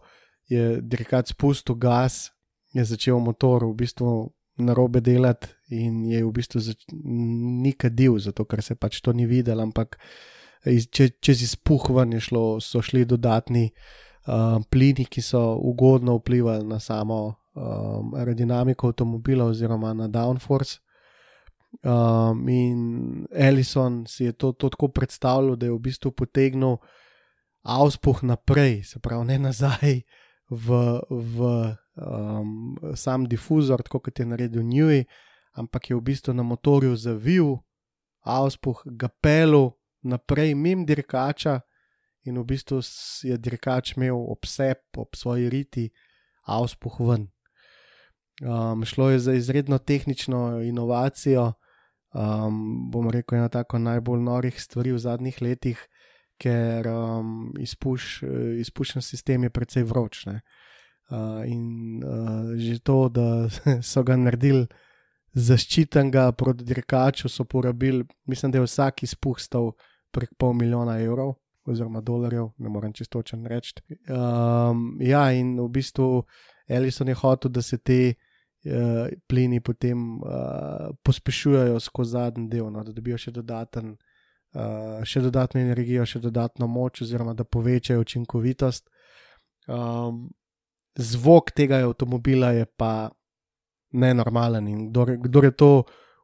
je 0.49 0.81
dirkač 0.81 1.33
spustil 1.33 1.75
gas, 1.75 2.31
je 2.73 2.85
začel 2.85 3.19
motor 3.19 3.65
v 3.65 3.75
bistvu 3.75 4.33
narobe 4.57 5.01
delati 5.01 5.49
in 5.71 6.05
je 6.05 6.25
v 6.25 6.31
bistvu 6.33 6.61
zač- 6.61 6.87
ni 7.63 7.73
kadil, 7.73 8.19
zato 8.19 8.45
ker 8.45 8.63
se 8.63 8.75
pač 8.75 9.01
to 9.01 9.13
ni 9.13 9.27
videl, 9.27 9.61
ampak 9.61 9.99
iz, 10.67 10.89
če, 10.91 11.09
čez 11.21 11.43
izpuh 11.43 11.91
ven 11.91 12.13
je 12.13 12.21
šlo, 12.21 12.61
so 12.61 12.83
šli 12.83 13.05
dodatni 13.05 13.71
uh, 13.71 14.61
plini, 14.71 15.05
ki 15.05 15.23
so 15.23 15.57
ugodno 15.59 16.19
vplivali 16.19 16.67
na 16.67 16.79
samo 16.81 17.21
um, 17.55 18.15
aerodinamiko 18.15 18.89
avtomobila 18.89 19.45
oziroma 19.45 19.95
na 19.95 20.09
downforce. 20.09 20.81
Um, 21.83 22.49
in 22.49 23.27
Ellison 23.33 24.07
si 24.07 24.25
je 24.25 24.33
to, 24.33 24.53
to 24.53 24.69
tako 24.69 24.89
predstavljal, 24.89 25.57
da 25.57 25.67
je 25.67 25.73
v 25.73 25.79
bistvu 25.79 26.13
potegnil 26.13 26.77
avspuh 27.65 28.23
naprej, 28.23 28.83
se 28.85 29.01
pravi 29.01 29.25
ne 29.25 29.39
nazaj 29.39 30.03
v, 30.51 30.69
v 31.11 31.39
um, 31.97 32.77
sam 32.95 33.27
difuzor, 33.27 33.83
tako 33.83 34.01
kot 34.01 34.19
je 34.19 34.27
naredil 34.27 34.63
Newey, 34.63 35.05
ampak 35.57 35.91
je 35.91 35.97
v 35.97 36.05
bistvu 36.05 36.35
na 36.35 36.43
motorju 36.43 36.97
zavil 36.97 37.57
avspuh, 38.25 38.83
ga 38.85 39.09
pelil 39.09 39.73
naprej 40.03 40.55
mimo 40.55 40.85
dirkača 40.85 41.61
in 42.25 42.39
v 42.39 42.45
bistvu 42.45 42.81
je 43.25 43.37
dirkač 43.37 43.97
imel 43.97 44.17
obseb 44.33 44.81
ob 44.97 45.17
svoji 45.17 45.51
riti 45.51 45.91
avspuh 46.49 47.01
ven. 47.01 47.29
Um, 48.43 48.85
šlo 48.85 49.11
je 49.11 49.19
za 49.19 49.33
izredno 49.33 49.79
tehnično 49.79 50.61
inovacijo, 50.61 51.53
um, 52.15 52.91
bom 52.91 53.11
rekel, 53.11 53.39
ena 53.39 53.49
tako 53.49 53.79
najbolj 53.79 54.23
norih 54.23 54.63
stvari 54.63 54.95
v 54.95 55.03
zadnjih 55.03 55.43
letih, 55.43 55.81
ker 56.41 56.87
um, 56.91 57.53
izpuš, 57.61 58.23
eh, 58.23 58.61
izpušen 58.63 59.03
sistem 59.03 59.43
je 59.47 59.51
precej 59.51 59.85
vroč. 59.87 60.27
Ne? 60.27 60.41
Uh, 61.11 61.45
in 61.47 62.03
uh, 62.03 62.55
že 62.57 62.79
to, 62.81 63.09
da 63.09 63.49
so 63.93 64.03
ga 64.03 64.17
naredili 64.17 64.67
zaščitenega 65.35 66.33
proti 66.33 66.65
dirkaču, 66.65 67.29
so 67.29 67.45
porabili, 67.45 68.07
mislim, 68.27 68.53
da 68.53 68.59
je 68.59 68.69
vsak 68.69 69.03
izpuh 69.03 69.39
stal 69.39 69.73
prek 70.15 70.35
pol 70.39 70.55
milijona 70.55 71.01
evrov. 71.03 71.35
Oziroma, 71.65 72.03
dolarjev, 72.05 72.51
ne 72.61 72.69
morem 72.69 72.93
čistočen 72.93 73.47
reči. 73.49 73.79
Um, 74.13 74.99
ja, 75.01 75.31
in 75.33 75.55
v 75.57 75.65
bistvu 75.73 76.27
Ellison 76.69 77.09
je 77.09 77.15
hotel, 77.17 77.51
da 77.57 77.63
se 77.65 77.79
te 77.79 78.01
uh, 78.13 78.34
plini 79.29 79.61
potem 79.61 80.17
uh, 80.17 80.95
pospešujejo 81.03 81.81
skozi 81.81 82.11
zadnji 82.11 82.49
del, 82.49 82.71
no, 82.73 82.85
da 82.85 82.93
dobijo 82.97 83.19
še, 83.21 83.33
dodaten, 83.37 83.97
uh, 84.57 85.03
še 85.05 85.21
dodatno 85.21 85.61
energijo, 85.61 86.07
še 86.09 86.23
dodatno 86.25 86.69
moč, 86.71 87.03
oziroma 87.05 87.35
da 87.37 87.45
povečajo 87.45 88.01
učinkovitost. 88.01 88.89
Um, 89.69 90.31
zvok 90.97 91.53
tega 91.53 91.83
avtomobila 91.85 92.55
je 92.57 92.65
pa 92.77 93.11
nenormalen 93.93 94.69
in 94.69 94.81
kdor, 94.89 95.17
kdor 95.29 95.51
je 95.51 95.55
to 95.55 95.73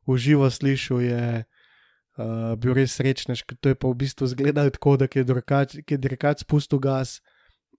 v 0.09 0.17
živo 0.17 0.49
slišal, 0.51 1.05
je 1.05 1.25
uh, 1.45 2.57
bil 2.57 2.75
res 2.75 2.97
srečnež, 2.97 3.45
ker 3.45 3.61
to 3.61 3.75
je 3.75 3.79
pa 3.79 3.93
v 3.93 4.01
bistvu 4.01 4.31
izgledalo 4.31 4.73
tako, 4.73 4.97
da 4.97 5.11
je 5.13 5.25
dirkač 5.99 6.47
spustil 6.47 6.81
gas. 6.81 7.21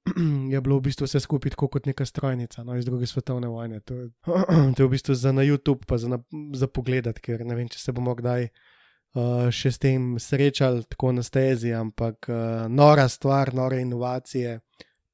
Je 0.51 0.61
bilo 0.61 0.79
v 0.79 0.89
bistvu 0.89 1.05
vse 1.05 1.19
skupaj 1.21 1.53
tako 1.53 1.67
kot 1.67 1.85
neka 1.85 2.05
strojnica 2.05 2.63
no, 2.63 2.75
iz 2.77 2.85
druge 2.85 3.05
svetovne 3.05 3.47
vojne. 3.47 3.79
To 3.85 3.95
je, 3.95 4.09
to 4.75 4.83
je 4.83 4.87
v 4.87 4.91
bistvu 4.91 5.15
za 5.15 5.31
na 5.31 5.45
YouTube, 5.45 5.85
pa 5.87 5.97
za, 5.97 6.09
na, 6.09 6.19
za 6.57 6.67
pogled, 6.67 7.07
ker 7.21 7.45
ne 7.45 7.55
vem, 7.55 7.69
če 7.69 7.79
se 7.79 7.93
bomo 7.93 8.15
kdaj 8.17 8.47
uh, 8.49 9.49
še 9.53 9.71
s 9.71 9.81
tem 9.81 10.15
srečali 10.19 10.85
tako 10.89 11.13
na 11.17 11.23
stezi, 11.23 11.73
ampak 11.77 12.29
uh, 12.29 12.65
nora 12.69 13.05
stvar, 13.09 13.53
nore 13.53 13.81
inovacije. 13.81 14.59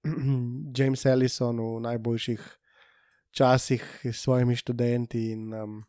James 0.77 1.05
Ellison 1.05 1.59
v 1.59 1.83
najboljših 1.83 2.47
časih 3.37 3.83
s 4.07 4.17
svojimi 4.23 4.55
študenti 4.55 5.31
in 5.31 5.53
um, 5.53 5.81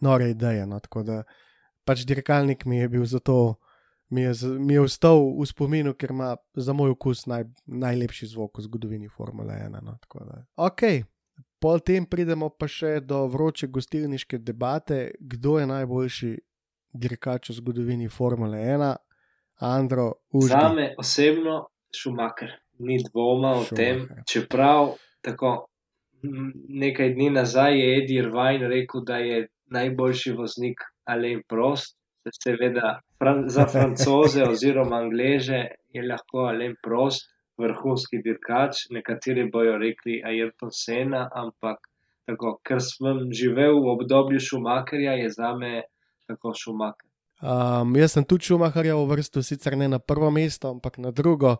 nore 0.00 0.30
ideje. 0.34 0.66
No, 0.66 0.80
tako 0.80 1.02
da 1.02 1.22
pač 1.84 2.04
dirkalnik 2.08 2.64
mi 2.64 2.82
je 2.82 2.88
bil 2.88 3.04
zato, 3.06 3.56
mi 4.08 4.22
je, 4.22 4.32
mi 4.58 4.74
je 4.74 4.80
ostal 4.80 5.20
v 5.40 5.46
spominu, 5.46 5.94
ker 5.94 6.10
ima 6.10 6.36
za 6.54 6.72
moj 6.72 6.94
okus 6.94 7.26
naj, 7.26 7.44
najlepši 7.66 8.26
zvok 8.26 8.58
v 8.58 8.66
zgodovini 8.66 9.08
Formule 9.08 9.54
1. 9.54 9.80
No, 9.82 9.96
ok, 10.56 10.82
pol 11.60 11.80
tem 11.80 12.06
pridemo 12.06 12.50
pa 12.50 12.68
še 12.68 13.00
do 13.00 13.24
vroče 13.26 13.70
gostilniške 13.72 14.38
debate, 14.38 15.14
kdo 15.20 15.58
je 15.58 15.66
najboljši 15.70 16.32
dirkač 16.94 17.50
v 17.50 17.58
zgodovini 17.60 18.08
Formule 18.08 18.60
1. 18.60 18.94
Andro, 19.64 20.12
užgi. 20.34 20.50
Za 20.50 20.72
me 20.74 20.94
osebno 20.98 21.60
Šumaker, 21.94 22.50
ni 22.78 22.98
dvoma 23.06 23.54
o 23.60 23.64
tem, 23.70 24.08
čeprav 24.26 24.96
tako 25.22 25.68
nekaj 26.68 27.12
dni 27.14 27.30
nazaj 27.30 27.78
je 27.78 27.98
Eddie 27.98 28.18
Irvine 28.18 28.68
rekel, 28.68 29.04
da 29.04 29.16
je 29.16 29.48
najboljši 29.70 30.32
voznik 30.32 30.80
Alain 31.04 31.42
Prost. 31.48 31.96
Seveda 32.32 33.00
fran 33.18 33.44
za 33.48 33.66
francoze 33.66 34.44
oziroma 34.48 34.96
angleže 34.96 35.60
je 35.92 36.02
lahko 36.02 36.46
Alain 36.48 36.76
Prost 36.82 37.28
vrhunski 37.58 38.22
dirkač, 38.24 38.86
nekateri 38.90 39.50
bojo 39.50 39.76
rekli 39.78 40.22
Ayrton 40.24 40.72
Senna, 40.72 41.28
ampak 41.34 41.78
tako, 42.26 42.58
ker 42.66 42.80
sem 42.82 43.28
živel 43.32 43.78
v 43.84 43.92
obdobju 43.94 44.40
Schumacherja, 44.40 45.18
je 45.20 45.30
za 45.30 45.54
me 45.56 45.82
tako 46.26 46.54
Schumacher. 46.54 47.08
Um, 47.44 47.96
jaz 47.96 48.14
sem 48.16 48.24
tudi 48.24 48.48
Šumaharja 48.48 48.96
uvrstil, 48.96 49.42
sicer 49.44 49.76
ne 49.76 49.88
na 49.88 49.98
prvo 49.98 50.30
mesto, 50.30 50.70
ampak 50.70 50.98
na 50.98 51.10
drugo. 51.10 51.56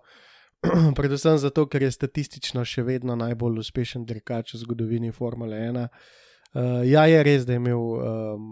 Predvsem 0.96 1.38
zato, 1.38 1.66
ker 1.68 1.84
je 1.84 1.92
statistično 1.92 2.64
še 2.64 2.86
vedno 2.86 3.16
najbolj 3.20 3.60
uspešen 3.60 4.06
dirkač 4.08 4.54
v 4.54 4.62
zgodovini 4.64 5.12
Formule 5.12 5.60
1. 5.60 5.82
Uh, 6.54 6.80
ja, 6.88 7.04
je 7.10 7.22
res, 7.26 7.44
da 7.44 7.52
je 7.52 7.60
imel 7.60 7.76
um, 7.76 8.48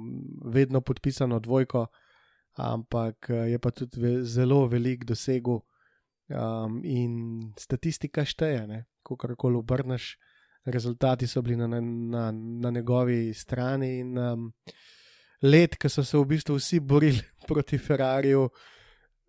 vedno 0.53 0.83
podpisano 0.85 1.39
dvojko, 1.41 1.87
ampak 2.57 3.31
uh, 3.31 3.47
je 3.49 3.59
pa 3.59 3.71
tudi 3.71 4.01
ve 4.01 4.25
zelo 4.25 4.67
velik 4.67 5.05
dosegel 5.05 5.63
um, 6.29 6.81
in 6.85 7.53
statistika 7.59 8.25
šteje. 8.25 8.85
Ko 9.03 9.17
karkoli 9.17 9.59
obrneš, 9.59 10.17
rezultati 10.65 11.27
so 11.27 11.43
bili 11.43 11.57
na, 11.57 11.67
na, 11.81 12.31
na, 12.33 12.71
njegovi 12.71 13.35
strani. 13.35 13.99
In, 13.99 14.19
um, 14.19 14.53
let, 15.43 15.77
ko 15.77 15.89
so 15.89 16.05
se 16.05 16.19
v 16.19 16.25
bistvu 16.25 16.57
vsi 16.59 16.81
borili 16.81 17.23
proti 17.49 17.79
Ferrariju, 17.79 18.49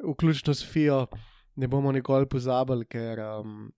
vključno 0.04 0.54
s 0.54 0.66
FIO, 0.66 1.08
ne 1.56 1.68
bomo 1.68 1.92
nikoli 1.92 2.30
pozabili, 2.30 2.86
ker 2.86 3.20
um, 3.20 3.72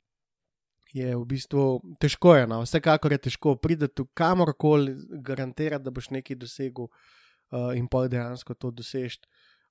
je 0.94 1.16
v 1.16 1.26
bistvu 1.28 1.82
težko. 2.00 2.36
Je, 2.36 2.48
no? 2.48 2.62
Vsekakor 2.64 3.12
je 3.12 3.24
težko 3.28 3.56
priti 3.56 3.88
kamorkoli, 4.14 4.96
garantirati, 5.24 5.84
da 5.84 5.92
boš 5.92 6.10
nekaj 6.16 6.40
dosegel 6.40 6.88
uh, 6.88 7.72
in 7.76 7.88
pa 7.88 8.08
dejansko 8.08 8.56
to 8.56 8.72
dosež. 8.72 9.20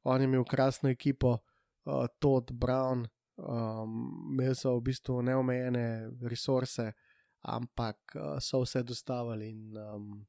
On 0.04 0.20
je 0.20 0.24
imel 0.24 0.44
krasno 0.44 0.90
ekipo, 0.90 1.38
uh, 1.84 2.06
Todd 2.18 2.52
Brown, 2.52 3.06
um, 3.36 4.28
imeli 4.32 4.54
so 4.54 4.76
v 4.76 4.84
bistvu 4.90 5.22
neomejene 5.22 6.10
resurse, 6.28 6.92
ampak 7.40 8.16
uh, 8.16 8.36
so 8.40 8.62
vse 8.64 8.82
dostavili 8.82 9.50
in 9.50 9.76
um, 9.76 10.26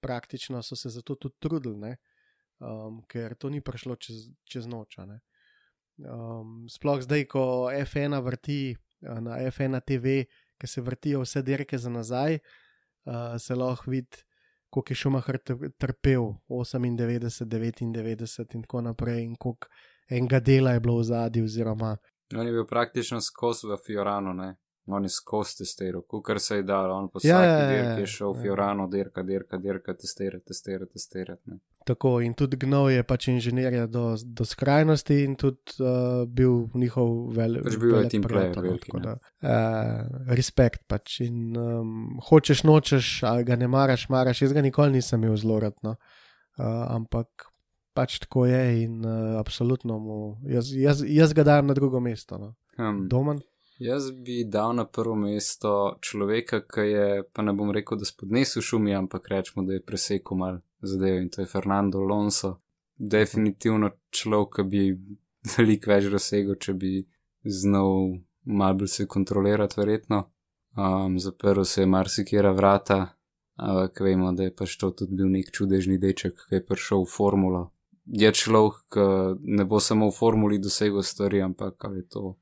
praktično 0.00 0.62
so 0.62 0.76
se 0.76 0.88
zato 0.88 1.14
tudi 1.14 1.36
trudili, 1.38 1.96
um, 2.60 3.02
ker 3.08 3.34
to 3.34 3.50
ni 3.50 3.60
prišlo 3.60 3.96
čez, 3.96 4.28
čez 4.44 4.66
noč. 4.66 4.98
Um, 4.98 6.66
sploh 6.70 7.02
zdaj, 7.02 7.26
ko 7.26 7.70
F1 7.72 8.20
vrti 8.24 8.76
uh, 8.76 9.20
na 9.20 9.40
F1 9.50 9.80
TV, 9.84 10.24
ki 10.58 10.66
se 10.66 10.80
vrtijo 10.80 11.22
vse 11.22 11.42
dirke 11.42 11.78
za 11.78 11.90
nazaj, 11.90 12.38
uh, 12.38 13.36
se 13.38 13.54
lahko 13.54 13.90
vidi, 13.90 14.24
koliko 14.70 14.92
je 14.92 14.96
Šumahr 14.96 15.38
trpel, 15.78 16.22
98, 16.48 17.44
99 17.44 18.54
in 18.54 18.62
tako 18.62 18.80
naprej, 18.80 19.24
in 19.24 19.36
koliko 19.36 19.68
enega 20.08 20.40
dela 20.40 20.70
je 20.70 20.80
bilo 20.80 20.98
v 20.98 21.04
zadju. 21.04 21.44
Oziroma... 21.44 21.96
On 22.36 22.46
je 22.46 22.52
bil 22.52 22.66
praktično 22.66 23.20
skozi 23.20 23.66
v 23.66 23.76
Fiorano, 23.86 24.32
ne? 24.32 24.56
on 24.88 25.04
je 25.04 25.08
skozi 25.08 25.56
testiral, 25.58 26.02
kar 26.24 26.40
se 26.40 26.56
je 26.56 26.62
dal, 26.62 26.90
on 26.92 27.08
po 27.08 27.20
Ja, 27.22 27.36
vsaki 27.36 27.46
ja, 27.46 27.58
ja, 27.58 27.68
dirki 27.68 27.88
ja, 27.88 27.98
je 27.98 28.06
šel 28.06 28.32
v 28.32 28.36
ja. 28.36 28.42
Fiorano, 28.42 28.86
dirka, 28.88 29.22
dirka, 29.22 29.58
dirka, 29.58 29.94
testira, 29.94 30.40
testira, 30.40 30.86
testira. 30.86 31.36
Tako 31.88 32.18
in 32.20 32.34
tudi 32.36 32.58
gnov 32.60 32.90
je 32.92 33.02
pač 33.06 33.30
inženirja 33.32 33.86
do, 33.88 34.12
do 34.20 34.44
skrajnosti 34.44 35.22
in 35.24 35.36
tudi 35.40 35.78
uh, 35.80 36.26
bil 36.28 36.66
njihov 36.76 37.32
velik. 37.32 37.64
Pač 37.64 37.78
bil 37.80 37.94
je 37.96 38.10
team 38.12 38.26
player 38.26 38.52
veliki, 38.52 38.92
ne. 39.00 39.14
Uh, 39.40 40.28
respekt 40.36 40.84
pač 40.90 41.22
in 41.24 41.56
um, 41.56 42.18
hočeš, 42.28 42.66
nočeš, 42.68 43.12
ali 43.24 43.46
ga 43.48 43.56
ne 43.56 43.70
maraš, 43.72 44.08
maraš. 44.12 44.42
Jaz 44.44 44.52
ga 44.52 44.64
nikoli 44.64 44.98
nisem 44.98 45.24
imel 45.24 45.40
zelo 45.40 45.62
rad, 45.64 45.78
no. 45.86 45.96
uh, 46.60 46.66
ampak 46.92 47.48
pač 47.96 48.20
tako 48.22 48.44
je 48.46 48.62
in 48.84 49.00
uh, 49.00 49.38
absolutno 49.40 49.96
mu, 49.98 50.18
jaz, 50.46 50.68
jaz, 50.76 51.00
jaz 51.08 51.32
ga 51.32 51.48
dajem 51.48 51.72
na 51.72 51.78
drugo 51.78 52.04
mesto. 52.04 52.36
No. 52.38 52.52
Um, 52.76 53.06
Domen. 53.08 53.40
Jaz 53.78 54.10
bi 54.12 54.42
dal 54.44 54.74
na 54.74 54.84
prvo 54.84 55.14
mesto 55.14 55.96
človeka, 56.02 56.64
ki 56.66 56.84
je, 56.90 57.08
pa 57.32 57.42
ne 57.46 57.54
bom 57.54 57.70
rekel, 57.70 57.98
da 57.98 58.06
spodnesel 58.06 58.62
šumi, 58.62 58.94
ampak 58.98 59.30
rečemo, 59.30 59.62
da 59.66 59.78
je 59.78 59.84
presekal 59.86 60.38
mal 60.38 60.58
zadev 60.82 61.22
in 61.22 61.28
to 61.28 61.42
je 61.42 61.46
Fernando 61.46 61.98
Alonso. 61.98 62.58
Definitivno 62.96 63.90
človek, 64.10 64.56
ki 64.56 64.62
bi 64.62 64.82
veliko 65.56 65.90
več 65.90 66.08
dosegel, 66.12 66.56
če 66.56 66.74
bi 66.74 66.92
znal 67.44 68.18
mal 68.48 68.74
bolj 68.74 68.88
se 68.88 69.06
kontrolirati, 69.06 69.80
verjetno. 69.80 70.30
Um, 70.76 71.18
zaprl 71.18 71.64
se 71.64 71.82
je 71.82 71.86
marsikera 71.86 72.52
vrata, 72.52 73.08
ampak 73.56 74.00
vemo, 74.00 74.32
da 74.32 74.42
je 74.42 74.54
pač 74.54 74.76
to 74.76 74.90
tudi 74.90 75.16
bil 75.16 75.30
nek 75.30 75.50
čudežni 75.52 75.98
deček, 75.98 76.36
ki 76.48 76.60
je 76.60 76.64
prišel 76.64 77.04
v 77.04 77.12
formulo. 77.12 77.62
Je 78.06 78.30
človek, 78.32 78.84
ki 78.94 79.06
ne 79.58 79.64
bo 79.68 79.80
samo 79.80 80.08
v 80.08 80.16
formuli 80.16 80.60
dosegel 80.62 81.02
stvari, 81.02 81.42
ampak 81.42 81.84
ali 81.84 82.04
je 82.04 82.08
to. 82.08 82.36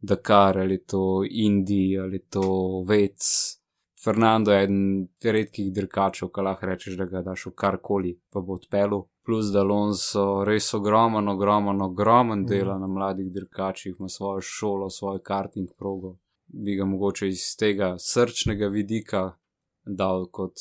Dakar 0.00 0.58
ali 0.58 0.78
to 0.78 1.24
Indij 1.26 1.98
ali 1.98 2.20
to 2.30 2.84
Vec. 2.86 3.24
Fernando 4.04 4.52
je 4.52 4.62
eden 4.62 5.08
redkih 5.24 5.72
dirkačev, 5.74 6.30
ki 6.34 6.44
lahko 6.46 6.66
rečeš, 6.66 6.96
da 6.98 7.06
ga 7.10 7.22
daš 7.26 7.46
v 7.48 7.54
karkoli, 7.58 8.12
pa 8.30 8.40
bo 8.40 8.54
odpeljal. 8.58 9.02
Plus, 9.26 9.50
da 9.52 9.60
Alonso 9.60 10.44
res 10.48 10.70
ogromen, 10.74 11.28
ogromen, 11.28 11.82
ogromen 11.82 12.46
dela 12.46 12.78
na 12.78 12.86
mladih 12.86 13.32
dirkačih, 13.32 13.96
ima 13.98 14.08
svojo 14.08 14.40
šolo, 14.40 14.90
svoj 14.90 15.18
karting 15.24 15.68
progo. 15.78 16.14
Bi 16.46 16.78
ga 16.78 16.86
mogoče 16.88 17.28
iz 17.28 17.50
tega 17.60 17.96
srčnega 17.98 18.70
vidika 18.72 19.24
dal 19.84 20.26
kot 20.32 20.52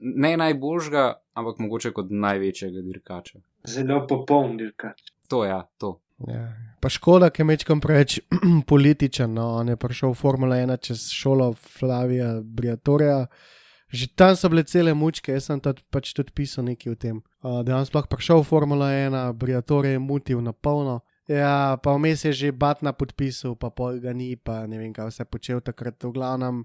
ne 0.00 0.36
najboljšega, 0.36 1.06
ampak 1.32 1.58
mogoče 1.58 1.92
kot 1.96 2.10
največjega 2.10 2.82
dirkača. 2.84 3.40
Zelo 3.68 4.04
popoln 4.08 4.56
dirkač. 4.56 5.12
To 5.28 5.44
je, 5.44 5.50
ja, 5.50 5.62
to. 5.78 6.00
Ja. 6.28 6.52
Pa 6.80 6.88
škoda, 6.88 7.30
ker 7.30 7.44
je 7.44 7.48
mečkam 7.48 7.80
preveč 7.80 8.18
političen. 8.70 9.32
No. 9.36 9.60
On 9.60 9.68
je 9.68 9.76
prišel 9.76 10.12
v 10.12 10.20
Formula 10.20 10.56
1 10.56 10.76
čez 10.80 11.08
šolo 11.12 11.52
Flavija 11.54 12.40
Briatorja. 12.44 13.26
Že 13.90 14.06
tam 14.14 14.36
so 14.38 14.48
bile 14.48 14.62
cele 14.62 14.94
mučke, 14.94 15.34
jaz 15.34 15.48
sem 15.50 15.58
tudi, 15.58 15.82
pač 15.90 16.12
tudi 16.14 16.30
pisal 16.30 16.62
nekaj 16.68 16.92
o 16.92 16.94
tem. 16.94 17.16
Uh, 17.42 17.58
da 17.66 17.74
je 17.74 17.78
on 17.80 17.88
sploh 17.88 18.06
prišel 18.06 18.44
v 18.44 18.46
Formula 18.46 18.92
1, 18.94 19.18
Briatorje 19.34 19.96
je 19.96 20.02
mutil 20.02 20.38
na 20.38 20.54
polno. 20.54 21.00
Ja, 21.26 21.74
pa 21.74 21.94
vmes 21.98 22.22
je 22.24 22.32
že 22.32 22.52
Batna 22.54 22.94
podpisal, 22.94 23.58
pa 23.58 23.70
pol 23.74 23.98
ga 23.98 24.14
ni, 24.14 24.38
pa 24.38 24.62
ne 24.70 24.78
vem, 24.78 24.94
kaj 24.94 25.10
vse 25.10 25.26
počel 25.26 25.58
takrat. 25.58 25.98
V 26.06 26.14
glavnem, 26.14 26.62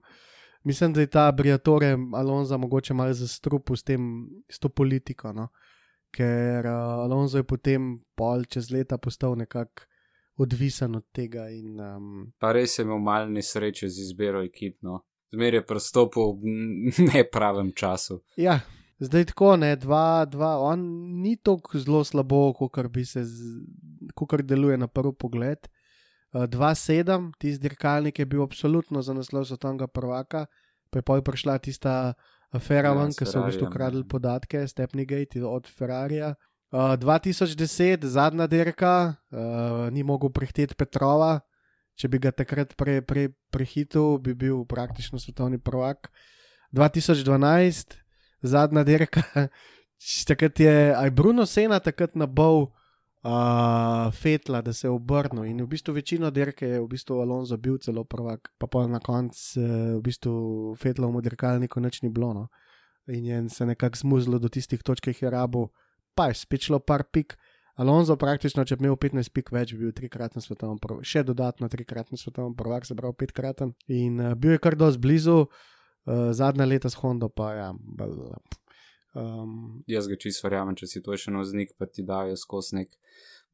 mislim, 0.62 0.94
da 0.94 1.02
je 1.02 1.10
ta 1.10 1.26
Briatore 1.34 1.98
Alonso 2.14 2.58
mogoče 2.62 2.94
malo 2.94 3.14
zastrupil 3.14 3.74
s, 3.74 3.82
tem, 3.82 4.30
s 4.46 4.62
to 4.62 4.70
politiko. 4.70 5.34
No 5.34 5.50
ker 6.16 6.66
uh, 6.66 7.04
Alonso 7.04 7.42
je 7.42 7.48
potem 7.48 8.00
pol 8.16 8.46
čez 8.48 8.72
leta 8.72 8.98
postal 8.98 9.36
nekako 9.36 9.84
odvisen 10.38 10.96
od 10.96 11.06
tega. 11.16 11.50
In, 11.52 11.80
um, 11.80 12.32
Pa 12.40 12.54
res 12.56 12.78
je 12.78 12.86
imel 12.86 13.00
malo 13.04 13.30
nesreče 13.32 13.90
z 13.90 14.08
izbiro 14.10 14.44
ekip, 14.44 14.78
no. 14.84 15.04
Zmer 15.36 15.60
je 15.60 15.66
prstopil 15.68 16.36
v 16.40 16.56
nepravem 17.12 17.72
času. 17.76 18.22
ja, 18.40 18.60
zdaj 19.00 19.32
tako, 19.32 19.56
ne, 19.60 19.76
dva, 19.76 20.26
dva, 20.30 20.56
on 20.64 20.84
ni 21.22 21.36
tako 21.36 21.80
zelo 21.80 22.04
slabo, 22.04 22.54
kot 22.54 22.80
bi 22.92 23.06
se, 23.06 23.26
kot 24.16 24.42
deluje 24.42 24.78
na 24.78 24.88
prvi 24.88 25.16
pogled. 25.20 25.68
Uh, 26.36 26.44
2-7, 26.52 27.32
tisti 27.40 27.64
dirkalnik 27.64 28.20
je 28.20 28.26
bil 28.28 28.44
absolutno 28.44 29.02
za 29.02 29.16
naslov 29.16 29.48
svetovnega 29.48 29.88
prvaka, 29.88 30.46
pa 30.92 31.00
je 31.00 31.04
pol 31.08 31.24
prišla 31.24 31.60
tista 31.64 32.14
afera 32.56 32.92
Ja, 32.94 32.98
ven, 32.98 33.14
ki 33.14 33.26
so 33.28 33.42
v 33.42 33.50
bistvu 33.50 33.68
Ferrarijem, 33.68 33.74
kradli 33.74 34.04
ja. 34.04 34.10
podatke, 34.12 34.68
Stepnigate 34.68 35.44
od 35.46 35.68
Ferrarija. 35.68 36.36
Uh, 36.74 36.96
2010, 37.00 38.06
zadnja 38.10 38.48
dirka, 38.52 39.16
uh, 39.32 39.88
ni 39.94 40.04
mogel 40.04 40.32
prehiteti 40.34 40.76
Petrova. 40.76 41.40
Če 41.96 42.10
bi 42.12 42.20
ga 42.20 42.34
takrat 42.36 42.74
pre, 42.76 43.00
pre, 43.00 43.30
prehitil, 43.54 44.18
bi 44.20 44.34
bil 44.36 44.66
praktično 44.68 45.20
svetovni 45.22 45.62
prvak. 45.64 46.10
2012, 46.76 47.96
zadnja 48.44 48.84
dirka, 48.84 49.24
takrat 50.28 50.60
je 50.60 50.92
aj 50.92 51.10
Bruno 51.16 51.46
Sena 51.48 51.80
takrat 51.80 52.18
nabal 52.20 52.75
uh, 53.26 54.14
Fetla, 54.14 54.62
da 54.62 54.74
se 54.74 54.88
je 54.88 54.92
obrnil 54.92 55.46
in 55.46 55.62
v 55.64 55.68
bistvu 55.68 55.94
večino 55.94 56.30
dirke 56.32 56.68
je 56.68 56.82
v 56.82 56.88
bistvu 56.88 57.20
Alonso 57.22 57.58
bil 57.58 57.78
celo 57.78 58.04
prvak, 58.04 58.52
pa 58.58 58.68
pa 58.68 58.86
na 58.88 59.00
koncu 59.00 59.60
uh, 59.60 59.66
v 59.98 60.02
bistvu 60.06 60.76
Fetlovemu 60.78 61.22
dirkalniku 61.22 61.80
nič 61.80 62.02
ni 62.02 62.10
bilo. 62.10 62.34
No. 62.34 62.48
In 63.08 63.26
je 63.26 63.50
se 63.50 63.66
nekako 63.66 63.98
zmuzlo 63.98 64.40
do 64.40 64.50
tistih 64.50 64.84
točk, 64.84 65.04
ki 65.04 65.10
jih 65.10 65.22
je 65.22 65.30
rabo, 65.30 65.68
pa 66.16 66.28
je 66.28 66.34
spet 66.34 66.62
šlo 66.62 66.80
par 66.80 67.04
pik. 67.12 67.38
Alonso 67.76 68.16
praktično, 68.16 68.64
če 68.64 68.78
bi 68.80 68.86
imel 68.86 68.96
15 68.96 69.34
pik 69.36 69.52
več, 69.52 69.74
bi 69.76 69.84
bil 69.84 69.92
trikraten 69.92 70.42
svetovni 70.42 70.80
prvak, 70.80 71.04
še 71.04 71.26
dodatno 71.28 71.68
trikraten 71.68 72.18
svetovni 72.18 72.56
prvak, 72.56 72.86
se 72.88 72.96
pravi 72.96 73.18
petkraten. 73.20 73.74
In 73.92 74.22
uh, 74.22 74.36
bil 74.36 74.56
je 74.56 74.62
kar 74.64 74.78
dosti 74.80 75.02
blizu, 75.02 75.42
uh, 75.44 76.30
zadnja 76.32 76.66
leta 76.66 76.90
s 76.90 77.02
Hondo 77.02 77.30
pa 77.30 77.52
ja. 77.54 77.74
Bel, 77.76 78.16
um, 79.16 79.82
Jaz 79.88 80.08
ga 80.12 80.16
čisto 80.20 80.46
verjamem, 80.48 80.76
če 80.76 80.88
si 80.88 81.02
to 81.02 81.16
še 81.18 81.32
noznik, 81.34 81.72
pa 81.80 81.88
ti 81.88 82.04
dajo 82.04 82.36
skozi 82.38 82.82
nek 82.82 82.92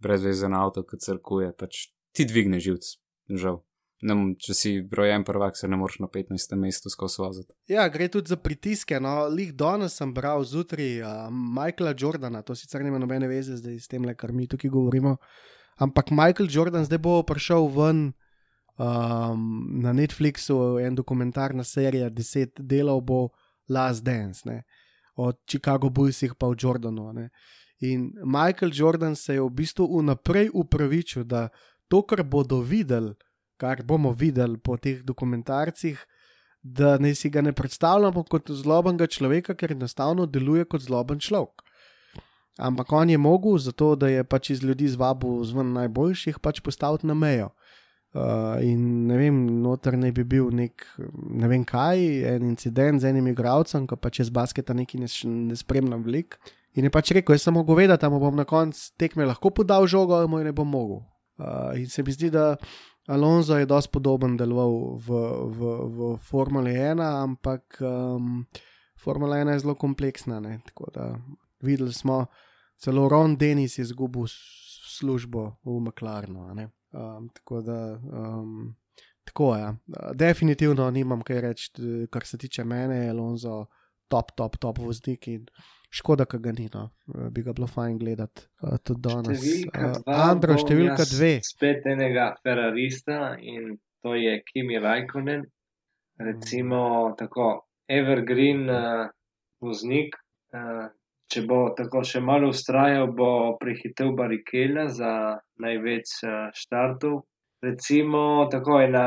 brezvezen 0.01 0.53
avto, 0.57 0.83
ki 0.83 0.97
crkuje, 0.97 1.51
pač 1.57 1.87
ti 2.11 2.25
dvigne 2.25 2.59
živc, 2.59 2.87
žal. 3.29 3.61
Ne, 4.01 4.15
m- 4.17 4.31
če 4.33 4.53
si 4.57 4.69
rojen 4.97 5.21
prvak, 5.21 5.53
se 5.53 5.67
ne 5.69 5.77
moreš 5.77 5.99
na 6.01 6.07
15. 6.09 6.55
mestu 6.57 6.89
skozi 6.89 7.21
voziti. 7.21 7.53
Ja, 7.69 7.85
gre 7.93 8.07
tudi 8.09 8.33
za 8.33 8.37
pritiske. 8.41 8.97
No, 8.97 9.27
Lih 9.29 9.51
danes 9.53 9.93
sem 9.93 10.09
bral 10.13 10.41
zjutraj 10.41 10.95
uh, 11.05 11.29
Michaela 11.29 11.93
Jordana, 11.93 12.41
to 12.41 12.55
sicer 12.57 12.81
nima 12.81 12.97
nobene 12.97 13.29
veze 13.29 13.59
zdaj 13.61 13.77
s 13.77 13.87
tem, 13.87 14.07
kar 14.17 14.33
mi 14.33 14.47
tukaj 14.49 14.73
govorimo. 14.73 15.19
Ampak 15.77 16.09
Michael 16.09 16.49
Jordan 16.49 16.85
zdaj 16.89 16.97
bo 16.97 17.19
prišel 17.23 17.69
ven 17.77 18.01
um, 18.81 19.45
na 19.85 19.93
Netflixu, 19.93 20.79
en 20.81 20.97
dokumentarna 20.97 21.63
serija, 21.63 22.09
deset 22.09 22.57
delov 22.57 23.01
bo 23.05 23.21
Last 23.69 24.03
Dance, 24.03 24.41
ne, 24.49 24.63
od 25.21 25.39
Chicago 25.49 25.89
Bullsih 25.89 26.35
pa 26.35 26.49
v 26.51 26.57
Jordanu. 26.59 27.11
Ne. 27.13 27.29
In 27.81 28.11
Michael 28.23 28.71
Jordan 28.73 29.15
se 29.15 29.33
je 29.33 29.41
v 29.41 29.49
bistvu 29.49 29.87
vnaprej 29.99 30.51
upravičil, 30.53 31.23
da 31.23 31.49
to, 31.89 32.01
kar 32.05 32.23
bodo 32.23 32.61
videli, 32.61 33.13
kar 33.57 33.83
bomo 33.83 34.13
videli 34.13 34.57
po 34.57 34.77
teh 34.77 35.01
dokumentarcih, 35.03 35.97
da 36.61 36.97
ne 37.01 37.15
si 37.15 37.29
ga 37.29 37.41
ne 37.41 37.53
predstavljamo 37.53 38.23
kot 38.29 38.51
zlobenega 38.53 39.07
človeka, 39.07 39.55
ker 39.57 39.73
enostavno 39.73 40.25
deluje 40.25 40.65
kot 40.65 40.81
zloben 40.81 41.19
človek. 41.19 41.65
Ampak 42.61 42.91
on 42.93 43.09
je 43.09 43.17
mogel, 43.17 43.57
zato 43.57 43.95
da 43.95 44.07
je 44.07 44.23
pač 44.23 44.49
iz 44.49 44.63
ljudi 44.63 44.87
zvabil 44.87 45.41
zven 45.47 45.73
najboljših, 45.73 46.39
pač 46.39 46.61
postaviti 46.61 47.07
na 47.07 47.13
mejo. 47.13 47.49
Uh, 48.11 48.59
in 48.59 49.07
ne 49.07 49.15
vem, 49.15 49.35
noter 49.63 49.95
ne 49.95 50.09
bi 50.11 50.25
bil 50.27 50.49
nek, 50.51 50.83
ne 51.15 51.47
vem 51.47 51.61
kaj, 51.63 52.01
en 52.33 52.49
incident 52.49 52.99
z 52.99 53.07
enim 53.07 53.29
igralcem, 53.31 53.85
ki 53.87 53.95
pač 53.95 54.19
je 54.19 54.25
z 54.27 54.35
basketa 54.35 54.75
nekaj 54.75 54.99
ne, 54.99 55.07
ne 55.47 55.55
spremljam 55.55 56.03
velik. 56.03 56.35
In 56.75 56.87
je 56.87 56.91
pač 56.91 57.13
rekel, 57.15 57.37
jaz 57.37 57.47
samo 57.47 57.63
govedati, 57.67 58.03
da 58.03 58.09
mu 58.11 58.19
bom 58.19 58.35
na 58.35 58.43
koncu 58.47 58.91
tekme 58.99 59.27
lahko 59.29 59.53
podal 59.55 59.87
žogo, 59.87 60.17
ali 60.19 60.27
mu 60.27 60.41
je 60.41 60.49
ne 60.49 60.55
bom 60.55 60.67
mogel. 60.67 60.99
Uh, 61.39 61.71
in 61.79 61.87
se 61.87 62.03
mi 62.03 62.11
zdi, 62.11 62.29
da 62.35 62.57
Alonso 63.07 63.55
je 63.57 63.65
dosti 63.65 63.91
podoben 63.95 64.35
deloval 64.37 64.99
v, 64.99 65.21
v, 65.55 65.71
v 65.95 66.11
Formuli 66.27 66.75
1, 66.75 66.99
ampak 66.99 67.79
um, 67.79 68.43
Formula 68.99 69.39
1 69.39 69.55
je 69.55 69.63
zelo 69.63 69.75
kompleksna. 69.75 70.39
Ne? 70.43 70.59
Tako 70.67 70.91
da 70.93 71.07
videli 71.63 71.93
smo, 71.93 72.25
celo 72.77 73.07
Ron 73.09 73.39
Dennis 73.39 73.79
je 73.79 73.87
izgubil 73.87 74.27
službo 74.99 75.63
v 75.63 75.79
McLarenu. 75.79 76.51
Um, 76.91 77.29
tako 77.33 77.61
da. 77.61 77.99
Um, 78.03 78.75
Tako 79.23 79.55
je. 79.55 79.61
Ja. 79.61 79.75
Definitivno 80.13 80.91
nimam 80.91 81.21
kaj 81.21 81.41
reči, 81.41 81.71
kar 82.09 82.25
se 82.25 82.37
tiče 82.37 82.63
mene, 82.63 82.95
je 82.95 83.09
Alonso 83.09 83.65
top, 84.07 84.31
top, 84.35 84.57
top 84.57 84.77
voznik 84.77 85.27
in 85.27 85.45
škoda, 85.89 86.25
da 86.31 86.37
ga 86.37 86.51
ni. 86.51 86.69
No. 86.73 86.89
Eh, 87.15 87.29
Bi 87.29 87.43
ga 87.43 87.53
bilo 87.53 87.67
fajn 87.67 87.97
gledati 87.97 88.41
uh, 88.61 88.77
tudi 88.83 89.01
danes. 89.01 89.39
Uh. 89.39 90.01
Andro, 90.05 90.57
številka 90.57 91.05
dve. 91.13 91.33
Spet 91.45 91.87
enega 91.87 92.31
Ferrarista 92.43 93.35
in 93.39 93.77
to 94.03 94.15
je 94.17 94.39
Kimi 94.51 94.79
Raikkonen. 94.79 95.45
Recimo 96.21 96.81
tako 97.17 97.51
Evergreen 97.87 98.67
uh, 98.69 99.07
voznik. 99.63 100.17
Uh, 100.51 100.89
če 101.31 101.43
bo 101.47 101.59
tako 101.77 102.01
še 102.07 102.19
malo 102.27 102.49
ustrajal, 102.51 103.11
bo 103.15 103.57
prehitev 103.61 104.11
Barikela 104.17 104.87
za 104.91 105.11
največ 105.63 106.17
uh, 106.27 106.49
štartov. 106.55 107.21
Recimo 107.63 108.23
tako 108.51 108.79
ena 108.81 109.05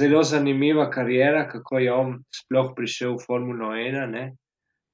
zelo 0.00 0.22
zanimiva 0.22 0.88
karijera, 0.90 1.44
kako 1.50 1.82
je 1.82 1.92
on 1.92 2.16
sploh 2.38 2.72
prišel 2.78 3.16
v 3.18 3.24
Formulo 3.26 3.72
1. 3.76 4.00
Ne? 4.14 4.24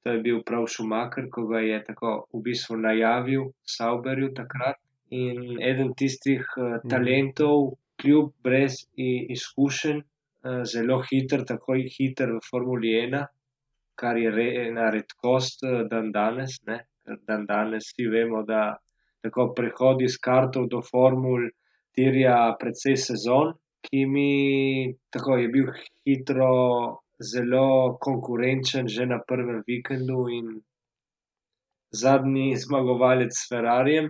To 0.03 0.15
je 0.15 0.21
bil 0.25 0.41
prav 0.43 0.67
Schumacher, 0.67 1.29
ko 1.31 1.45
ga 1.47 1.61
je 1.63 1.81
tako 1.87 2.13
v 2.33 2.43
bistvu 2.49 2.79
najavil 2.81 3.51
Sauberju 3.75 4.33
takrat. 4.35 4.81
In 5.11 5.59
eden 5.59 5.93
tistih 5.99 6.43
uh, 6.57 6.79
talentov, 6.91 7.75
kljub 8.01 8.31
brez 8.43 8.81
izkušenj, 8.97 9.99
uh, 10.01 10.63
zelo 10.67 11.01
hiter, 11.07 11.45
tako 11.47 11.77
hiter 11.95 12.35
v 12.39 12.43
Formuli 12.49 12.95
1, 12.99 13.27
kar 14.01 14.17
je 14.17 14.31
re, 14.33 14.47
ena 14.67 14.89
redkost 14.93 15.65
uh, 15.67 15.81
dan 15.91 16.11
danes. 16.15 16.59
Ne? 16.67 16.81
Ker 17.05 17.19
dan 17.27 17.45
danes 17.49 17.91
vsi 17.91 18.07
vemo, 18.13 18.43
da 18.47 18.63
tako 19.25 19.51
prehod 19.57 20.01
iz 20.01 20.17
kartov 20.17 20.67
do 20.69 20.81
formul 20.85 21.49
terja 21.97 22.37
precej 22.59 22.97
sezon, 22.97 23.53
ki 23.85 24.05
mi 24.05 24.31
tako 25.13 25.37
je 25.41 25.47
bil 25.53 25.69
hitro 26.05 26.51
zelo 27.21 27.97
konkurenčen 28.01 28.87
že 28.87 29.05
na 29.05 29.19
prvem 29.27 29.61
vikendu 29.67 30.25
in 30.37 30.47
zadnji 31.91 32.55
zmagovalec 32.57 33.33
s 33.35 33.49
Ferrarijem. 33.49 34.09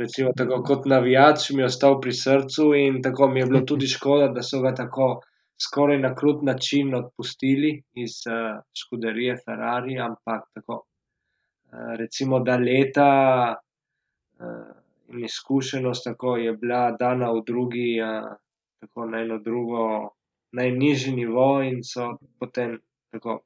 Recimo, 0.00 0.30
tako 0.36 0.62
kot 0.64 0.86
navijač 0.88 1.50
mi 1.50 1.62
je 1.62 1.68
ostal 1.68 1.98
pri 2.00 2.12
srcu 2.16 2.70
in 2.74 3.02
tako 3.02 3.28
mi 3.28 3.40
je 3.40 3.46
bilo 3.46 3.60
tudi 3.60 3.90
škoda, 3.94 4.30
da 4.34 4.42
so 4.42 4.62
ga 4.64 4.74
tako 4.74 5.20
skoraj 5.62 5.98
na 5.98 6.14
krut 6.14 6.42
način 6.42 6.94
odpustili 6.94 7.82
iz 7.94 8.10
uh, 8.26 8.62
škuderije 8.78 9.36
Ferrari, 9.44 9.98
ampak 10.00 10.48
tako, 10.54 10.74
uh, 10.74 11.94
recimo, 11.98 12.40
da 12.40 12.56
leta 12.56 13.10
uh, 13.54 14.80
in 15.08 15.24
izkušenost 15.24 16.04
tako 16.04 16.36
je 16.36 16.52
bila 16.52 16.90
dana 16.98 17.32
v 17.32 17.42
drugi, 17.46 17.98
tako 18.80 19.06
na 19.06 19.20
eno 19.20 19.38
drugo, 19.38 20.10
najnižji 20.52 21.12
nivo 21.14 21.62
in 21.62 21.80
so 21.84 22.16
potem 22.38 22.78
tako 23.10 23.40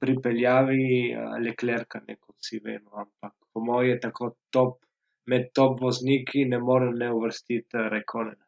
pripeljavi 0.00 1.16
Leclerca, 1.44 2.00
ne 2.08 2.16
kot 2.16 2.36
vsi 2.38 2.60
vemo, 2.64 2.90
ampak 2.96 3.34
po 3.52 3.60
mojem 3.60 3.90
je 3.90 4.00
tako 4.00 4.30
top, 4.50 4.78
med 5.26 5.50
top 5.54 5.80
vozniki 5.80 6.44
ne 6.44 6.58
morem 6.58 6.96
ne 6.98 7.12
uvrstiti 7.12 7.84
Rekonena. 7.92 8.44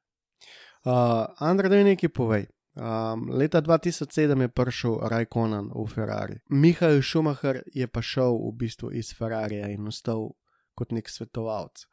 Uh, 0.85 1.29
Andrej, 1.39 1.71
da 1.71 1.85
nekaj 1.85 2.09
povej. 2.09 2.47
Um, 2.75 3.29
leta 3.29 3.61
2007 3.61 4.41
je 4.41 4.49
prišel 4.49 4.99
Raikkonen 5.09 5.69
v 5.75 5.87
Ferrari. 5.93 6.37
Mihael 6.49 7.03
Schumacher 7.03 7.61
je 7.69 7.87
pa 7.87 8.01
šel 8.01 8.33
v 8.33 8.53
bistvu 8.57 8.93
iz 8.97 9.13
Ferrarija 9.13 9.69
in 9.69 9.85
ostal 9.87 10.33
kot 10.75 10.93
nek 10.93 11.09
svetovalec. 11.09 11.85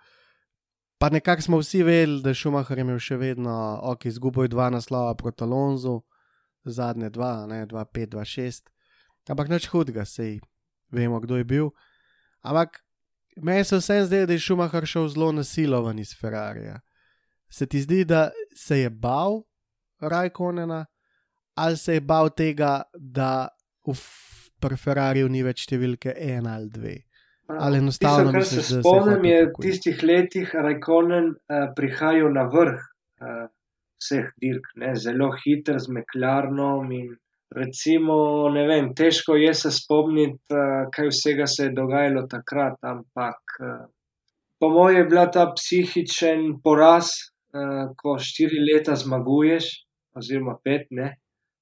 Pa 1.00 1.10
nekako 1.10 1.42
smo 1.42 1.58
vsi 1.60 1.84
vedeli, 1.84 2.22
da 2.24 2.34
Schumacher 2.34 2.78
je 2.78 2.82
imel 2.82 3.00
še 3.00 3.18
vedno, 3.20 3.80
ok, 3.92 4.06
izgubil 4.06 4.48
je 4.48 4.56
dva 4.56 4.70
naslova 4.70 5.16
proti 5.20 5.44
Alonzu, 5.44 6.00
zadnje 6.64 7.10
dva, 7.10 7.46
ne, 7.48 7.66
2-5, 7.68 8.16
2-6. 8.16 8.72
Ampak 9.30 9.52
nič 9.52 9.68
hudega, 9.68 10.06
sej 10.08 10.40
vemo, 10.92 11.20
kdo 11.20 11.38
je 11.38 11.44
bil. 11.44 11.70
Ampak 12.40 12.80
meni 13.36 13.68
se 13.68 13.80
vsem 13.80 14.06
zdi, 14.08 14.24
da 14.26 14.34
je 14.34 14.40
Schumacher 14.40 14.88
šel 14.88 15.12
zelo 15.12 15.32
nasilovan 15.36 16.00
iz 16.00 16.16
Ferrarija. 16.16 16.80
Se 17.52 17.68
ti 17.68 17.82
zdi, 17.84 18.06
da 18.06 18.30
se 18.56 18.80
je 18.80 18.90
bal 18.90 19.44
Rajkonena, 20.02 20.86
ali 21.56 21.78
se 21.78 21.94
je 21.94 22.02
bal 22.02 22.30
tega, 22.30 22.82
da 22.94 23.50
v 23.86 24.78
Ferrariju 24.78 25.30
ni 25.30 25.44
več 25.44 25.66
številke 25.68 26.14
ena 26.16 26.58
ali 26.60 26.70
dve? 26.70 26.96
Ali 27.50 27.80
enostavno 27.82 28.30
Tisto, 28.30 28.32
kar 28.32 28.40
misliš, 28.40 28.66
se 28.66 28.82
spomnim, 28.84 29.24
je 29.26 29.46
v 29.46 29.64
tistih 29.64 30.04
letih 30.06 30.52
Rajkonen 30.54 31.32
uh, 31.34 31.72
prihajal 31.76 32.30
na 32.36 32.44
vrh 32.52 32.78
uh, 32.78 33.48
vseh 34.00 34.28
dirk, 34.42 34.70
ne, 34.78 34.94
zelo 34.96 35.32
hiter 35.42 35.80
z 35.82 35.96
meklarnom 35.98 36.92
in 36.94 37.16
recimo, 37.56 38.50
ne 38.54 38.68
vem, 38.70 38.92
težko 38.94 39.36
je 39.40 39.54
se 39.58 39.72
spomniti, 39.74 40.44
uh, 40.54 40.86
kaj 40.94 41.10
vsega 41.10 41.50
se 41.50 41.68
je 41.68 41.74
dogajalo 41.74 42.28
takrat, 42.30 42.78
ampak 42.86 43.58
uh, 43.66 43.82
po 44.62 44.70
mojem 44.76 45.02
je 45.02 45.10
bila 45.10 45.26
ta 45.34 45.50
psihičen 45.56 46.60
poraz, 46.64 47.16
uh, 47.56 47.90
ko 47.98 48.20
štiri 48.22 48.62
leta 48.62 48.94
zmaguješ, 49.00 49.72
oziroma 50.20 50.58
pet, 50.64 50.88
ne, 50.92 51.14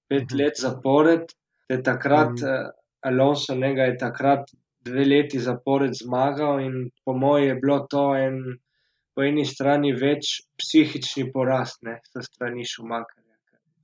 pet 0.09 0.25
Mhm. 0.31 0.37
let 0.41 0.55
zapored, 0.59 1.25
da 1.69 1.75
je 1.75 1.83
takrat 1.83 2.33
Mhm. 2.35 2.45
uh, 2.45 2.69
Alonso 3.07 3.55
njega 3.55 3.83
je 3.83 3.97
takrat 3.97 4.49
dve 4.81 5.03
leti 5.05 5.39
zapored 5.39 5.93
zmagal 5.93 6.59
in 6.59 6.89
po 7.05 7.13
mojem 7.13 7.47
je 7.47 7.55
bilo 7.61 7.79
to 7.89 8.15
en, 8.15 8.39
po 9.15 9.23
eni 9.23 9.45
strani 9.45 9.91
več 9.93 10.41
psihični 10.57 11.31
poraz, 11.33 11.77
ne, 11.81 11.99
s 12.03 12.25
strani 12.25 12.65
Šumakarja. 12.65 13.35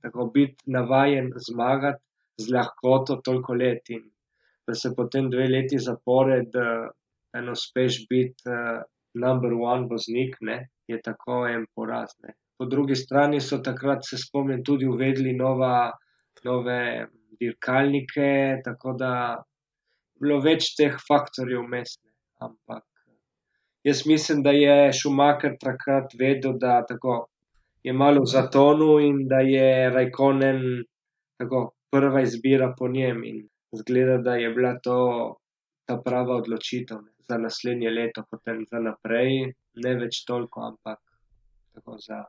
Tako 0.02 0.26
biti 0.34 0.70
navajen 0.70 1.30
zmagati 1.48 2.02
z 2.38 2.50
lahkoto 2.52 3.16
toliko 3.24 3.54
let 3.54 3.90
in 3.90 4.02
da 4.66 4.74
se 4.74 4.90
potem 4.96 5.30
dve 5.30 5.46
leti 5.48 5.78
zapored 5.78 6.54
uh, 6.56 6.88
en 7.34 7.48
uspeš 7.52 8.06
biti 8.08 8.48
uh, 8.48 8.82
number 9.14 9.52
one 9.52 9.86
voznik, 9.90 10.36
ne, 10.40 10.68
je 10.88 11.00
tako 11.02 11.46
en 11.46 11.66
poraz. 11.74 12.14
Ne. 12.22 12.34
Po 12.58 12.68
drugi 12.70 12.94
strani 12.94 13.40
so 13.40 13.58
takrat, 13.58 14.06
se 14.06 14.18
spomnim, 14.18 14.62
tudi 14.64 14.86
uvedli 14.86 15.32
nova, 15.34 15.90
nove 16.44 16.80
dirkalnike, 17.40 18.60
tako 18.64 18.94
da 18.98 19.12
je 19.34 20.22
bilo 20.22 20.40
več 20.44 20.74
teh 20.78 20.94
faktorjev 21.08 21.64
mestne. 21.68 22.10
Ampak 22.44 22.84
jaz 23.84 24.04
mislim, 24.06 24.42
da 24.42 24.52
je 24.54 24.92
Šumaker 24.92 25.56
takrat 25.60 26.14
vedel, 26.18 26.58
da 26.58 26.82
tako 26.88 27.24
je 27.84 27.92
malo 27.92 28.22
v 28.24 28.30
zatonu 28.32 28.98
in 29.00 29.24
da 29.28 29.40
je 29.44 29.90
Rajkonen 29.90 30.60
tako 31.38 31.74
prva 31.90 32.22
izbira 32.22 32.72
po 32.78 32.88
njem 32.88 33.24
in 33.24 33.42
zgleda, 33.76 34.18
da 34.18 34.34
je 34.34 34.50
bila 34.50 34.78
to 34.82 34.98
ta 35.86 35.98
prava 36.04 36.36
odločitev 36.36 37.02
ne, 37.02 37.12
za 37.28 37.38
naslednje 37.38 37.90
leto, 37.90 38.24
potem 38.30 38.64
za 38.70 38.80
naprej, 38.80 39.52
ne 39.84 39.92
več 40.00 40.22
toliko, 40.28 40.64
ampak 40.70 41.00
tako 41.74 41.98
za, 42.00 42.22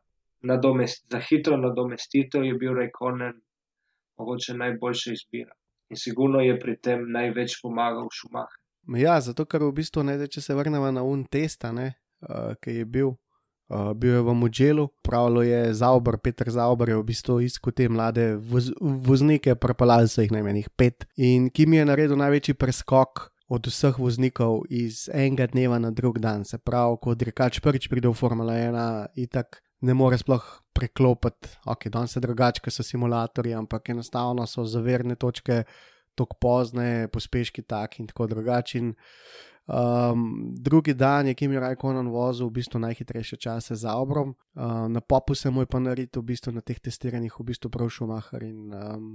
za 1.10 1.20
hitro 1.30 1.58
nadomestitev 1.58 2.44
je 2.44 2.54
bil 2.54 2.74
Rajkonen 2.74 3.42
mogoče 4.18 4.54
najboljša 4.54 5.14
izbira. 5.14 5.54
In 5.90 5.98
sigurno 5.98 6.40
je 6.40 6.60
pri 6.60 6.78
tem 6.82 7.12
največ 7.12 7.60
pomagal 7.62 8.08
Šumacher. 8.12 8.62
Ja, 8.98 9.20
zato 9.22 9.46
ker 9.46 9.64
v 9.66 9.74
bistvu, 9.74 10.04
ne, 10.06 10.18
zdaj, 10.18 10.30
če 10.38 10.42
se 10.42 10.56
vrnemo 10.56 10.92
na 10.94 11.04
un 11.04 11.24
testa, 11.26 11.72
ne, 11.74 11.94
uh, 12.22 12.54
ki 12.62 12.80
je 12.82 12.86
bil. 12.86 13.16
Uh, 13.66 13.96
bil 13.98 14.14
je 14.14 14.22
v 14.22 14.34
Mudželu, 14.38 14.84
pravilo 15.02 15.42
je 15.42 15.74
Zauber, 15.74 16.20
Petr 16.22 16.52
Zauber 16.54 16.92
je 16.92 17.00
v 17.00 17.06
bistvu 17.08 17.40
iskal 17.42 17.74
te 17.74 17.88
mlade 17.90 18.36
voz, 18.38 18.70
voznike, 18.80 19.56
propalali 19.58 20.06
so 20.06 20.22
jih 20.22 20.34
najmenih 20.36 20.70
pet. 20.78 21.08
In 21.18 21.50
ki 21.50 21.66
mi 21.66 21.82
je 21.82 21.88
naredil 21.90 22.20
največji 22.22 22.54
preskok 22.62 23.32
od 23.50 23.66
vseh 23.66 23.98
voznikov 23.98 24.70
iz 24.70 25.08
enega 25.10 25.50
dneva 25.50 25.82
na 25.82 25.90
drug 25.90 26.22
dan. 26.22 26.46
Se 26.46 26.62
pravi, 26.62 27.02
ko 27.02 27.18
dirkač 27.18 27.58
prvič 27.58 27.90
pride 27.90 28.10
v 28.10 28.14
Formula 28.14 28.54
1, 28.54 29.18
itak 29.26 29.65
ne 29.82 29.94
more 29.94 30.18
sploh 30.18 30.46
preklopiti, 30.76 31.50
ok, 31.66 31.90
danes 31.92 32.16
je 32.16 32.22
drugače, 32.22 32.62
ker 32.64 32.74
so 32.74 32.84
simulatorji, 32.84 33.54
ampak 33.56 33.90
enostavno 33.90 34.46
so 34.48 34.66
zaverne 34.68 35.16
točke 35.16 35.64
tako 36.16 36.38
pozne, 36.42 37.08
pospeški 37.12 37.64
taki 37.68 38.04
in 38.04 38.08
tako 38.08 38.28
drugačen. 38.32 38.94
Um, 39.66 40.54
drugi 40.62 40.94
dan 40.94 41.28
je 41.28 41.34
Kimi 41.34 41.58
Rajkonen 41.60 42.12
vozil 42.14 42.46
v 42.48 42.60
bistvu 42.60 42.80
najhitrejše 42.80 43.38
čase 43.42 43.76
za 43.76 43.96
obrom, 43.98 44.36
uh, 44.54 44.86
na 44.88 45.02
popu 45.02 45.36
se 45.36 45.50
mu 45.50 45.64
je 45.64 45.66
pa 45.66 45.80
naredil 45.80 46.22
v 46.22 46.26
bistvu 46.26 46.54
na 46.54 46.62
teh 46.62 46.78
testiranjih 46.80 47.34
v 47.34 47.46
bistvu 47.50 47.72
prav 47.74 47.90
šumahar 47.90 48.44
in 48.46 48.70
um, 48.70 49.08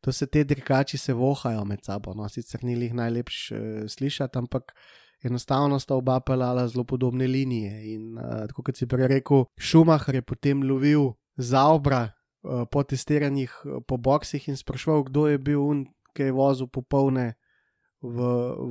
to 0.00 0.12
se 0.12 0.26
te 0.26 0.44
dirkači 0.44 0.98
se 0.98 1.12
vohajo 1.12 1.64
med 1.64 1.82
sabo, 1.82 2.14
no 2.14 2.28
sicer 2.28 2.62
ni 2.62 2.78
jih 2.78 2.94
najlepše 2.94 3.58
uh, 3.58 3.88
slišati, 3.90 4.38
ampak 4.38 4.76
enostavno 5.24 5.78
sta 5.78 5.94
oba 5.94 6.20
pelala 6.20 6.68
zelo 6.68 6.84
podobne 6.84 7.26
linije. 7.26 7.94
In 7.94 8.18
uh, 8.18 8.46
kot 8.52 8.76
si 8.76 8.86
prej 8.86 9.08
rekel, 9.08 9.44
Šumacher 9.58 10.14
je 10.14 10.22
potem 10.22 10.62
lovil 10.62 11.12
za 11.36 11.66
obra 11.68 12.02
uh, 12.06 12.64
po 12.70 12.82
testiranjih 12.82 13.52
uh, 13.64 13.82
po 13.86 13.96
boksih 13.96 14.48
in 14.48 14.56
sprašval, 14.56 15.02
kdo 15.10 15.26
je 15.26 15.38
bil 15.38 15.60
un, 15.60 15.86
ki 16.14 16.30
je 16.30 16.32
vozil 16.32 16.68
popolne 16.68 17.34
v, 18.02 18.18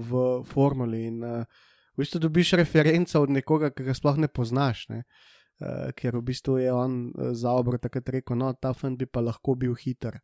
v 0.10 0.43
formuli. 0.46 1.06
In 1.08 1.24
uh, 1.24 1.64
v 1.96 2.04
bistvu 2.04 2.20
dobiš 2.20 2.54
referenco 2.60 3.22
od 3.22 3.30
nekoga, 3.30 3.72
ki 3.72 3.84
ga 3.84 3.93
sploh 3.93 4.18
ne 4.18 4.28
poznaš. 4.28 4.88
Ne? 4.89 5.04
Uh, 5.60 5.91
ker 5.96 6.18
v 6.18 6.24
bistvu 6.32 6.60
je 6.62 6.72
on 6.74 7.10
uh, 7.10 7.34
za 7.34 7.52
obro 7.52 7.78
takrat 7.78 8.10
rekel, 8.10 8.38
no, 8.38 8.54
ta 8.54 8.74
fant 8.74 8.98
bi 9.00 9.06
pa 9.06 9.24
lahko 9.24 9.56
bil 9.56 9.76
hiter 9.76 10.20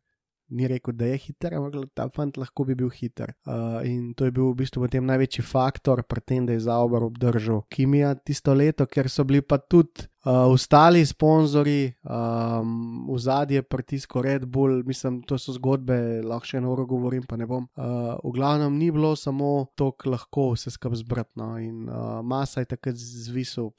ni 0.52 0.68
rekel, 0.68 0.94
da 0.96 1.08
je 1.10 1.18
hiter, 1.26 1.56
ampak 1.58 1.90
ta 1.96 2.08
fant 2.12 2.36
lahko 2.40 2.66
bi 2.68 2.76
bil 2.78 2.90
hiter. 2.92 3.34
Uh, 3.46 3.80
in 3.88 4.12
to 4.14 4.28
je 4.28 4.34
bil 4.34 4.52
v 4.52 4.60
bistvu 4.62 4.84
potem 4.84 5.06
največji 5.08 5.44
faktor 5.46 6.04
pri 6.04 6.24
tem, 6.24 6.46
da 6.46 6.56
je 6.56 6.66
Zauber 6.68 7.04
obdržal 7.08 7.64
Kimija 7.72 8.14
tisto 8.20 8.54
leto, 8.54 8.86
ker 8.86 9.10
so 9.10 9.24
bili 9.24 9.42
pa 9.42 9.58
tudi 9.58 10.06
uh, 10.24 10.52
ostali 10.52 11.06
sponzorji, 11.06 11.92
um, 12.04 13.06
v 13.08 13.18
zadnje 13.18 13.62
pritisko 13.62 14.22
Red 14.22 14.46
Bull, 14.46 14.82
mislim, 14.86 15.22
to 15.22 15.38
so 15.38 15.54
zgodbe, 15.56 15.96
lahko 16.24 16.46
še 16.46 16.60
eno 16.60 16.72
uro 16.74 16.86
govorim, 16.86 17.24
pa 17.28 17.38
ne 17.40 17.48
bom. 17.48 17.66
Uh, 17.76 18.14
v 18.22 18.34
glavnem 18.36 18.78
ni 18.78 18.90
bilo 18.94 19.14
samo 19.16 19.72
to, 19.78 19.92
kar 19.96 20.14
lahko 20.16 20.52
vse 20.54 20.74
skupaj 20.74 21.02
zbratno 21.02 21.54
in 21.62 21.88
uh, 21.88 22.20
masa 22.22 22.62
je 22.62 22.72
takrat 22.74 22.98
zvisel. 22.98 23.70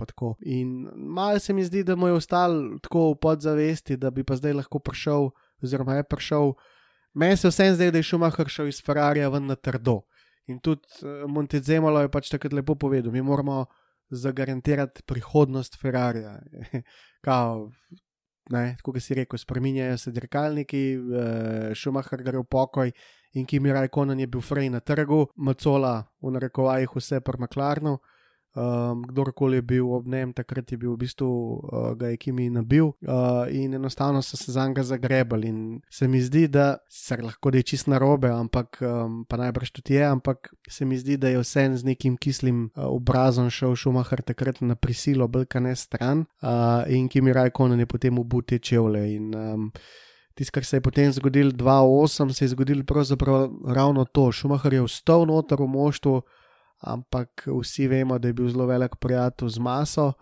In 0.41 0.89
malo 0.95 1.39
se 1.39 1.53
mi 1.53 1.63
zdi, 1.63 1.83
da 1.83 1.95
mu 1.95 2.09
je 2.09 2.19
ostalo 2.19 2.79
tako 2.83 3.13
v 3.13 3.19
podzavesti, 3.21 3.97
da 3.97 4.11
bi 4.11 4.23
pa 4.23 4.35
zdaj 4.39 4.59
lahko 4.63 4.79
prišel 4.79 5.31
oziroma 5.63 5.95
je 5.95 6.03
prišel. 6.03 6.53
Meni 7.13 7.37
se 7.37 7.49
vsem 7.49 7.75
zdaj, 7.75 7.91
da 7.91 8.01
je 8.01 8.09
Šumacher 8.09 8.49
šel 8.49 8.67
iz 8.67 8.81
Ferrarija 8.85 9.29
ven 9.29 9.45
na 9.45 9.55
trdo. 9.55 10.01
In 10.47 10.59
tudi 10.59 10.87
uh, 11.03 11.23
Montezemalo 11.29 12.01
je 12.01 12.11
pač 12.11 12.29
tako 12.29 12.55
lepo 12.55 12.75
povedal, 12.75 13.11
mi 13.11 13.21
moramo 13.21 13.65
zagarantirati 14.09 15.03
prihodnost 15.05 15.79
Ferrarija. 15.81 16.39
Kao, 17.25 17.69
ne, 18.49 18.75
tako 18.77 18.99
si 18.99 19.13
rekel, 19.13 19.39
spremenjajo 19.39 19.97
se 19.97 20.11
dirkalniki, 20.11 20.83
Šumacher 21.73 22.19
uh, 22.19 22.25
gre 22.25 22.41
v 22.41 22.47
pokoj 22.49 22.91
in 23.33 23.45
Kimi 23.45 23.71
Rajkonen 23.73 24.19
je 24.19 24.27
bil 24.27 24.41
frej 24.41 24.69
na 24.69 24.79
trgu, 24.79 25.27
Macola 25.35 26.03
v 26.21 26.33
narekovajih 26.35 26.91
vse 26.95 27.21
per 27.21 27.39
Maklarnu. 27.41 27.97
Um, 28.55 29.01
kdorkoli 29.03 29.57
je 29.57 29.61
bil 29.61 29.87
ob 29.93 30.07
njem, 30.07 30.33
takrat 30.33 30.71
je 30.71 30.77
bil 30.77 30.91
v 30.93 30.97
bistvu 31.01 31.25
uh, 31.25 31.95
ga 31.97 32.11
je 32.11 32.17
Kimi 32.21 32.51
nabil 32.53 32.85
uh, 32.85 33.49
in 33.49 33.73
enostavno 33.73 34.21
so 34.21 34.37
se 34.37 34.51
za 34.51 34.67
njega 34.67 34.83
zagrebali. 34.83 35.47
In 35.47 35.81
se 35.89 36.07
mi 36.07 36.21
zdi, 36.21 36.47
da 36.47 36.77
se 36.89 37.17
lahko 37.17 37.51
da 37.51 37.57
je 37.57 37.63
čist 37.63 37.87
narobe, 37.87 38.29
ampak 38.29 38.77
um, 38.81 39.25
pa 39.25 39.37
najbrž 39.37 39.71
tudi 39.71 39.93
je, 39.93 40.05
ampak 40.05 40.53
se 40.69 40.85
mi 40.85 40.97
zdi, 40.97 41.17
da 41.17 41.33
je 41.33 41.39
vse 41.41 41.65
z 41.75 41.83
nekim 41.83 42.17
kislim 42.17 42.69
uh, 42.75 42.85
obrazom 42.85 43.49
šel 43.49 43.75
Šumahar 43.75 44.21
takrat 44.21 44.61
na 44.61 44.75
prisilo, 44.75 45.27
blka 45.27 45.59
ne 45.59 45.75
stran 45.75 46.25
uh, 46.41 46.85
in 46.87 47.09
Kimi 47.09 47.33
Rajkonen 47.33 47.79
je 47.79 47.85
potem 47.85 48.19
ubute 48.19 48.59
čevlje. 48.59 49.15
In, 49.15 49.35
um, 49.35 49.71
Tisto, 50.33 50.51
kar 50.53 50.65
se 50.65 50.77
je 50.77 50.81
potem 50.81 51.11
zgodilo 51.13 51.51
2-8, 51.51 52.33
se 52.33 52.45
je 52.45 52.49
zgodilo 52.49 52.83
pravzaprav 52.83 53.49
ravno 53.65 54.05
to. 54.05 54.31
Šumahar 54.31 54.73
je 54.73 54.81
vstal 54.81 55.25
noter 55.25 55.61
v 55.61 55.67
moštvu, 55.67 56.21
ampak 56.83 57.47
vsi 57.47 57.87
vemo, 57.87 58.19
da 58.19 58.27
je 58.27 58.33
bil 58.33 58.49
zelo 58.49 58.65
velik 58.65 58.95
prijatelj 58.99 59.49
z 59.49 59.59
maso 59.59 60.13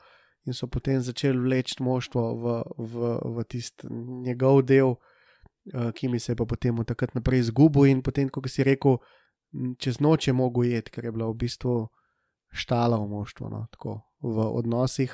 in 0.46 0.54
so 0.54 0.68
potem 0.68 1.02
začeli 1.02 1.38
vleči 1.38 1.78
moštvo 1.84 2.22
v, 2.36 2.46
v, 2.78 3.14
v 3.38 3.44
tisti 3.46 3.88
njegov 4.26 4.64
del, 4.66 4.96
uh, 4.96 5.92
ki 5.94 6.10
mi 6.10 6.20
se 6.20 6.32
je 6.32 6.36
pa 6.36 6.46
potem 6.46 6.80
od 6.80 6.88
takrat 6.88 7.14
naprej 7.16 7.46
izgubil 7.46 7.86
in 7.92 8.02
potem, 8.02 8.30
kot 8.30 8.50
si 8.50 8.66
rekel, 8.66 8.98
čez 9.78 10.00
noč 10.02 10.28
je 10.28 10.34
mogel 10.34 10.72
jeti, 10.72 10.92
ker 10.92 11.06
je 11.06 11.12
bila 11.14 11.30
v 11.30 11.38
bistvu 11.46 11.76
štala 12.52 12.98
v 12.98 13.08
moštvu, 13.12 13.50
no, 13.50 13.68
tako 13.72 14.02
v 14.22 14.38
odnosih. 14.50 15.14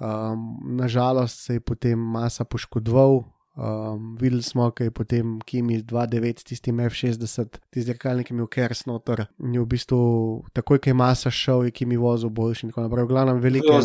Um, 0.00 0.60
nažalost 0.76 1.44
se 1.44 1.58
je 1.58 1.60
potem 1.60 1.98
masa 1.98 2.44
poškodoval, 2.44 3.24
Um, 3.56 4.16
videli 4.20 4.42
smo, 4.42 4.70
kaj 4.70 4.86
je 4.86 4.90
potem 4.90 5.40
Kimi 5.40 5.82
2.9 5.82 6.38
s 6.40 6.44
tistim 6.44 6.76
F60, 6.76 7.58
ti 7.70 7.82
zrkalnik 7.82 8.30
je 8.30 8.34
imel 8.34 8.46
Kers 8.46 8.86
noter. 8.86 9.24
In 9.42 9.54
je 9.54 9.60
v 9.60 9.66
bistvu 9.66 9.98
takoj, 10.54 10.78
ko 10.78 10.90
je 10.90 10.94
masa 10.94 11.30
šel, 11.34 11.64
je 11.66 11.74
Kimi 11.74 11.98
vozil 11.98 12.30
boljši 12.30 12.66
in 12.66 12.70
tako 12.70 12.86
naprej. 12.86 13.04
V 13.04 13.10
glavnem 13.10 13.42
veliko 13.42 13.80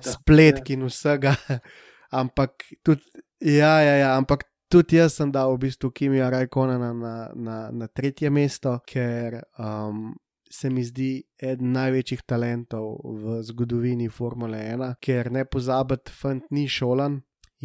spletk 0.00 0.72
in 0.72 0.88
vsega. 0.88 1.36
ampak 2.20 2.64
tudi, 2.82 3.02
ja, 3.40 3.80
ja, 3.84 3.94
ja, 4.00 4.16
ampak 4.16 4.46
tudi 4.72 4.96
jaz 4.96 5.18
sem 5.20 5.32
dal 5.32 5.52
v 5.54 5.66
bistvu 5.68 5.90
Kimi 5.90 6.22
Rajkonana 6.22 6.92
na, 6.92 7.16
na, 7.34 7.58
na 7.70 7.86
tretje 7.88 8.30
mesto, 8.30 8.78
ker 8.86 9.42
um, 9.58 10.14
se 10.50 10.70
mi 10.70 10.84
zdi 10.86 11.20
eden 11.42 11.72
največjih 11.76 12.24
talentov 12.26 12.96
v 13.04 13.40
zgodovini 13.44 14.08
Formule 14.08 14.62
1, 14.72 14.96
ker 15.02 15.30
ne 15.30 15.44
pozabiti, 15.44 16.14
fant 16.14 16.48
ni 16.50 16.64
šolan 16.64 17.20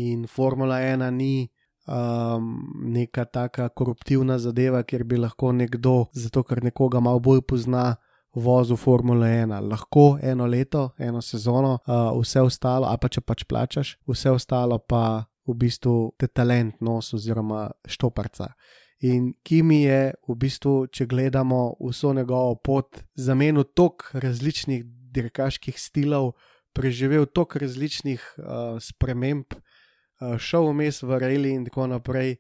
in 0.10 0.28
Formula 0.28 0.80
1 0.82 1.12
ni 1.12 1.50
um, 1.88 2.74
neka 2.84 3.26
taka 3.26 3.70
koruptivna 3.70 4.38
zadeva, 4.40 4.84
kjer 4.84 5.04
bi 5.04 5.18
lahko 5.18 5.52
nekdo, 5.52 6.06
zato 6.14 6.44
ker 6.44 6.64
nekoga 6.64 7.02
malo 7.04 7.20
bolj 7.20 7.44
pozna, 7.48 7.96
vozil 8.36 8.78
Formula 8.80 9.28
1. 9.28 9.58
Lahko 9.68 10.18
eno 10.24 10.48
leto, 10.48 10.90
eno 10.98 11.22
sezono, 11.22 11.80
uh, 11.86 12.12
vse 12.22 12.42
ostalo, 12.42 12.88
a 12.88 12.98
pa 12.98 13.10
če 13.12 13.22
pač 13.22 13.44
plačaš, 13.44 13.98
vse 14.08 14.32
ostalo 14.32 14.80
pa 14.80 15.26
v 15.48 15.58
bistvu 15.58 16.14
te 16.18 16.30
talent 16.30 16.80
nos 16.82 17.14
oziroma 17.18 17.70
štoparca. 17.88 18.54
In 19.02 19.34
Kimi 19.44 19.82
je 19.84 20.14
v 20.30 20.36
bistvu, 20.38 20.86
če 20.94 21.08
gledamo 21.10 21.74
vso 21.82 22.14
njegovo 22.14 22.56
pot, 22.64 23.02
zamenil 23.18 23.66
tok 23.76 24.12
različnih 24.14 24.86
dirkaških 25.12 25.76
stilov, 25.76 26.36
preživel 26.72 27.26
tok 27.26 27.58
različnih 27.60 28.22
uh, 28.38 28.78
sprememb, 28.80 29.58
uh, 29.58 29.71
šel 30.38 30.70
vmes 30.70 31.02
v 31.04 31.20
Rejli 31.20 31.52
in 31.58 31.66
tako 31.66 31.88
naprej. 31.88 32.36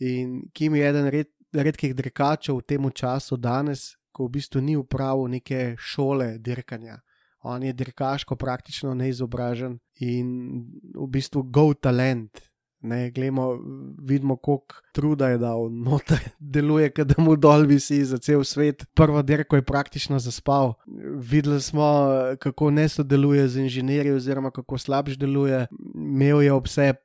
In 0.00 0.42
Kim 0.54 0.74
je 0.74 0.88
eden 0.88 1.08
red, 1.08 1.30
redkih 1.52 1.94
dirkačev 1.94 2.58
v 2.58 2.66
tem 2.66 2.90
času 2.90 3.36
danes, 3.36 3.96
ko 4.12 4.26
v 4.26 4.38
bistvu 4.38 4.60
ni 4.60 4.76
upravil 4.76 5.28
neke 5.28 5.74
šole 5.78 6.38
dirkanja. 6.38 7.00
On 7.44 7.62
je 7.62 7.72
dirkaško 7.72 8.36
praktično 8.36 8.94
neizobražen 8.94 9.78
in 10.00 10.28
v 10.94 11.06
bistvu 11.10 11.42
go 11.42 11.72
talent. 11.74 12.51
Ne, 12.82 13.10
glemo, 13.10 13.58
vidimo, 14.02 14.36
koliko 14.36 14.74
truda 14.92 15.28
je 15.28 15.38
dal, 15.38 15.68
noter 15.70 16.18
deluje, 16.54 16.90
da 17.04 17.14
mu 17.18 17.36
dol 17.36 17.66
visi 17.66 18.04
za 18.04 18.18
cel 18.18 18.44
svet. 18.44 18.84
Prvo 18.94 19.22
dirko 19.22 19.56
je 19.56 19.62
praktično 19.62 20.18
zaspal. 20.18 20.74
Videli 21.16 21.60
smo, 21.60 22.08
kako 22.38 22.70
ne 22.70 22.88
sodeluje 22.88 23.48
z 23.48 23.60
inženirji, 23.60 24.12
oziroma 24.12 24.50
kako 24.50 24.78
slabš 24.78 25.18
deluje. 25.18 25.66
Imel 25.94 26.42
je 26.42 26.52
obseb, 26.52 26.96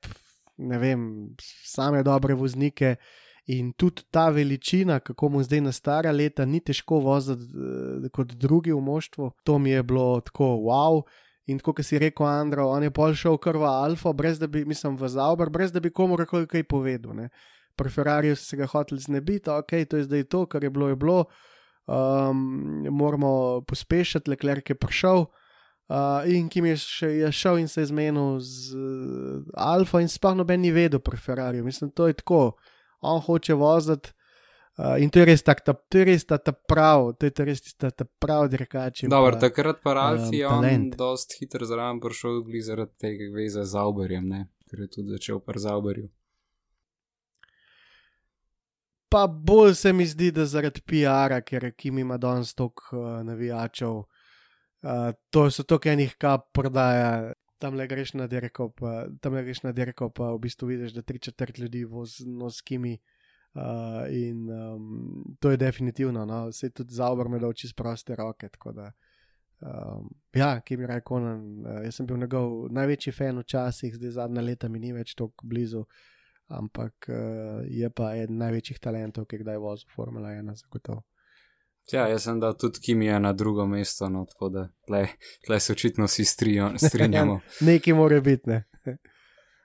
ne 0.57 0.77
vem, 0.77 1.29
same 1.63 2.03
dobre 2.03 2.33
voznike. 2.33 2.95
In 3.47 3.71
tudi 3.71 4.01
ta 4.11 4.29
veličina, 4.29 4.99
kako 4.99 5.29
mu 5.29 5.43
zdaj 5.43 5.61
na 5.61 5.71
stara 5.71 6.11
leta, 6.11 6.45
ni 6.45 6.59
težko 6.59 6.99
voziti 6.99 7.43
eh, 7.53 8.09
kot 8.09 8.33
drugi 8.33 8.73
v 8.73 8.81
moštvu. 8.81 9.31
To 9.43 9.59
mi 9.59 9.71
je 9.71 9.83
bilo 9.83 10.21
tako 10.21 10.43
wow. 10.65 11.01
In 11.47 11.59
kot 11.63 11.79
si 11.79 11.99
rekel, 11.99 12.27
Andro, 12.27 12.67
on 12.75 12.83
je 12.83 12.91
pol 12.91 13.13
šel 13.15 13.37
kar 13.39 13.55
v 13.55 13.67
Alfa, 13.69 14.11
brez 14.13 14.39
da 14.39 14.49
bi, 14.51 14.65
mislim, 14.67 14.97
v 14.99 15.07
Zauber, 15.07 15.49
brez 15.49 15.71
da 15.71 15.79
bi 15.79 15.93
komu 15.95 16.17
kaj 16.19 16.63
povedal. 16.67 17.15
Ne. 17.15 17.29
Pri 17.77 17.89
Ferrariu 17.93 18.35
so 18.35 18.43
se 18.43 18.57
ga 18.57 18.67
hoteli 18.67 18.99
znebiti, 18.99 19.49
ok, 19.49 19.71
to 19.87 19.97
je 19.97 20.07
zdaj 20.09 20.23
to, 20.27 20.45
kar 20.45 20.63
je 20.63 20.69
bilo, 20.69 20.89
je 20.89 20.95
bilo. 20.95 21.25
Um, 21.87 22.83
moramo 22.91 23.61
pospešiti, 23.63 24.29
lekler 24.29 24.59
je 24.59 24.75
prišel. 24.75 25.27
Uh, 25.87 26.27
in 26.27 26.49
ki 26.51 26.59
je, 26.67 26.77
še, 26.83 27.09
je 27.21 27.31
šel 27.31 27.61
in 27.61 27.69
se 27.71 27.85
je 27.85 27.93
zmenil 27.93 28.41
z 28.43 28.75
uh, 28.75 29.45
Alfa, 29.55 30.01
in 30.03 30.11
sploh 30.11 30.35
noben 30.35 30.59
ni 30.59 30.73
vedel 30.75 30.99
pri 30.99 31.15
Ferrariu. 31.15 31.63
Mislim, 31.63 31.93
to 31.95 32.09
je 32.11 32.17
tako. 32.19 32.57
On 32.99 33.21
hoče 33.23 33.55
voziti. 33.55 34.11
Uh, 34.77 35.01
in 35.01 35.09
to 35.09 35.19
je 35.19 35.25
res 35.25 35.41
tako, 35.41 35.63
ta, 35.65 35.73
to 35.73 35.97
je 35.97 36.05
res 36.05 36.23
ta, 36.29 36.37
ta 36.37 36.51
prav, 36.53 37.07
to 37.17 37.25
je 37.25 37.45
res 37.47 37.63
ta, 37.73 37.89
ta 37.89 38.05
prav 38.05 38.45
dirkač. 38.45 39.07
Dobro, 39.09 39.33
pa, 39.33 39.47
takrat 39.47 39.79
pa 39.81 39.95
Ralf 39.97 40.29
je 40.29 40.45
um, 40.45 40.61
on 40.61 40.91
dost 40.93 41.33
hitro 41.39 41.65
zraven 41.65 41.97
prišel 41.97 42.43
zaradi 42.61 42.93
tega 43.01 43.31
veze 43.33 43.63
z 43.65 43.73
Auberjem, 43.73 44.27
ne? 44.29 44.43
ker 44.69 44.83
je 44.85 44.87
tudi 44.99 45.15
začel 45.15 45.41
par 45.41 45.57
Zauberju. 45.57 46.11
Pa 49.09 49.25
bolj 49.25 49.73
se 49.81 49.95
mi 49.97 50.05
zdi, 50.05 50.29
da 50.35 50.45
zaradi 50.45 50.85
PR-a, 50.85 51.41
ker 51.41 51.71
Kim 51.73 51.97
ima 51.97 52.21
danes 52.21 52.53
toliko 52.53 53.01
uh, 53.01 53.09
navijačev, 53.25 53.97
uh, 53.97 55.09
to 55.33 55.49
so 55.49 55.65
to, 55.65 55.81
kar 55.81 55.97
enih 55.97 56.13
kap 56.21 56.51
prodaja. 56.53 57.33
Tam 57.57 57.73
le 57.73 57.87
greš 57.89 58.13
na 58.13 58.27
dirko, 58.29 58.69
pa, 58.77 59.07
tam 59.25 59.33
le 59.33 59.41
greš 59.41 59.65
na 59.65 59.73
dirko, 59.73 60.11
pa 60.13 60.35
v 60.35 60.43
bistvu 60.43 60.75
vidiš, 60.75 60.93
da 60.93 61.01
tri 61.01 61.17
četrt 61.17 61.57
ljudi 61.57 61.87
vozi 61.89 62.29
nos 62.29 62.61
kimi. 62.61 62.99
Uh, 63.01 63.16
in 64.09 64.49
um, 64.49 65.37
to 65.39 65.51
je 65.51 65.57
definitivno, 65.57 66.25
no, 66.25 66.51
se 66.51 66.69
tudi 66.69 66.93
za 66.93 67.09
obrme 67.09 67.39
da 67.39 67.47
oči 67.47 67.67
sproste 67.67 68.15
roke. 68.15 68.49
Da, 68.75 68.91
um, 69.61 70.09
ja, 70.33 70.61
ki 70.61 70.77
mi 70.77 70.87
reče, 70.87 71.13
uh, 71.13 71.83
jaz 71.83 71.95
sem 71.95 72.07
bil 72.07 72.17
njegov 72.17 72.71
največji 72.71 73.13
fan 73.13 73.39
včasih, 73.39 73.95
zdaj 73.95 74.11
zadnja 74.11 74.41
leta 74.41 74.69
mi 74.69 74.79
ni 74.79 74.93
več 74.93 75.15
tako 75.15 75.47
blizu, 75.47 75.85
ampak 76.47 77.09
uh, 77.09 77.65
je 77.65 77.89
pa 77.89 78.13
eden 78.15 78.37
največjih 78.37 78.79
talentov, 78.79 79.25
ki 79.25 79.43
kdaj 79.43 79.57
vozi 79.57 79.85
Formula 79.95 80.35
1, 80.35 80.55
zagotovo. 80.55 81.03
Ja, 81.91 82.07
jaz 82.11 82.25
sem 82.27 82.39
dal 82.39 82.57
tudi 82.59 82.81
Kimija 82.83 83.19
na 83.19 83.31
drugo 83.33 83.65
mesto, 83.65 84.09
no, 84.11 84.25
tako 84.27 84.49
da 84.49 84.69
tle, 84.87 85.05
tle 85.45 85.59
se 85.59 85.71
očitno 85.71 86.05
vsi 86.05 86.25
strijo, 86.25 86.73
strinjamo. 86.77 87.39
Nekaj 87.69 87.93
mora 87.93 88.19
biti, 88.21 88.49
ne. 88.49 88.63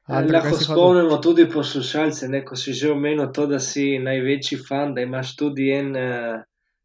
Andrej, 0.07 0.41
kaj 0.41 0.51
Lahko 0.51 0.65
spomnimo 0.65 1.19
tudi 1.23 1.47
poslušalce, 1.51 2.29
ne, 2.29 2.43
ko 2.45 2.57
si 2.57 2.73
že 2.75 2.91
omenil 2.91 3.31
to, 3.33 3.47
da 3.47 3.61
si 3.63 3.99
največji 4.03 4.59
fan, 4.69 4.95
da 4.95 5.05
imaš 5.07 5.37
tudi 5.37 5.71
en 5.71 5.95
uh, 5.97 6.43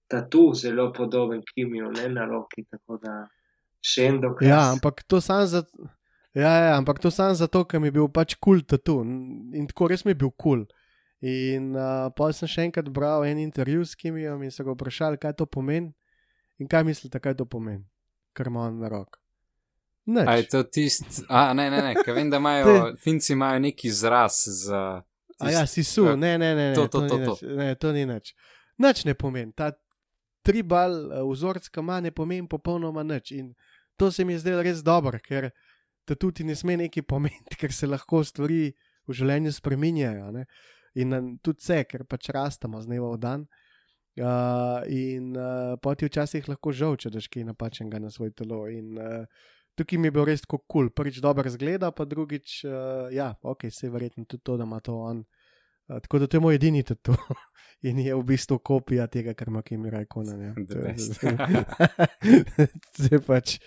tatu 0.07 0.51
zelo 0.53 0.91
podoben 0.93 1.41
Kimiju, 1.53 1.91
ne 1.91 2.09
na 2.09 2.25
roki, 2.29 2.67
da 2.69 3.15
še 3.81 4.05
en 4.11 4.21
dokaz. 4.21 4.47
Ja, 4.47 4.61
ampak 4.71 5.03
to 5.07 5.21
sam 5.21 5.47
za. 5.47 5.63
Ja, 6.37 6.51
ja, 6.53 6.73
ampak 6.77 6.99
to 7.01 7.09
sam 7.09 7.33
zato, 7.33 7.63
ker 7.65 7.81
mi 7.81 7.89
je 7.89 7.97
bil 7.97 8.11
pač 8.13 8.35
kul 8.35 8.59
cool 8.59 8.67
tatu 8.69 8.99
in 9.01 9.65
tako 9.65 9.87
res 9.89 10.05
mi 10.05 10.13
je 10.13 10.21
bil 10.21 10.29
kul. 10.29 10.61
Cool. 10.61 10.67
In 11.25 11.73
uh, 11.73 12.13
pa 12.13 12.29
sem 12.29 12.45
še 12.45 12.67
enkrat 12.67 12.89
bral 12.93 13.25
en 13.25 13.39
intervju 13.41 13.85
s 13.85 13.97
Kimijem 13.97 14.43
in 14.45 14.51
se 14.53 14.63
ga 14.63 14.75
vprašal, 14.75 15.17
kaj 15.17 15.33
to 15.39 15.47
pomeni 15.49 15.89
in 16.61 16.69
kaj 16.69 16.83
mislite, 16.85 17.17
kaj 17.17 17.39
to 17.39 17.45
pomeni, 17.49 17.85
kar 18.37 18.51
ima 18.51 18.67
on 18.69 18.77
na 18.77 18.89
rok. 18.93 19.17
A 20.27 20.37
je 20.39 20.47
to 20.47 20.63
tisti, 20.63 21.25
a 21.29 21.53
ne, 21.53 21.69
ne, 21.69 21.81
ne, 21.83 21.95
ker 21.99 22.15
vem, 22.15 22.29
da 22.31 22.39
imajo, 22.39 22.93
Finci 23.03 23.33
imajo 23.33 23.59
neki 23.59 23.87
izraz 23.87 24.43
za. 24.45 25.01
A 25.39 25.51
ja, 25.51 25.65
si 25.67 25.83
su, 25.83 26.05
ja, 26.05 26.15
ne, 26.15 26.37
ne, 26.37 26.55
ne, 26.55 26.69
ne, 26.69 26.75
to, 26.75 26.87
to, 26.87 27.01
ni 27.01 27.09
to, 27.09 27.17
nič, 27.17 27.41
ne, 27.41 27.75
to 27.75 27.91
ni 27.91 28.05
nič. 28.05 28.31
Nič 28.77 29.03
ne 29.05 29.13
pomeni. 29.13 29.51
Ta 29.53 29.71
tribal 30.47 30.95
eh, 31.11 31.21
vzorec, 31.27 31.67
ki 31.69 31.83
ima, 31.83 31.99
ne 32.01 32.13
pomeni 32.15 32.47
popolnoma 32.47 33.03
nič. 33.03 33.33
In 33.35 33.51
to 33.99 34.11
se 34.11 34.25
mi 34.25 34.37
je 34.37 34.45
zdelo 34.45 34.63
res 34.63 34.79
dobro, 34.85 35.19
ker 35.19 35.51
te 36.07 36.15
tudi 36.15 36.47
ne 36.47 36.55
sme 36.55 36.77
nekaj 36.79 37.03
pomeniti, 37.03 37.57
ker 37.59 37.73
se 37.73 37.89
lahko 37.89 38.23
stvari 38.23 38.71
v 39.07 39.19
življenju 39.19 39.53
spreminjajo. 39.59 40.31
Ne? 40.39 40.47
In 41.03 41.13
eh, 41.13 41.29
tudi 41.43 41.65
vse, 41.65 41.83
ker 41.89 42.07
pač 42.07 42.31
rastemo 42.31 42.81
z 42.81 42.89
dneva 42.89 43.11
v 43.13 43.21
dan. 43.21 43.47
Uh, 44.17 44.81
in 44.89 45.35
uh, 45.37 45.75
poti 45.77 46.07
včasih 46.07 46.47
lahko 46.49 46.71
žal, 46.73 46.95
če 46.97 47.11
daš 47.13 47.27
kaj 47.29 47.43
napačnega 47.51 47.99
na 48.01 48.09
svoj 48.09 48.31
telo. 48.33 48.63
In 48.65 48.97
uh, 48.97 49.27
tukaj 49.77 49.99
mi 49.99 50.09
je 50.09 50.15
bil 50.15 50.25
res 50.25 50.41
tako 50.43 50.57
kul, 50.57 50.67
cool. 50.87 50.89
prvič 50.89 51.19
dobro 51.23 51.49
zgleda, 51.49 51.91
pa 51.91 52.05
drugič, 52.05 52.63
uh, 52.65 53.07
ja, 53.13 53.33
ok, 53.41 53.69
se 53.71 53.87
je 53.87 53.91
verjetno 53.93 54.25
tudi 54.25 54.43
to, 54.43 54.57
da 54.57 54.65
ima 54.65 54.79
to 54.79 54.95
on. 54.97 55.23
Uh, 55.87 55.99
tako 56.01 56.19
da 56.19 56.27
to 56.27 56.37
je 56.37 56.41
moj 56.41 56.55
edini 56.55 56.83
tatu. 56.83 57.15
In 57.87 57.99
je 58.01 58.15
v 58.15 58.23
bistvu 58.25 58.57
kopija 58.57 59.05
tega, 59.07 59.35
kar 59.37 59.47
ima 59.47 59.61
Kimi 59.61 59.89
Rajkona. 59.93 60.53
The 60.69 60.79
best. 60.81 61.21
Zdaj 62.97 63.21
pač 63.29 63.59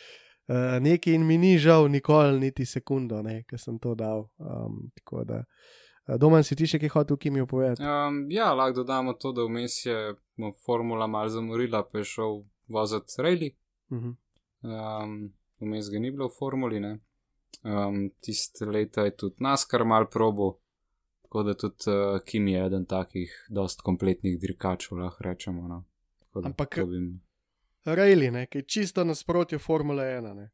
uh, 0.51 0.81
nekaj 0.83 1.15
in 1.15 1.27
mi 1.27 1.39
ni 1.39 1.59
žal, 1.59 1.87
nikoli, 1.89 2.41
niti 2.41 2.67
sekundo, 2.67 3.23
ker 3.47 3.61
sem 3.61 3.79
to 3.79 3.95
dal. 3.95 4.27
Um, 4.39 4.91
tako 4.99 5.23
da, 5.25 5.45
uh, 6.09 6.17
doma 6.19 6.43
si 6.43 6.59
ti 6.59 6.67
še 6.67 6.83
kaj 6.83 6.91
hotel, 6.97 7.21
Kimi, 7.23 7.47
povedati. 7.47 7.87
Um, 7.87 8.25
ja, 8.35 8.51
lahko 8.51 8.83
dodamo 8.83 9.15
to, 9.15 9.31
da 9.33 9.47
vmes 9.47 9.85
je 9.87 10.17
formula 10.67 11.07
malo 11.07 11.31
zamorila, 11.31 11.85
pa 11.87 12.03
je 12.03 12.11
šel 12.11 12.43
voziti 12.67 13.23
reli. 13.23 13.55
Uh 13.91 13.99
-huh. 13.99 14.17
Um, 14.63 15.33
vmes 15.61 15.91
ga 15.91 15.99
ni 15.99 16.11
bilo 16.11 16.29
v 16.29 16.37
formuli, 16.39 16.81
ne. 16.81 16.99
Um, 17.63 18.11
tiste 18.21 18.65
leta 18.65 19.05
je 19.05 19.17
tudi 19.17 19.43
naskar 19.45 19.85
mal 19.85 20.07
probo, 20.11 20.59
tako 21.23 21.43
da 21.43 21.55
tudi 21.55 21.91
uh, 21.91 22.21
Kim 22.25 22.49
je 22.49 22.67
eden 22.67 22.87
takih 22.87 23.47
dost 23.49 23.81
kompletnih 23.81 24.39
dirkačev, 24.41 24.99
lahko 24.99 25.25
rečemo. 25.25 25.69
No. 25.69 25.85
Tako 26.21 26.41
da 26.41 26.49
Ampak- 26.49 26.85
Bi... 26.87 27.19
Rejli, 27.85 28.31
ne, 28.31 28.47
ki 28.47 28.59
je 28.59 28.63
čisto 28.67 29.05
nasprotje 29.05 29.59
Formule 29.59 30.05
1. 30.05 30.35
Ne. 30.35 30.51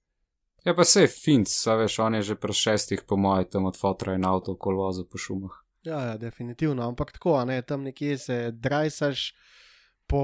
Ja, 0.65 0.75
pa 0.75 0.85
se 0.85 1.01
je 1.01 1.09
Finc, 1.09 1.67
veš, 1.67 1.99
on 1.99 2.15
je 2.15 2.23
že 2.23 2.35
pri 2.35 2.53
šestih, 2.53 3.03
po 3.07 3.17
mojem, 3.17 3.45
tam 3.51 3.65
od 3.65 3.77
fotra 3.79 4.15
in 4.15 4.25
avto 4.25 4.53
okoli 4.53 4.77
voza 4.77 5.05
po 5.05 5.19
šumah. 5.19 5.63
Ja, 5.83 6.01
ja, 6.03 6.17
definitivno, 6.17 6.83
ampak 6.89 7.13
tako, 7.13 7.37
a 7.39 7.45
ne, 7.45 7.63
tam 7.63 7.83
nekje 7.83 8.19
se 8.19 8.51
drajsaš 8.51 9.35
po 10.07 10.23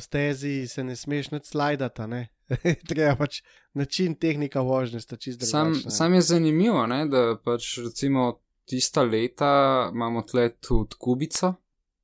stezi, 0.00 0.66
se 0.66 0.84
ne 0.84 0.96
smeš 0.96 1.30
nad 1.30 1.44
slajdati, 1.46 2.02
ne. 2.08 2.28
Treba 2.88 3.16
pač 3.16 3.42
način 3.72 4.14
tehnika 4.16 4.60
vožnje 4.60 5.00
sta 5.00 5.16
čist 5.16 5.42
Sam, 5.42 5.66
drugačna. 5.66 5.90
sam 5.90 6.14
je 6.14 6.20
zanimivo, 6.22 6.86
ne, 6.86 7.06
da 7.06 7.36
pač 7.38 7.78
recimo 7.78 8.32
tista 8.64 9.02
leta 9.02 9.52
imamo 9.90 10.22
tle 10.22 10.48
tudi 10.50 10.94
Kubico, 10.96 11.54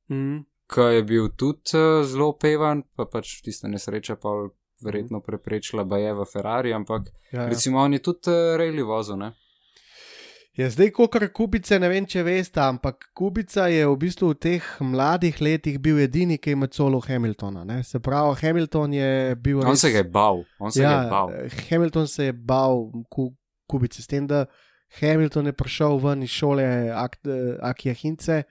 Mhm. 0.09 0.38
ki 0.66 0.80
je 0.80 1.03
bil 1.05 1.28
tudi 1.30 1.61
uh, 1.74 2.05
zelo 2.05 2.32
pevan, 2.34 2.82
pa 2.92 3.05
pač 3.07 3.42
tista 3.42 3.68
nesreča 3.68 4.16
pa 4.16 4.28
verjetno 4.80 5.20
preprečila 5.20 5.84
Bajeva 5.84 6.24
Ferrari, 6.24 6.72
ampak 6.72 7.03
Ja, 7.32 7.42
ja. 7.42 7.49
recimo 7.49 7.78
on 7.78 7.92
je 7.92 7.99
tudi 8.01 8.28
uh, 8.28 8.57
rejli 8.57 8.82
vozil, 8.82 9.16
ne? 9.16 9.32
Ja, 10.59 10.66
zdaj, 10.70 10.88
ko 10.90 11.06
kar 11.06 11.22
kubice, 11.30 11.76
ne 11.78 11.86
vem, 11.86 12.02
če 12.02 12.24
veste, 12.26 12.59
ampak 12.59 13.04
kubica 13.14 13.68
je 13.70 13.84
v 13.86 13.92
bistvu 14.00 14.32
v 14.32 14.38
teh 14.42 14.64
mladih 14.82 15.36
letih 15.38 15.76
bil 15.78 16.00
edini, 16.02 16.34
ki 16.34 16.56
ima 16.56 16.66
celo 16.66 16.98
Hamiltona. 16.98 17.62
Ne? 17.62 17.76
Se 17.86 18.00
pravi, 18.02 18.34
Hamilton 18.40 18.96
je 18.96 19.36
bil. 19.38 19.61
On 19.62 19.70
res- 19.70 19.84
se 19.86 19.92
ga 19.94 20.02
je 20.02 20.09
bal, 20.11 20.42
on 20.59 20.74
se 20.74 20.82
ga 20.82 20.88
je 20.88 20.96
ja, 20.96 21.04
bal. 21.12 21.30
Hamilton 21.68 22.11
se 22.11 22.26
je 22.26 22.32
bal 22.34 22.88
ku, 23.06 23.28
kubice, 23.70 24.02
s 24.02 24.11
tem, 24.11 24.26
da 24.26 24.48
Hamilton 24.98 25.46
je 25.46 25.54
prišel 25.54 26.00
ven 26.02 26.26
iz 26.26 26.34
šole 26.34 26.66
Ak, 26.90 27.20
Akija 27.62 27.94
Hince, 27.94 28.42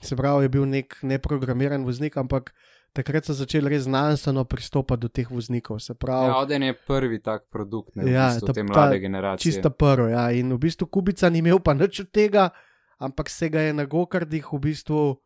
se 0.00 0.16
pravi, 0.16 0.48
je 0.48 0.54
bil 0.56 0.64
nek 0.64 0.96
neprogramiran 1.04 1.84
voznik, 1.84 2.16
ampak 2.16 2.54
takrat 2.92 3.24
so 3.24 3.32
začeli 3.32 3.68
res 3.68 3.82
znanstveno 3.82 4.44
pristopati 4.44 5.00
do 5.00 5.08
teh 5.08 5.24
voznikov. 5.24 5.78
Pravi, 5.94 6.26
Ja, 6.26 6.36
Oden 6.36 6.62
je 6.62 6.74
prvi 6.76 7.18
tak 7.18 7.48
produkt, 7.48 7.96
ne, 7.96 8.04
v 8.04 8.08
Ja, 8.08 8.28
bistvu, 8.28 8.46
ta- 8.46 8.52
te 8.52 8.60
ta 8.60 8.64
mlade 8.64 8.98
generacije. 8.98 9.42
Čista 9.44 9.70
prvo, 9.70 10.08
ja. 10.08 10.30
In 10.30 10.52
v 10.52 10.58
bistvu 10.58 10.86
Kubica 10.86 11.28
ni 11.28 11.38
imel 11.38 11.58
pa 11.58 11.72
nič 11.72 12.00
od 12.00 12.10
tega, 12.10 12.50
ampak 12.98 13.28
se 13.28 13.48
ga 13.48 13.60
je 13.60 13.72
na 13.72 13.84
Gokardih 13.84 14.44
v 14.44 14.58
bistvu 14.60 15.16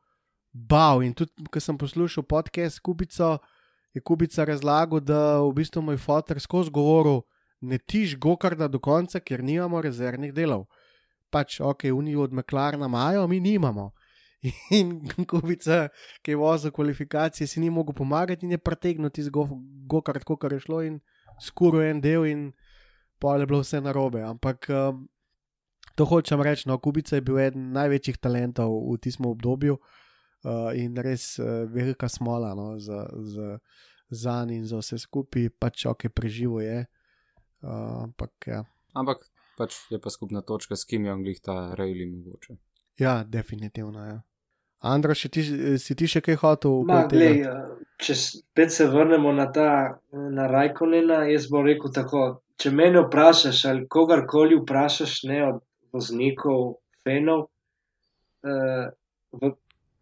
bal. 0.53 1.03
In 1.03 1.13
tudi, 1.13 1.33
ko 1.45 1.61
sem 1.61 1.75
poslušal 1.75 2.23
podcast 2.23 2.81
Kubico, 2.81 3.39
je 3.91 4.01
Kubica 4.01 4.45
razlagal, 4.45 5.01
da 5.01 5.41
v 5.41 5.53
bistvu 5.53 5.83
moj 5.83 5.97
fotor 5.97 6.37
skozi 6.37 6.71
govoril, 6.71 7.23
ne 7.61 7.79
tiš 7.79 8.17
Gokarda 8.17 8.69
do 8.69 8.79
konca, 8.79 9.19
ker 9.19 9.43
nimamo 9.43 9.81
rezervnih 9.81 10.33
delov. 10.33 10.69
Pač, 11.27 11.59
ok, 11.59 11.91
unijo 11.91 12.23
od 12.23 12.33
Meklarna 12.33 12.87
imajo, 12.87 13.27
mi 13.27 13.41
nimamo. 13.41 13.91
In 14.71 15.01
Kubica, 15.31 15.89
ki 16.23 16.31
je 16.31 16.37
vozil 16.37 16.71
kvalifikacije, 16.71 17.47
si 17.47 17.61
ni 17.61 17.71
mogel 17.71 17.95
pomagati 17.95 18.47
in 18.47 18.53
je 18.53 18.59
pretegnil 18.59 19.11
iz 19.17 19.31
Gokard, 19.31 20.25
kot 20.25 20.53
je 20.53 20.61
šlo 20.61 20.83
in 20.83 21.01
skuril 21.41 21.83
en 21.83 22.01
del 22.01 22.27
in 22.27 22.53
pa 23.19 23.37
je 23.37 23.47
bilo 23.47 23.61
vse 23.61 23.81
narobe. 23.81 24.23
Ampak 24.23 24.69
um, 24.71 25.09
to 25.97 26.05
hočem 26.05 26.43
reči, 26.43 26.69
no, 26.69 26.79
Kubica 26.79 27.17
je 27.17 27.25
bil 27.25 27.39
eden 27.41 27.73
največjih 27.73 28.19
talentov 28.21 28.73
v 28.93 28.99
tistem 29.01 29.27
obdobju 29.31 29.79
uh, 29.79 30.71
in 30.77 30.97
res 30.97 31.39
uh, 31.41 31.65
velika 31.73 32.09
smola 32.09 32.55
no, 32.55 32.77
za, 32.79 33.07
za, 33.33 33.59
za 34.11 34.45
njim 34.45 34.63
in 34.63 34.69
za 34.69 34.81
vse 34.83 34.99
skupaj, 34.99 35.49
pač 35.59 35.87
ok, 35.87 36.09
preživo 36.13 36.61
je. 36.61 36.85
Uh, 37.65 38.05
ampak 38.05 38.33
ja. 38.47 38.63
Ampak 38.93 39.25
pač 39.57 39.81
je 39.91 39.99
pa 40.01 40.13
skupna 40.13 40.45
točka, 40.45 40.77
s 40.77 40.85
kim 40.85 41.09
je 41.09 41.13
on 41.13 41.25
glih 41.25 41.41
ta 41.41 41.75
rejli 41.75 42.07
mogoče. 42.07 42.61
Ja, 42.99 43.25
definitivno. 43.25 44.05
Ja. 44.05 44.21
Andro, 44.87 45.15
še 45.17 45.31
ti, 45.33 45.43
si 45.83 45.97
ti 45.99 46.09
še 46.11 46.23
kaj 46.25 46.39
hotel? 46.43 46.83
Ma, 46.89 47.05
glej, 47.11 47.43
eh, 47.49 47.87
če 48.03 48.17
spet 48.21 48.75
se 48.75 48.87
vrnemo 48.93 49.33
na 49.35 49.49
ta, 49.53 49.69
na 50.13 50.49
Rajkonena, 50.53 51.25
jaz 51.31 51.49
bom 51.53 51.67
rekel 51.67 51.93
tako. 51.97 52.27
Če 52.61 52.73
mene 52.73 53.03
vprašaš 53.05 53.65
ali 53.69 53.87
kogarkoli 53.93 54.57
vprašaš, 54.63 55.17
ne 55.29 55.41
od 55.49 55.59
voznikov, 55.93 56.79
fenov, 57.05 57.49
eh, 58.47 58.87
v, 59.33 59.53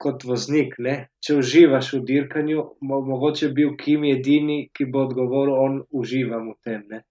kot 0.05 0.27
voznik, 0.29 0.77
ne, 0.87 0.95
če 1.25 1.39
uživaš 1.41 1.93
v 1.97 2.03
dirkanju, 2.11 2.65
mo, 2.85 3.01
mogoče 3.09 3.51
bil 3.57 3.75
Kim 3.81 4.05
edini, 4.11 4.69
ki 4.75 4.87
bo 4.93 5.07
odgovoril, 5.09 5.55
on 5.55 5.83
uživam 6.03 6.51
v 6.53 6.57
tem. 6.67 6.83
Ne. 6.91 7.05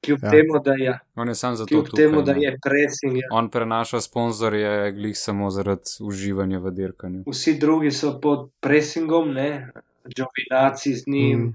Kljub 0.00 0.18
Ja. 0.22 0.30
temu, 0.30 0.58
da, 0.64 0.74
ja, 0.74 0.98
On 1.14 1.28
je 1.28 1.34
sam 1.34 1.56
zato 1.56 1.68
kljub 1.68 1.84
tukaj. 1.84 1.96
temu, 1.98 2.22
da 2.22 2.32
ne. 2.34 2.42
je 2.42 2.58
pressing. 2.60 3.16
Ja. 3.16 3.28
On 3.32 3.50
prenaša 3.50 4.00
sponzorje 4.00 4.92
glih 4.92 5.18
samo 5.18 5.50
zaradi 5.50 5.80
uživanja 6.02 6.58
v 6.58 6.70
dirkanju. 6.72 7.22
Vsi 7.26 7.58
drugi 7.58 7.90
so 7.90 8.20
pod 8.20 8.50
pressingom, 8.60 9.30
ne, 9.30 9.70
Giovinazzi 10.06 10.94
z 10.94 11.04
njim. 11.06 11.40
Mm. 11.40 11.54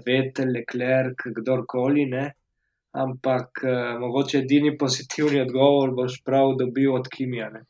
Vetel, 0.00 0.48
Leclerc, 0.48 1.14
kdorkoli, 1.36 2.06
ne. 2.06 2.32
Ampak 2.92 3.48
uh, 3.58 3.70
mogoče 4.00 4.38
edini 4.38 4.78
pozitivni 4.78 5.40
odgovor 5.40 5.90
boš 5.92 6.22
prav 6.24 6.54
dobil 6.54 6.94
od 6.94 7.08
Kimija. 7.08 7.50
Ne. 7.50 7.62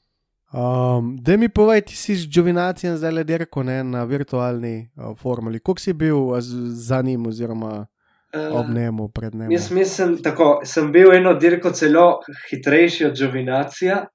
Um, 0.52 1.16
da 1.16 1.36
mi 1.36 1.48
povej, 1.48 1.80
ti 1.80 1.96
si 1.96 2.16
z 2.16 2.28
Džovinacijem 2.28 2.96
zdaj 2.96 3.12
le 3.12 3.24
dirko 3.24 3.62
ne, 3.62 3.84
na 3.84 4.04
virtualni 4.04 4.88
uh, 4.96 5.16
formuli. 5.18 5.58
Kako 5.58 5.80
si 5.80 5.92
bil 5.92 6.16
z- 6.40 6.54
za 6.80 7.02
njim, 7.02 7.26
oziroma 7.26 7.86
ob 8.34 8.66
Uh, 8.68 8.74
njemu, 8.74 9.08
pred 9.08 9.34
njim? 9.34 9.52
jaz 9.52 9.70
mislim, 9.70 10.22
tako 10.22 10.60
sem 10.64 10.92
bil 10.92 11.12
eno 11.12 11.34
dirko 11.34 11.70
celo 11.70 12.20
hitrejši 12.50 13.04
od 13.04 13.18
Giovinazija, 13.18 14.06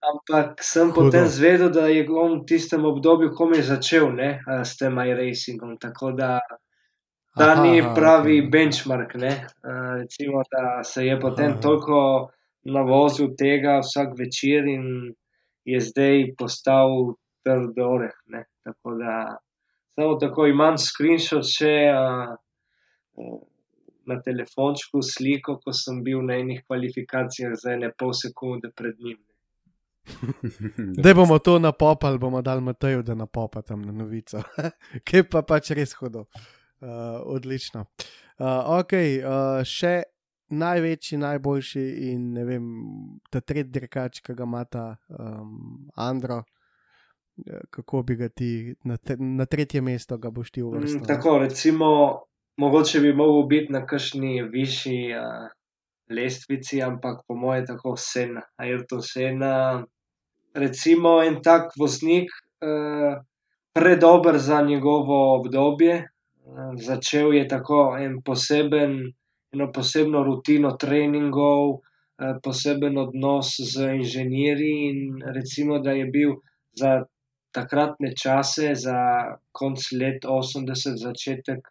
ampak 0.00 0.58
sem 0.60 0.90
Hudo. 0.90 1.04
potem 1.04 1.26
zvedel, 1.28 1.70
da 1.70 1.86
je 1.86 2.06
on 2.10 2.40
v 2.40 2.46
tistem 2.46 2.84
obdobju 2.84 3.30
komaj 3.36 3.62
začel 3.62 4.12
ne, 4.12 4.40
uh, 4.46 4.62
s 4.64 4.76
tem 4.76 4.98
iRacingom. 4.98 5.76
Tako 5.78 6.12
da 6.12 6.40
ta 7.38 7.52
Aha, 7.52 7.62
ni 7.62 7.82
pravi 7.94 8.40
ok. 8.42 8.50
benchmark. 8.52 9.14
Ne. 9.14 9.32
Uh, 9.62 10.00
recimo, 10.00 10.42
da 10.50 10.84
se 10.84 11.06
je 11.06 11.20
potem 11.20 11.52
Aha. 11.52 11.60
toliko 11.60 12.30
navozil 12.64 13.34
tega 13.38 13.78
vsak 13.80 14.18
večer 14.18 14.66
in 14.66 15.14
je 15.64 15.80
zdaj 15.80 16.34
postal 16.38 17.14
trd 17.44 17.78
oreh. 17.78 18.16
ne. 18.26 18.44
Tako 18.64 18.94
da 18.94 19.38
Samo 19.94 20.14
tako 20.14 20.46
imam 20.46 20.78
screenshot 20.78 21.44
še 21.44 21.72
uh, 21.92 23.40
na 24.06 24.20
telefončku 24.22 25.02
sliko, 25.02 25.58
ko 25.64 25.72
sem 25.72 26.02
bil 26.04 26.22
na 26.26 26.38
enih 26.40 26.62
kvalifikacijah 26.66 27.56
za 27.62 27.74
ene 27.76 27.92
pol 27.98 28.12
sekunde 28.12 28.72
pred 28.76 29.00
njim. 29.00 29.18
Da 31.04 31.14
bomo 31.14 31.38
to 31.38 31.58
napopali, 31.58 32.18
bomo 32.18 32.42
dali 32.42 32.60
Mateju, 32.60 33.02
da 33.02 33.14
napopa 33.14 33.62
tam 33.62 33.82
na 33.82 33.92
novico, 33.92 34.42
ki 35.06 35.22
pa 35.30 35.42
pač 35.42 35.70
res 35.76 35.92
hudo. 35.98 36.26
Uh, 36.80 36.88
odlično. 37.24 37.84
Uh, 38.40 38.80
ok, 38.80 38.92
uh, 39.20 39.60
še 39.68 39.98
največji, 40.50 41.18
najboljši 41.20 41.82
in 42.10 42.30
ne 42.32 42.44
vem, 42.44 42.70
ta 43.30 43.42
tretji 43.44 43.70
dirkač, 43.74 44.22
ki 44.24 44.34
ga 44.34 44.46
ima 44.48 44.64
ta 44.64 44.86
um, 45.18 45.90
Andro. 45.96 46.42
Kako 47.70 48.02
bi 48.08 48.16
ga 48.16 48.28
ti 48.28 48.74
na, 48.84 48.96
te, 48.96 49.16
na 49.16 49.46
tretje 49.48 49.80
mesto 49.80 50.18
ga 50.18 50.32
boš 50.34 50.50
ti 50.50 50.62
uvrstil? 50.62 51.00
Mm, 51.00 51.06
tako, 51.08 51.38
recimo, 51.44 51.90
mogoče 52.60 53.00
bi 53.00 53.12
mogel 53.12 53.42
biti 53.48 53.72
na 53.72 53.80
kakšni 53.86 54.42
višji 54.52 55.14
uh, 55.16 55.48
lestvici, 56.16 56.82
ampak 56.82 57.22
po 57.28 57.34
mojem, 57.34 57.66
tako 57.66 57.94
vsena. 57.96 58.42
Ayrton 58.60 59.00
Sena, 59.06 59.52
recimo, 60.54 61.14
en 61.24 61.40
tak 61.42 61.72
voznik, 61.80 62.28
uh, 62.60 63.22
predober 63.72 64.38
za 64.38 64.60
njegovo 64.62 65.20
obdobje. 65.38 65.96
Uh, 66.44 66.74
začel 66.88 67.32
je 67.38 67.46
tako 67.48 67.80
en 68.00 68.20
poseben, 68.26 68.98
eno 69.54 69.70
posebno 69.72 70.24
rutino 70.28 70.76
treningov, 70.84 71.64
uh, 71.78 72.36
poseben 72.44 72.98
odnos 72.98 73.56
z 73.72 73.94
inženirji, 74.02 74.76
in 74.90 75.00
recimo, 75.34 75.78
da 75.78 75.96
je 75.96 76.06
bil 76.12 76.36
za 76.76 77.04
takratne 77.56 78.12
čase, 78.22 78.74
za 78.74 79.00
konc 79.52 79.92
let 79.96 80.28
80, 80.28 81.00
začetek 81.08 81.64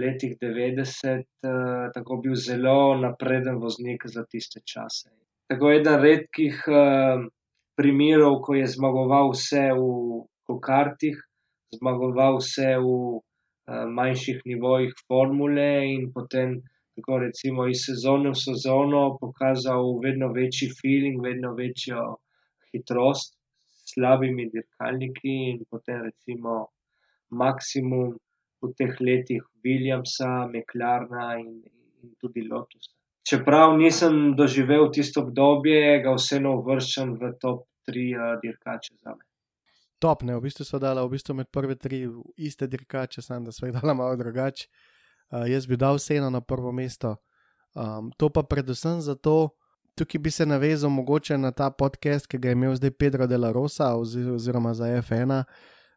letih 0.00 0.36
90, 0.40 1.24
uh, 1.44 1.88
tako 1.94 2.20
bil 2.24 2.34
zelo 2.34 2.96
napreden 3.00 3.60
voznik 3.62 4.06
za 4.06 4.24
tiste 4.30 4.60
čase. 4.64 5.10
Tako 5.50 5.70
eden 5.72 6.00
redkih 6.02 6.62
uh, 6.68 7.26
primerov, 7.78 8.40
ko 8.44 8.56
je 8.58 8.66
zmagoval 8.76 9.32
vse 9.34 9.68
v 9.76 10.58
kartih, 10.62 11.18
zmagoval 11.78 12.40
vse 12.40 12.72
v 12.82 12.88
uh, 12.88 13.20
manjših 13.98 14.42
nivojih 14.52 14.96
formule 15.06 15.70
in 15.92 16.10
potem. 16.12 16.60
Tako 16.96 17.18
recimo 17.20 17.66
iz 17.68 17.82
sezone 17.84 18.30
v 18.32 18.38
sezono 18.40 19.00
pokazal 19.20 19.98
vedno 20.00 20.30
večji 20.32 20.70
feeling, 20.78 21.18
vedno 21.20 21.50
večjo 21.52 22.14
hitrost, 22.72 23.34
s 23.68 23.92
slabimi 23.92 24.46
dirkalniki, 24.54 25.34
in 25.50 25.58
potem 25.68 26.06
recimo 26.06 26.54
maksimum 27.28 28.16
v 28.70 28.74
teh 28.78 29.00
letih 29.00 29.42
Williamsa, 29.64 30.46
McLarna 30.50 31.36
in, 31.40 31.62
in 32.02 32.14
tudi 32.20 32.44
Lotusa. 32.46 32.92
Čeprav 33.26 33.74
nisem 33.78 34.36
doživel 34.38 34.90
tisto 34.94 35.24
obdobje, 35.26 35.98
ga 36.04 36.12
vseeno 36.14 36.52
uvrščam 36.60 37.16
v 37.18 37.32
top 37.42 37.64
tri 37.86 38.12
uh, 38.14 38.36
dirkače 38.42 38.94
za 39.02 39.14
me. 39.16 39.24
Top, 39.98 40.22
ne, 40.22 40.36
v 40.36 40.44
bistvu 40.44 40.66
so 40.68 40.78
dala 40.78 41.02
v 41.06 41.16
bistvu 41.16 41.34
med 41.34 41.48
prve 41.50 41.74
tri 41.74 42.04
iste 42.36 42.68
dirkače, 42.70 43.22
samo 43.22 43.48
da 43.48 43.54
so 43.54 43.66
jih 43.66 43.74
dala 43.74 43.96
malo 43.98 44.16
drugače. 44.20 44.68
Uh, 45.32 45.46
jaz 45.50 45.66
bi 45.66 45.78
dal 45.80 45.98
vseeno 45.98 46.30
na 46.30 46.40
prvo 46.40 46.72
mesto. 46.72 47.16
Um, 47.74 48.12
to 48.16 48.28
pa 48.28 48.44
predvsem 48.46 49.00
zato, 49.00 49.56
tukaj 49.98 50.20
bi 50.20 50.30
se 50.30 50.46
navezal 50.46 50.90
mogoče 50.90 51.38
na 51.38 51.50
ta 51.50 51.70
podcast, 51.70 52.26
ki 52.26 52.38
ga 52.38 52.48
je 52.48 52.58
imel 52.58 52.76
zdaj 52.76 52.90
Pedro 52.90 53.26
de 53.26 53.38
la 53.38 53.50
Rosa 53.52 53.94
oziroma 53.96 54.74
za 54.74 54.84
F1. 55.02 55.42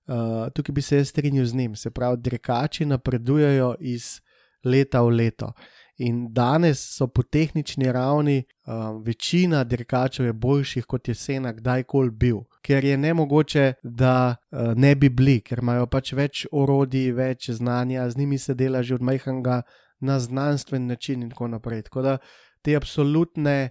Uh, 0.07 0.49
tukaj 0.53 0.73
bi 0.73 0.81
se 0.81 0.97
jaz 0.97 1.09
strinjal 1.09 1.45
z 1.45 1.55
njim, 1.55 1.75
se 1.75 1.91
pravi, 1.91 2.17
dirkači 2.17 2.85
napredujejo 2.85 3.75
iz 3.79 4.19
leta 4.63 5.01
v 5.01 5.09
leto. 5.09 5.51
In 5.99 6.29
danes 6.33 6.79
so 6.95 7.07
po 7.07 7.23
tehnični 7.23 7.91
ravni 7.91 8.43
uh, 8.43 9.03
večina 9.05 9.63
dirkačev 9.63 10.33
boljših 10.33 10.85
kot 10.85 11.07
je 11.07 11.15
Sena 11.15 11.51
kdajkoli 11.53 12.11
bil, 12.11 12.37
ker 12.63 12.85
je 12.85 12.97
ne 12.97 13.13
mogoče, 13.13 13.73
da 13.83 14.35
uh, 14.35 14.73
ne 14.75 14.95
bi 14.95 15.09
bili, 15.09 15.41
ker 15.41 15.59
imajo 15.59 15.87
pač 15.91 16.13
več 16.13 16.45
orodij, 16.51 17.11
več 17.11 17.49
znanja, 17.51 18.09
z 18.09 18.17
njimi 18.17 18.37
se 18.37 18.55
dela 18.55 18.81
že 18.81 18.95
od 18.95 19.01
majhnega 19.01 19.61
na 19.99 20.19
znanstven 20.19 20.87
način 20.87 21.23
in 21.23 21.29
tako 21.29 21.47
naprej. 21.47 21.83
Tako 21.89 22.01
da 22.01 22.17
te 22.61 22.75
absolutne, 22.75 23.69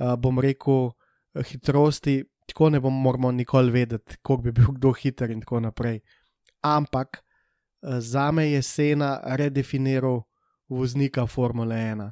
uh, 0.00 0.16
bom 0.16 0.40
rekel, 0.40 0.90
hitrosti 1.44 2.22
tako 2.46 2.70
ne 2.70 2.80
bomo 2.80 3.00
moramo 3.00 3.32
nikoli 3.32 3.70
vedeti, 3.70 4.16
koliko 4.22 4.42
bi 4.42 4.52
bil 4.52 4.66
kdo 4.66 4.92
hiter 4.92 5.30
in 5.30 5.40
tako 5.40 5.60
naprej. 5.60 6.00
Ampak 6.62 7.18
eh, 7.18 8.00
za 8.00 8.30
me 8.30 8.50
je 8.50 8.62
Sena 8.62 9.20
redefiniral 9.24 10.22
voznika 10.68 11.26
Formule 11.26 11.76
1. 11.76 12.10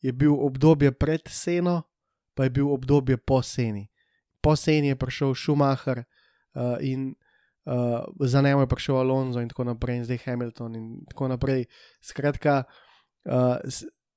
Je 0.00 0.12
bil 0.12 0.34
obdobje 0.34 0.92
pred 0.92 1.20
Seno, 1.28 1.82
pa 2.34 2.44
je 2.44 2.50
bil 2.50 2.72
obdobje 2.72 3.16
po 3.16 3.42
Seni. 3.42 3.88
Po 4.40 4.56
Seni 4.56 4.88
je 4.88 4.96
prišel 4.96 5.34
Schumacher 5.34 6.04
uh, 6.54 6.76
in 6.80 7.14
uh, 7.64 8.04
za 8.20 8.42
njim 8.42 8.60
je 8.60 8.66
prišel 8.66 8.96
Alonso 8.96 9.40
in 9.40 9.48
tako 9.48 9.64
naprej, 9.64 9.96
in 9.96 10.04
zdaj 10.04 10.18
Hamilton 10.24 10.76
in 10.76 11.04
tako 11.08 11.28
naprej. 11.28 11.64
Skratka, 12.00 12.64
uh, 13.24 13.56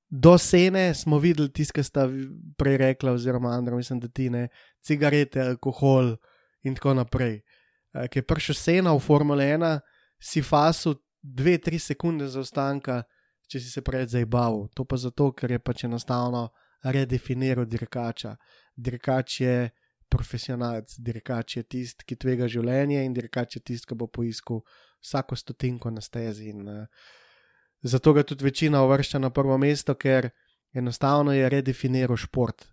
do 0.08 0.38
sene 0.38 0.94
smo 0.94 1.18
videli 1.18 1.52
tisto, 1.52 1.76
kar 1.76 1.84
sta 1.84 2.06
prej 2.56 2.76
rekla, 2.76 3.12
oziroma 3.12 3.50
Andrej, 3.50 3.76
mislim, 3.76 4.00
da 4.00 4.08
ti 4.08 4.30
ne, 4.30 4.48
cigarete, 4.80 5.40
alkohol 5.40 6.16
in 6.62 6.74
tako 6.74 6.94
naprej. 6.94 7.42
Uh, 7.92 8.06
Ker 8.08 8.22
je 8.22 8.26
prišel 8.26 8.56
sena 8.56 8.94
v 8.94 9.00
Formule 9.00 9.44
1, 9.44 9.80
si 10.20 10.42
fasu 10.42 10.94
2-3 11.22 11.78
sekunde 11.78 12.28
zaostanka, 12.28 13.02
če 13.48 13.60
si 13.60 13.70
se 13.70 13.82
prej 13.84 14.08
zabaval. 14.12 14.68
To 14.76 14.84
pa 14.84 14.96
zato, 14.96 15.32
ker 15.32 15.52
je 15.52 15.60
pač 15.60 15.84
enostavno 15.84 16.48
redefiniral 16.84 17.66
dirkača. 17.66 18.36
Dirkač 18.76 19.40
je 19.40 19.70
profesionalc, 20.08 20.92
dirkač 21.04 21.56
je 21.56 21.62
tisti, 21.64 22.04
ki 22.04 22.16
tvega 22.16 22.48
življenje 22.48 23.04
in 23.04 23.16
dirkač 23.16 23.58
je 23.58 23.64
tisti, 23.64 23.88
ki 23.88 23.96
bo 23.98 24.08
poiskal 24.08 24.62
vsako 25.04 25.36
stotinko 25.36 25.92
na 25.92 26.04
stezi. 26.04 26.52
In, 26.52 26.68
uh, 26.68 27.08
Zato 27.82 28.12
ga 28.12 28.22
tudi 28.22 28.44
večina 28.44 28.82
uvršča 28.82 29.18
na 29.18 29.30
prvo 29.30 29.58
mesto, 29.58 29.94
ker 29.94 30.30
enostavno 30.74 31.32
je 31.32 31.48
redefiniral 31.48 32.16
šport, 32.16 32.66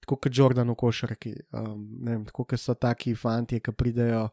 tako 0.00 0.16
kot 0.16 0.38
Jordan 0.38 0.70
v 0.70 0.76
košarki. 0.78 1.34
Um, 1.52 1.86
vem, 2.04 2.24
tako 2.24 2.44
kot 2.44 2.60
so 2.60 2.74
taki 2.74 3.14
fanti, 3.14 3.60
ki 3.60 3.74
pridejo 3.74 4.28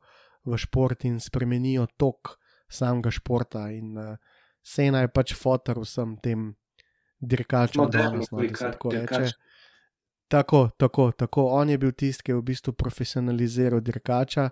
v 0.45 0.57
šport 0.57 1.05
in 1.05 1.19
spremenijo 1.19 1.87
tok 1.97 2.37
samega 2.69 3.11
športa. 3.11 3.69
In 3.73 3.97
uh, 3.97 4.15
Sena 4.61 5.01
je 5.01 5.11
pač 5.13 5.33
fotor 5.33 5.81
vsem 5.81 6.17
tem 6.21 6.49
dirkačem, 7.19 7.89
danes, 7.91 8.29
no, 8.31 8.41
da 8.43 8.55
se 8.55 8.71
tako 8.71 8.91
reče. 8.93 9.31
Tako, 10.29 10.69
tako, 10.77 11.11
tako. 11.11 11.47
On 11.57 11.69
je 11.69 11.77
bil 11.77 11.91
tisti, 11.91 12.23
ki 12.23 12.31
je 12.31 12.37
v 12.37 12.45
bistvu 12.51 12.73
profesionaliziral 12.77 13.81
dirkača. 13.81 14.49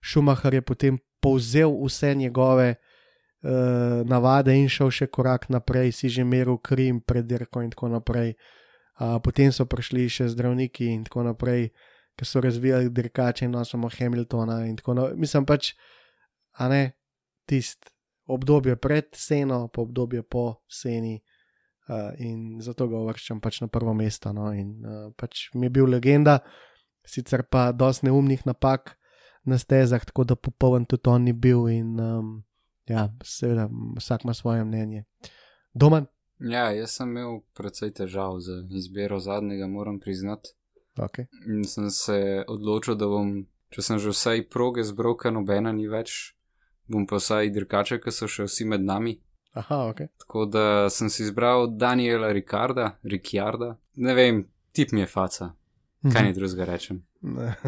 Schumacher 0.00 0.54
je 0.54 0.62
potem 0.62 0.98
povzel 1.20 1.74
vse 1.84 2.14
njegove 2.14 2.78
navade 3.42 4.54
in 4.58 4.66
šel 4.66 4.90
še 4.90 5.06
korak 5.06 5.46
naprej, 5.48 5.92
si 5.94 6.08
že 6.10 6.24
meril 6.26 6.58
krim 6.58 6.98
pred 7.00 7.26
dirko 7.26 7.62
in 7.62 7.70
tako 7.70 7.88
naprej. 7.92 8.34
Uh, 8.98 9.20
potem 9.22 9.54
so 9.54 9.62
prišli 9.62 10.10
še 10.10 10.26
zdravniki 10.34 10.90
in 10.90 11.04
tako 11.06 11.22
naprej, 11.22 11.70
ki 12.18 12.26
so 12.26 12.42
razvijali 12.42 12.90
dirkače 12.90 13.46
in 13.46 13.54
nosimo 13.54 13.86
Hamiltona 13.86 14.64
in 14.66 14.74
tako 14.76 14.96
naprej. 14.98 15.20
Mislim 15.22 15.46
pač, 15.46 15.70
a 16.58 16.66
ne 16.66 16.98
tisti 17.46 17.94
obdobje 18.26 18.74
pred 18.76 19.14
seno, 19.14 19.68
pa 19.70 19.86
obdobje 19.86 20.22
po 20.26 20.66
seni. 20.66 21.22
Uh, 21.88 22.10
in 22.20 22.58
zato 22.60 22.84
ga 22.90 22.98
uvrščam 22.98 23.38
pač 23.40 23.62
na 23.62 23.70
prvo 23.70 23.94
mesto. 23.94 24.34
No, 24.34 24.50
in, 24.52 24.74
uh, 24.82 25.06
pač 25.16 25.46
mi 25.54 25.70
je 25.70 25.76
bil 25.78 25.86
legenda, 25.88 26.42
sicer 27.06 27.46
pa 27.46 27.70
dosti 27.72 28.10
neumnih 28.10 28.42
napak 28.44 28.98
na 29.46 29.56
stezah, 29.56 30.02
tako 30.04 30.26
da 30.26 30.36
popoln 30.36 30.84
tudi 30.90 31.08
on 31.08 31.24
ni 31.24 31.32
bil. 31.32 31.64
In, 31.70 31.94
um, 32.02 32.34
ja, 32.88 33.08
seveda, 33.24 33.68
vsak 33.96 34.24
ima 34.24 34.34
svoje 34.34 34.64
mnenje. 34.64 35.04
Domen? 35.74 36.06
Ja, 36.38 36.70
jaz 36.70 36.90
sem 36.90 37.10
imel 37.10 37.40
precej 37.54 37.92
težav 37.92 38.38
z 38.40 38.62
izbiro 38.70 39.18
zadnjega, 39.20 39.66
moram 39.66 40.00
priznati. 40.00 40.54
Okay. 40.96 41.26
In 41.46 41.64
sem 41.64 41.90
se 41.90 42.44
odločil, 42.48 42.94
da 42.94 43.06
bom, 43.06 43.46
če 43.74 43.82
sem 43.82 43.98
že 44.02 44.14
vsaj 44.14 44.46
proge 44.50 44.84
zbral, 44.86 45.16
ker 45.18 45.34
nobena 45.34 45.72
ni 45.72 45.88
več, 45.90 46.34
bom 46.90 47.06
pa 47.06 47.18
vsaj 47.18 47.50
dirkače, 47.54 48.00
ki 48.02 48.14
so 48.14 48.30
še 48.30 48.48
vsi 48.48 48.66
med 48.70 48.86
nami. 48.86 49.18
Aha, 49.58 49.84
ok. 49.90 50.02
Tako 50.24 50.46
da 50.46 50.64
sem 50.94 51.10
si 51.10 51.24
izbral 51.26 51.68
Daniela 51.74 52.32
Ricarda, 52.32 52.92
Ricciarda. 53.02 53.74
Ne 53.96 54.14
vem, 54.14 54.44
tip 54.74 54.92
mi 54.92 55.02
je 55.02 55.10
faca. 55.10 55.52
Kaj 56.06 56.26
ni 56.26 56.34
drugega 56.34 56.66
rečem? 56.68 57.02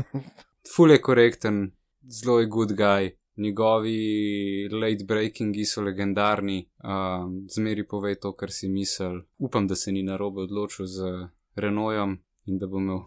Ful 0.75 0.95
je 0.95 1.01
korekten, 1.03 1.65
zelo 2.07 2.39
je 2.41 2.47
good 2.47 2.77
guy 2.79 3.11
njegovi 3.41 4.69
late 4.73 5.05
breakingi 5.05 5.65
so 5.65 5.83
legendarni, 5.83 6.61
um, 6.85 7.47
zmeri 7.55 7.87
pove 7.89 8.15
to, 8.21 8.33
kar 8.33 8.53
si 8.53 8.69
misel. 8.69 9.21
Upam, 9.39 9.67
da 9.67 9.75
se 9.75 9.93
ni 9.93 10.03
na 10.03 10.17
robe 10.17 10.45
odločil 10.47 10.87
z 10.87 11.13
Renojem 11.57 12.19
in 12.47 12.59
da 12.59 12.67
bo 12.67 12.79
imel 12.79 13.03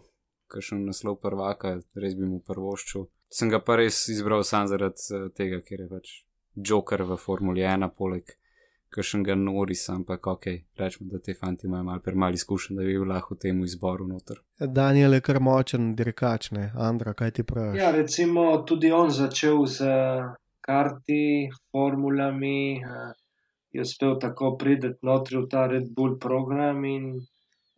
kakšen 0.52 0.84
naslov 0.86 1.18
prvaka, 1.22 1.78
res 1.94 2.14
bi 2.18 2.28
mu 2.28 2.40
prvoščil. 2.44 3.08
Sem 3.32 3.50
ga 3.50 3.58
pa 3.64 3.78
res 3.80 4.04
izbral 4.12 4.44
sam 4.44 4.68
zaradi 4.70 5.10
uh, 5.14 5.28
tega, 5.34 5.62
ker 5.66 5.86
je 5.86 5.90
pač 5.90 6.14
joker 6.54 7.02
v 7.02 7.18
Formuli 7.18 7.64
1, 7.66 7.88
poleg 7.96 8.36
kakšnega 8.94 9.34
Norisa, 9.38 9.94
ampak 9.94 10.26
ok, 10.34 10.46
rečemo, 10.78 11.08
da 11.10 11.18
te 11.18 11.34
fanti 11.34 11.66
imajo 11.66 11.84
malo 11.88 12.02
premalo 12.04 12.38
izkušenj, 12.38 12.76
da 12.78 12.86
bi 12.86 12.94
bil 12.94 13.08
lahko 13.10 13.34
v 13.34 13.42
tem 13.46 13.64
izboru 13.64 14.06
noter. 14.08 14.40
Daniel 14.78 15.18
je 15.18 15.24
kar 15.26 15.40
močen, 15.42 15.92
dirkač, 15.98 16.50
ne, 16.56 16.70
Andra, 16.88 17.14
kaj 17.18 17.34
ti 17.38 17.46
praviš? 17.50 17.80
Ja, 17.82 17.90
recimo 17.96 18.46
tudi 18.68 18.92
on 18.92 19.10
začel 19.10 19.66
z 19.66 19.90
karti, 20.64 21.50
formulami, 21.72 22.78
eh, 22.78 23.12
je 23.74 23.82
uspel 23.82 24.18
tako 24.20 24.54
priti 24.58 24.94
notri 25.02 25.38
v 25.42 25.48
ta 25.50 25.66
Red 25.66 25.90
Bull 25.96 26.18
program 26.18 26.84
in 26.84 27.10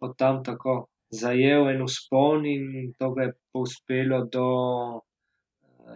od 0.00 0.16
tam 0.18 0.42
tako 0.44 0.86
zajel 1.10 1.70
en 1.72 1.82
uspon 1.82 2.46
in 2.46 2.92
to 2.98 3.10
ga 3.14 3.22
je 3.22 3.32
uspelo 3.54 4.24
do 4.24 4.48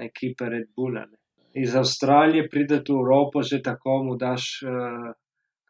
eh, 0.00 0.06
ekipe 0.08 0.48
Red 0.48 0.68
Bulla. 0.76 1.04
Ne. 1.06 1.19
Iz 1.54 1.74
Avstralije 1.74 2.48
pride 2.48 2.82
v 2.88 2.94
Evropo, 2.94 3.42
že 3.42 3.62
tako 3.62 4.02
mu 4.04 4.16
daš 4.16 4.62
uh, 4.62 5.10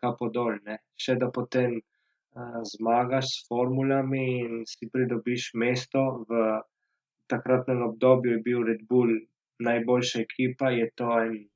kapo 0.01 0.29
dol, 0.29 0.61
ne. 0.65 0.81
še 0.97 1.17
da 1.17 1.31
potem 1.33 1.81
uh, 1.81 2.61
zmagaš 2.65 3.33
s 3.33 3.49
formulami 3.49 4.25
in 4.45 4.53
si 4.69 4.89
pridobiš 4.93 5.53
mesto. 5.55 6.25
V 6.29 6.61
takratnem 7.31 7.83
obdobju 7.83 8.37
je 8.37 8.43
bil 8.45 8.65
Red 8.67 8.85
Bull 8.89 9.21
najboljša 9.61 10.21
ekipa, 10.21 10.71
je 10.71 10.91
to 10.95 11.09
en 11.21 11.49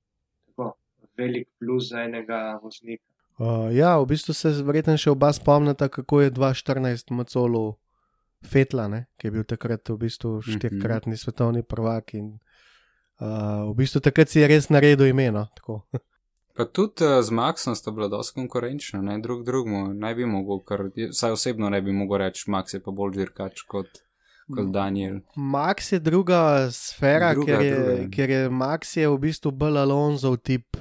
tako 0.46 0.76
velik 1.16 1.48
plus 1.58 1.90
za 1.90 2.04
enega 2.04 2.60
voznika. 2.62 3.04
Uh, 3.38 3.74
ja, 3.74 3.98
v 3.98 4.06
bistvu 4.06 4.34
se 4.36 4.52
verjetno 4.62 4.94
še 5.00 5.10
oba 5.10 5.32
spomnite, 5.34 5.88
kako 5.90 6.20
je 6.22 6.30
2014 6.30 7.10
Macolo 7.10 7.64
Fetla, 8.46 8.86
ne? 8.88 9.06
ki 9.18 9.26
je 9.26 9.32
bil 9.34 9.46
takrat 9.48 9.88
v 9.90 9.96
bistvu 10.04 10.38
štirikratni 10.44 11.18
svetovni 11.18 11.64
prvak. 11.66 12.14
In, 12.14 12.36
uh, 13.20 13.70
v 13.70 13.74
bistvu 13.76 14.00
takrat 14.00 14.28
si 14.28 14.40
je 14.40 14.48
res 14.48 14.70
naredil 14.70 15.06
imeno. 15.06 15.46
Pa 16.54 16.64
tudi 16.70 17.02
uh, 17.02 17.18
z 17.22 17.34
Maxom 17.34 17.74
sta 17.74 17.90
bila 17.90 18.08
dosti 18.08 18.38
konkurenčna, 18.38 19.02
ne 19.02 19.18
drug 19.18 19.44
drugemu. 19.44 19.94
Ne 19.94 20.14
bi 20.14 20.26
mogel, 20.26 20.62
kar, 20.62 20.86
vsaj 20.94 21.34
osebno 21.34 21.70
ne 21.70 21.82
bi 21.82 21.92
mogel 21.92 22.22
reči, 22.22 22.46
Max 22.50 22.74
je 22.74 22.82
pa 22.82 22.94
bolj 22.94 23.18
dirkač 23.18 23.64
kot, 23.66 23.90
kot 24.46 24.70
Daniel. 24.70 25.18
Max 25.36 25.92
je 25.92 25.98
druga 25.98 26.70
sfera, 26.70 27.32
Druga, 27.34 27.58
ker, 27.58 27.64
je, 27.66 27.74
druga, 27.74 28.10
ker 28.14 28.30
je 28.30 28.42
Max 28.50 28.96
je 28.96 29.08
v 29.10 29.18
bistvu 29.26 29.50
bolj 29.50 29.82
Alonso 29.82 30.36
tip 30.36 30.78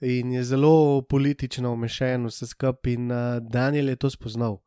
in 0.00 0.32
je 0.32 0.44
zelo 0.44 1.02
politično 1.02 1.72
umešen 1.72 2.24
vse 2.26 2.46
skupaj 2.46 2.92
in 2.92 3.10
uh, 3.12 3.42
Daniel 3.42 3.88
je 3.88 3.96
to 3.96 4.10
spoznal. 4.10 4.60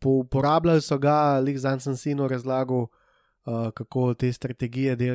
Po, 0.00 0.18
uporabljali 0.26 0.82
so 0.82 0.98
ga, 0.98 1.38
lik 1.38 1.58
za 1.58 1.78
sem 1.80 1.96
sinu 1.96 2.28
razlagal, 2.28 2.88
uh, 3.46 3.70
kako 3.70 4.14
te 4.14 4.32
strategije 4.32 4.96
de, 4.96 5.14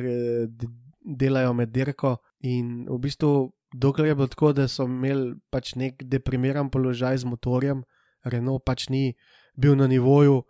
delajo 1.04 1.52
med 1.52 1.72
dirko 1.72 2.16
in 2.40 2.86
v 2.88 2.98
bistvu 2.98 3.52
dokler 3.72 4.06
je 4.06 4.14
bilo 4.14 4.26
tako, 4.26 4.52
da 4.52 4.68
so 4.68 4.84
imeli 4.84 5.34
pač 5.50 5.74
nek 5.74 6.02
deprimiran 6.04 6.70
položaj 6.70 7.22
z 7.22 7.28
motorjem, 7.28 7.84
Renault 8.24 8.64
pač 8.64 8.88
ni 8.88 9.14
bil 9.56 9.76
na 9.76 9.86
nivoju 9.86 10.42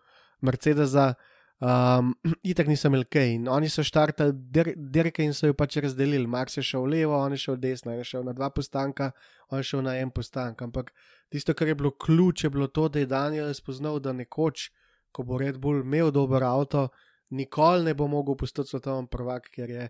Mercedesa, 0.42 1.14
um, 1.62 2.12
itak 2.52 2.68
niso 2.68 2.90
imeli 2.90 3.06
kaj. 3.06 3.30
In 3.36 3.48
oni 3.48 3.70
so 3.70 3.84
štartali 3.86 4.34
dir 4.34 4.72
dirke 4.76 5.24
in 5.24 5.34
so 5.34 5.46
jo 5.46 5.54
pač 5.54 5.78
razdelili. 5.82 6.26
Max 6.26 6.58
je 6.58 6.66
šel 6.66 6.88
levo, 6.90 7.16
on 7.16 7.32
je 7.32 7.44
šel 7.46 7.56
desno, 7.62 7.92
on 7.92 8.02
je 8.02 8.08
šel 8.10 8.26
na 8.26 8.34
dva 8.36 8.50
postanka, 8.50 9.12
on 9.50 9.62
je 9.62 9.70
šel 9.70 9.84
na 9.86 9.96
en 10.02 10.10
postank. 10.10 10.62
Ampak 10.62 10.92
tisto, 11.30 11.54
kar 11.54 11.68
je 11.68 11.78
bilo 11.78 11.90
ključ, 11.90 12.44
je 12.44 12.50
bilo 12.50 12.66
to, 12.66 12.88
da 12.88 12.98
je 12.98 13.06
Daniel 13.06 13.54
spoznal, 13.54 14.00
da 14.00 14.12
nekoč, 14.12 14.70
ko 15.12 15.22
bo 15.22 15.38
Red 15.38 15.58
Bull 15.60 15.80
imel 15.80 16.10
dober 16.10 16.44
avto, 16.44 16.88
nikoli 17.30 17.84
ne 17.84 17.94
bo 17.94 18.08
mogel 18.08 18.36
postati 18.36 18.68
svetovni 18.68 19.08
prvak, 19.08 19.48
ker 19.52 19.70
je 19.70 19.88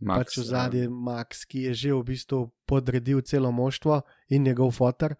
Max, 0.00 0.18
pač 0.18 0.38
v 0.38 0.44
zadnji 0.48 0.88
Max, 0.88 1.44
ki 1.44 1.68
je 1.68 1.74
že 1.74 1.92
v 1.94 2.02
bistvu 2.02 2.48
podredil 2.66 3.20
celo 3.20 3.52
moštvo 3.52 4.02
in 4.32 4.42
njegov 4.42 4.72
fotor. 4.72 5.16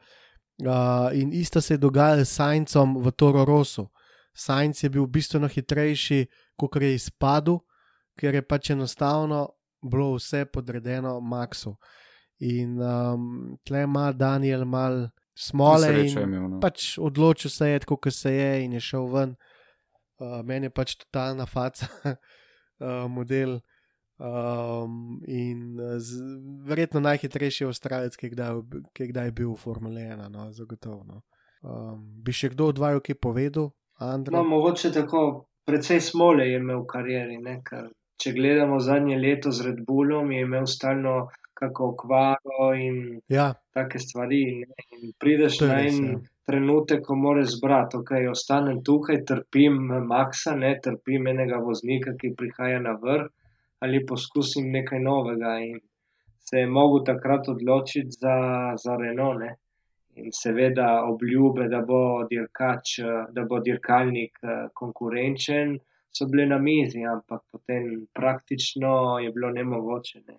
Uh, 0.61 1.09
in 1.13 1.33
isto 1.33 1.61
se 1.61 1.75
je 1.75 1.79
dogajalo 1.79 2.25
s 2.25 2.37
Sajncem 2.37 2.97
v 2.97 3.13
Toro 3.13 3.45
Rosu. 3.45 3.89
Sajnc 4.35 4.83
je 4.83 4.89
bil 4.89 5.07
bistveno 5.07 5.49
hitrejši, 5.49 6.27
kot 6.57 6.77
je 6.77 6.95
izpadel, 6.95 7.61
ker 8.17 8.35
je 8.35 8.43
pač 8.43 8.71
enostavno 8.71 9.49
bilo 9.83 10.15
vse 10.17 10.45
podredeno 10.45 11.21
Maxu. 11.21 11.77
In 12.41 12.81
um, 12.81 13.57
tle 13.65 13.83
ima 13.83 14.13
Daniel 14.13 14.65
mal 14.65 15.09
smole 15.35 15.89
in 16.05 16.19
imel, 16.19 16.49
no. 16.49 16.61
pač 16.61 16.99
odločil 16.99 17.51
se 17.51 17.69
je, 17.69 17.81
kot 17.89 18.13
se 18.13 18.33
je, 18.33 18.65
in 18.65 18.73
je 18.73 18.81
šel 18.81 19.09
ven. 19.13 19.35
Uh, 20.21 20.41
meni 20.45 20.69
je 20.69 20.71
pač 20.77 20.97
totalna 21.01 21.47
faca, 21.47 21.89
uh, 22.13 23.09
model. 23.09 23.61
Um, 24.21 25.23
in 25.27 25.81
uh, 25.81 25.97
z, 25.97 26.21
verjetno 26.69 27.01
najhitrejši 27.01 27.65
avstralec, 27.65 28.17
ki 28.21 28.27
je 28.27 28.33
kdaj, 28.35 28.59
ki 28.93 29.07
je 29.07 29.13
kdaj 29.15 29.31
bil 29.33 29.55
v 29.55 29.57
Formule 29.57 30.03
1, 30.05 30.27
no, 30.29 30.51
zagotovo. 30.53 31.01
No. 31.09 31.23
Um, 31.65 32.03
bi 32.21 32.35
še 32.37 32.51
kdo 32.53 32.69
od 32.75 32.83
vaju 32.83 33.01
kaj 33.01 33.17
povedal, 33.17 33.71
Andrej? 33.97 34.37
No, 34.37 34.45
mogoče 34.45 34.93
tako, 34.93 35.23
precej 35.65 36.03
smole 36.05 36.51
je 36.51 36.61
imel 36.61 36.83
v 36.85 36.91
karieri. 36.93 37.41
Ne? 37.41 37.63
Ker, 37.65 37.89
če 38.21 38.35
gledamo 38.37 38.77
zadnje 38.85 39.17
leto 39.17 39.55
z 39.57 39.71
Red 39.71 39.81
Bullom, 39.89 40.37
je 40.37 40.45
imel 40.45 40.69
stalno 40.69 41.31
kako 41.57 41.91
okvaro 41.95 42.71
in 42.77 43.21
Ja, 43.29 43.55
take 43.73 43.99
stvari. 44.05 44.45
Ne? 44.69 44.87
In 45.01 45.17
prideš 45.17 45.61
je 45.61 45.69
na 45.69 45.81
res, 45.81 45.97
en 45.97 46.07
ja. 46.13 46.21
trenutek, 46.49 47.05
ko 47.09 47.17
moraš 47.17 47.57
zbrati, 47.57 48.01
ok, 48.01 48.15
ostanem 48.31 48.85
tukaj, 48.85 49.25
trpim 49.29 49.81
Maxa, 50.13 50.57
ne 50.57 50.77
trpim 50.85 51.29
enega 51.33 51.61
voznika, 51.65 52.17
ki 52.21 52.35
prihaja 52.37 52.81
na 52.85 52.97
vrh, 53.01 53.29
ali 53.81 54.05
poskusim 54.07 54.71
nekaj 54.73 55.01
novega. 55.01 55.57
In 55.59 55.81
se 56.39 56.63
je 56.63 56.67
mogel 56.67 57.05
takrat 57.05 57.49
odločiti 57.49 58.17
za, 58.21 58.37
za 58.85 58.97
Renault. 58.97 59.41
Ne? 59.41 59.55
In 60.21 60.33
seveda 60.35 60.89
obljube, 61.07 61.69
da 61.69 61.81
bo 61.87 62.01
dirkač, 62.31 62.99
da 63.33 63.45
bo 63.49 63.61
dirkalnik 63.65 64.41
konkurenčen, 64.75 65.79
so 66.11 66.27
bile 66.27 66.47
na 66.51 66.59
mizi, 66.59 67.05
ampak 67.07 67.45
potem 67.53 68.07
praktično 68.15 69.19
je 69.23 69.31
bilo 69.33 69.51
nemogoče. 69.55 70.23
Ne. 70.27 70.39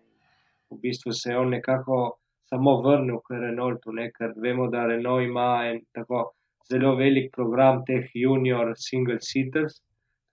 V 0.72 0.80
bistvu 0.84 1.14
se 1.16 1.32
je 1.32 1.38
on 1.40 1.50
nekako 1.50 2.02
samo 2.50 2.82
vrnil 2.82 3.22
k 3.24 3.40
Renaultu, 3.40 3.94
ne, 3.96 4.10
ker 4.12 4.34
vemo, 4.36 4.68
da 4.68 4.86
Renault 4.88 5.24
ima 5.24 5.48
en 5.70 5.80
tako 5.96 6.26
zelo 6.72 6.96
velik 6.96 7.32
program 7.36 7.86
teh 7.88 8.12
junior 8.14 8.74
single 8.76 9.20
seaters, 9.22 9.80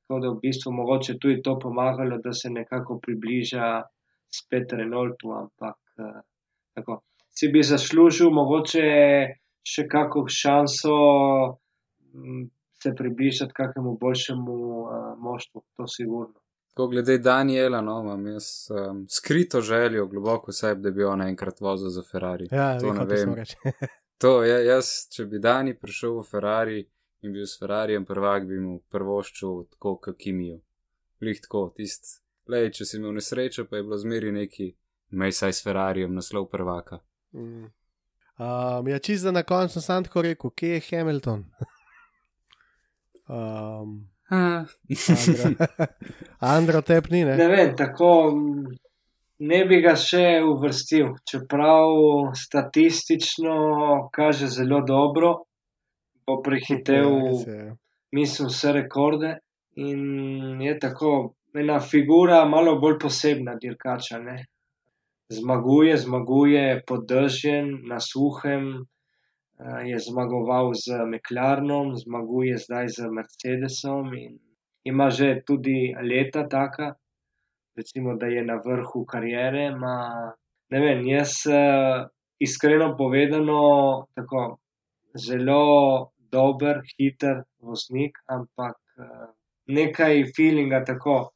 tako 0.08 0.20
da 0.20 0.28
v 0.32 0.40
bistvu 0.42 0.72
mogoče 0.72 1.18
tudi 1.20 1.42
to 1.42 1.58
pomagalo, 1.58 2.18
da 2.24 2.32
se 2.32 2.50
nekako 2.50 2.98
približa 2.98 3.82
spet 4.32 4.72
Renaultu, 4.72 5.32
ampak 5.32 5.76
eh, 5.98 6.20
tako 6.74 7.02
si 7.38 7.48
bi 7.52 7.62
zaslužil 7.62 8.30
mogoče 8.30 8.86
še 9.68 9.84
kako 9.88 10.24
šanso 10.32 10.94
m, 12.14 12.48
se 12.82 12.94
približati 12.96 13.52
kakemu 13.52 13.96
boljšemu 14.00 14.54
uh, 14.54 14.90
moštvu, 15.18 15.62
to 15.76 15.86
sigurno. 15.86 16.34
Ko 16.74 16.86
glede 16.86 17.18
Daniela, 17.18 17.80
no, 17.82 18.00
imam 18.04 18.26
jaz 18.26 18.70
um, 18.70 19.04
skrito 19.10 19.60
željo 19.60 20.06
globoko 20.06 20.52
v 20.52 20.54
sebi, 20.54 20.82
da 20.82 20.90
bi 20.90 21.04
on 21.04 21.22
enkrat 21.22 21.60
vozil 21.60 21.90
za 21.90 22.02
Ferrari. 22.10 22.46
ja 22.50 22.78
to 22.78 22.92
ne 22.92 23.04
vem. 23.04 23.34
To, 24.18 24.42
ja, 24.42 24.58
jaz, 24.58 25.06
če 25.14 25.28
bi 25.30 25.38
Dani 25.38 25.76
prišel 25.78 26.16
v 26.16 26.22
Ferrari 26.26 26.78
in 27.22 27.32
bil 27.32 27.46
s 27.46 27.58
Ferrarijem 27.58 28.04
prvak, 28.06 28.46
bi 28.46 28.60
mu 28.60 28.78
prvoščil 28.92 29.64
tako, 29.74 29.96
kot 30.02 30.18
Kimijo. 30.18 30.60
Lih 31.24 31.40
tako, 31.42 31.68
tist, 31.74 32.20
lej, 32.50 32.70
če 32.78 32.86
si 32.86 32.98
imel 32.98 33.16
nesrečo, 33.18 33.66
pa 33.66 33.78
je 33.78 33.86
bilo 33.86 33.98
zmeri 33.98 34.30
neki, 34.34 34.70
mej 35.18 35.34
saj 35.34 35.56
s 35.58 35.64
Ferrarijem 35.66 36.14
naslov 36.14 36.46
prvaka. 36.52 37.00
Mm. 37.34 37.70
Um, 38.38 38.88
ja, 38.88 38.98
čisto 39.02 39.32
na 39.34 39.42
koncu 39.42 39.82
sem 39.82 40.04
tako 40.06 40.22
rekel, 40.22 40.50
kje 40.54 40.76
je 40.76 40.84
Hamilton? 40.90 41.42
um, 43.38 43.96
Andro, 44.28 45.66
Andro 46.54 46.82
tepni, 46.82 47.24
ne? 47.24 47.36
Ne 47.36 47.48
vem, 47.48 47.74
tako 47.76 48.30
ne 49.38 49.60
bi 49.66 49.80
ga 49.82 49.94
še 49.98 50.40
uvrstil, 50.44 51.14
čeprav 51.26 52.32
statistično 52.36 53.58
kaže 54.14 54.50
zelo 54.52 54.82
dobro, 54.86 55.34
bo 56.28 56.42
prehitev, 56.44 57.08
Ja, 57.48 57.74
mislim, 58.12 58.48
vse 58.48 58.72
rekorde 58.72 59.38
in 59.76 60.60
je 60.62 60.78
tako 60.78 61.34
ena 61.54 61.80
figura 61.80 62.44
malo 62.48 62.78
bolj 62.80 62.98
posebna 62.98 63.54
dirkača. 63.62 64.18
Ne? 64.18 64.44
Zmaguje, 65.32 65.96
zmaguje 65.96 66.82
pod 66.86 67.06
dežjem, 67.08 67.68
na 67.88 68.00
suhem, 68.00 68.68
eh, 68.76 69.80
je 69.90 69.98
zmagoval 70.08 70.72
z 70.74 71.04
Meklarnom, 71.12 71.94
zmaguje 71.96 72.58
zdaj 72.58 72.88
z 72.88 73.10
Mercedesom 73.12 74.14
in 74.14 74.38
ima 74.84 75.10
že 75.10 75.42
tudi 75.46 75.94
leta 76.02 76.48
taka, 76.48 76.94
recimo, 77.76 78.16
da 78.16 78.26
je 78.26 78.44
na 78.44 78.56
vrhu 78.64 79.04
kariere. 79.04 79.70
Ma, 79.76 79.96
ne 80.70 80.80
vem, 80.80 81.04
jaz 81.06 81.44
eh, 81.46 82.08
iskreno 82.40 82.94
povedano, 82.96 84.06
tako 84.14 84.58
zelo 85.14 86.12
dober, 86.32 86.80
hiter 86.96 87.42
voznik, 87.60 88.18
ampak 88.26 88.76
eh, 88.98 89.26
nekaj 89.66 90.24
feelinga 90.36 90.84
tako 90.84 91.30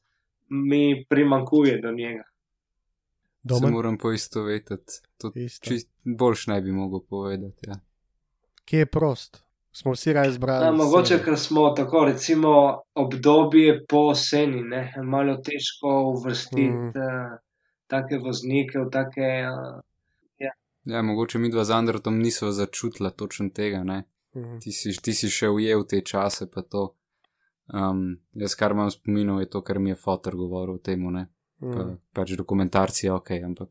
mi 0.48 1.04
primankuje 1.08 1.80
do 1.82 1.92
njega. 1.92 2.22
Se 2.22 3.48
Domen, 3.48 3.72
moram 3.72 3.98
poistovetiti. 3.98 4.92
To 5.18 5.32
Isto. 5.34 5.68
čist 5.70 5.88
boljš 6.04 6.46
ne 6.46 6.60
bi 6.60 6.72
mogel 6.72 7.00
povedati. 7.00 7.66
Ja. 7.68 7.74
kje 8.64 8.78
je 8.78 8.86
prost? 8.86 9.42
Smo 9.72 9.92
vsi 9.92 10.12
raje 10.12 10.28
izbrali. 10.28 10.64
Ja, 10.64 10.72
mogoče, 10.72 11.18
ker 11.24 11.38
smo 11.38 11.70
tako, 11.70 12.04
recimo, 12.04 12.80
obdobje 12.94 13.84
po 13.88 14.14
seni, 14.14 14.60
ne, 14.62 14.94
malo 15.02 15.36
težko 15.36 15.88
uvrstiti 16.12 16.70
Mm. 16.70 16.88
uh, 16.88 17.38
take 17.86 18.18
voznike 18.18 18.78
v 18.78 18.90
take. 18.90 19.30
Uh, 19.48 19.80
ja, 20.84 21.02
mogoče 21.02 21.38
mi 21.38 21.50
dva 21.50 21.64
z 21.64 21.70
Androtom 21.70 22.18
nismo 22.18 22.50
začutila 22.50 23.10
točno 23.10 23.48
tega. 23.48 23.84
Ne? 23.84 24.02
Mhm. 24.36 24.58
Ti, 24.60 24.72
si, 24.72 24.92
ti 24.96 25.12
si 25.12 25.28
še 25.28 25.48
ujel 25.48 25.84
te 25.84 26.00
čase, 26.00 26.46
pa 26.46 26.62
to. 26.62 26.94
Um, 27.68 28.18
jaz, 28.32 28.54
kar 28.54 28.70
imam 28.70 28.90
spominov, 28.90 29.40
je 29.40 29.46
to, 29.46 29.60
kar 29.62 29.78
mi 29.78 29.90
je 29.90 29.96
fotor 29.96 30.36
govoril 30.36 30.74
o 30.74 30.78
tem. 30.78 31.00
Pa, 31.02 31.28
Mhm. 31.62 31.98
pač 32.12 32.32
dokumentarci, 32.36 33.08
ok, 33.08 33.30
ampak 33.44 33.68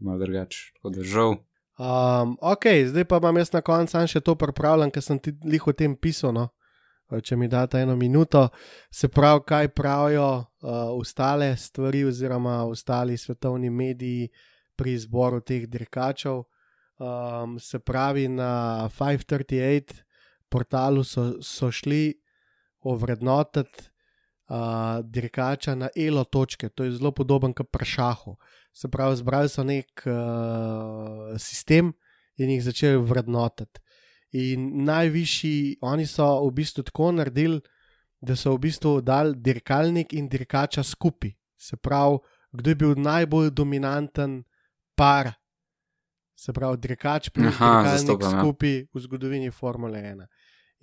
malo 0.00 0.18
drugače. 0.18 0.72
Tako 0.74 0.90
da 0.90 1.02
žal. 1.02 1.36
Um, 1.78 2.36
ok, 2.40 2.64
zdaj 2.86 3.04
pa 3.04 3.18
imam 3.18 3.36
jaz 3.36 3.52
na 3.52 3.60
koncu 3.60 4.06
še 4.06 4.20
to 4.20 4.34
pripravljen, 4.34 4.90
ker 4.90 5.02
sem 5.02 5.18
ti 5.18 5.32
lih 5.44 5.66
o 5.66 5.72
tem 5.72 5.96
pisal. 5.96 6.32
No? 6.32 6.48
Eh, 7.10 7.20
Če 7.20 7.36
mi 7.36 7.48
date 7.48 7.78
eno 7.78 7.96
minuto, 7.96 8.48
se 8.90 9.08
pravi, 9.08 9.40
kaj 9.46 9.68
pravijo 9.68 10.24
uh, 10.38 10.44
ostale 10.92 11.56
stvari, 11.56 12.04
oziroma 12.04 12.64
ostali 12.64 13.16
svetovni 13.16 13.70
mediji 13.70 14.28
pri 14.76 14.92
izboru 14.92 15.40
teh 15.40 15.66
dirkačev. 15.66 16.44
Um, 16.98 17.58
se 17.58 17.78
pravi, 17.78 18.28
na 18.28 18.88
538 18.90 20.02
portalu 20.48 21.04
so, 21.04 21.42
so 21.42 21.70
šli 21.70 22.14
ovrednotiti 22.80 23.90
uh, 24.48 25.04
dirkača 25.04 25.74
na 25.74 25.88
elo 25.96 26.24
točke, 26.24 26.68
to 26.68 26.84
je 26.84 26.96
zelo 26.96 27.12
podoben 27.12 27.54
kot 27.54 27.70
pri 27.70 27.86
šahu. 27.86 28.36
Se 28.72 28.88
pravi, 28.88 29.16
zbrali 29.16 29.48
so 29.48 29.64
nek 29.64 30.06
uh, 30.06 31.38
sistem 31.38 31.92
in 32.36 32.50
jih 32.50 32.64
začeli 32.64 33.02
vrednotiti. 33.02 33.80
In 34.32 34.84
najvišji, 34.84 35.78
oni 35.80 36.06
so 36.06 36.26
v 36.44 36.52
bistvu 36.60 36.82
tako 36.82 37.12
naredili, 37.12 37.60
da 38.20 38.36
so 38.36 38.56
v 38.56 38.66
bistvu 38.66 39.00
dali 39.00 39.36
dirkalnik 39.38 40.12
in 40.12 40.28
dirkača 40.28 40.82
skupaj. 40.82 41.32
Se 41.56 41.76
pravi, 41.76 42.18
kdo 42.52 42.70
je 42.70 42.74
bil 42.74 42.94
najbolj 42.98 43.50
dominanten 43.50 44.42
par, 44.96 45.37
se 46.38 46.52
pravi, 46.54 46.78
dirkač 46.78 47.28
Aha, 47.28 47.42
dirkalnik 47.42 47.90
zastopam, 47.96 48.34
ja. 48.34 48.42
skupaj 48.42 48.76
v 48.94 49.02
zgodovini 49.02 49.50
Formule 49.50 49.98
1. 49.98 50.26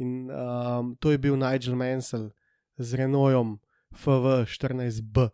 In 0.04 0.28
um, 0.28 0.96
to 1.00 1.12
je 1.12 1.18
bil 1.18 1.38
Nigel 1.40 1.76
Mansell 1.80 2.30
z 2.78 3.00
Renaultom 3.00 3.56
FV14B. 3.96 5.30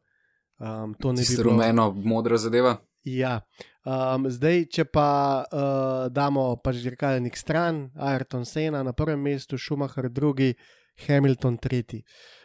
Um, 0.61 0.93
to 0.93 1.14
ne 1.14 1.26
bi 1.26 1.35
bilo. 1.35 1.49
rumeno, 1.49 1.89
modra 1.91 2.38
zadeva. 2.38 2.77
Ja. 3.03 3.39
Um, 3.81 4.30
zdaj, 4.30 4.68
če 4.69 4.85
pa 4.85 5.41
uh, 5.41 6.06
damo 6.14 6.53
pač 6.61 6.84
dirkalnik 6.85 7.34
stran, 7.34 7.88
Ayrton 7.98 8.45
Sena 8.45 8.84
na 8.85 8.93
prvem 8.93 9.18
mestu, 9.18 9.57
Schumacher 9.57 10.06
drugi, 10.06 10.53
Hamilton 11.07 11.57
tretji. 11.57 12.03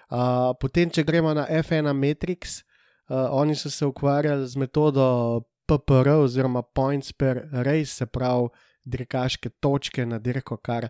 Uh, 0.09 0.57
potem, 0.57 0.89
če 0.89 1.05
gremo 1.05 1.35
na 1.37 1.45
F1 1.61 1.93
Matrix, 1.93 2.63
uh, 3.11 3.29
oni 3.37 3.53
so 3.53 3.69
se 3.69 3.85
ukvarjali 3.85 4.49
z 4.49 4.57
metodo 4.57 5.45
PPR 5.67 6.15
oziroma 6.23 6.63
Points 6.63 7.13
per 7.13 7.49
Race, 7.53 7.93
se 7.93 8.07
pravi 8.07 8.49
dirkaške 8.87 9.51
točke 9.61 10.07
na 10.07 10.19
dirko, 10.19 10.57
kar 10.57 10.89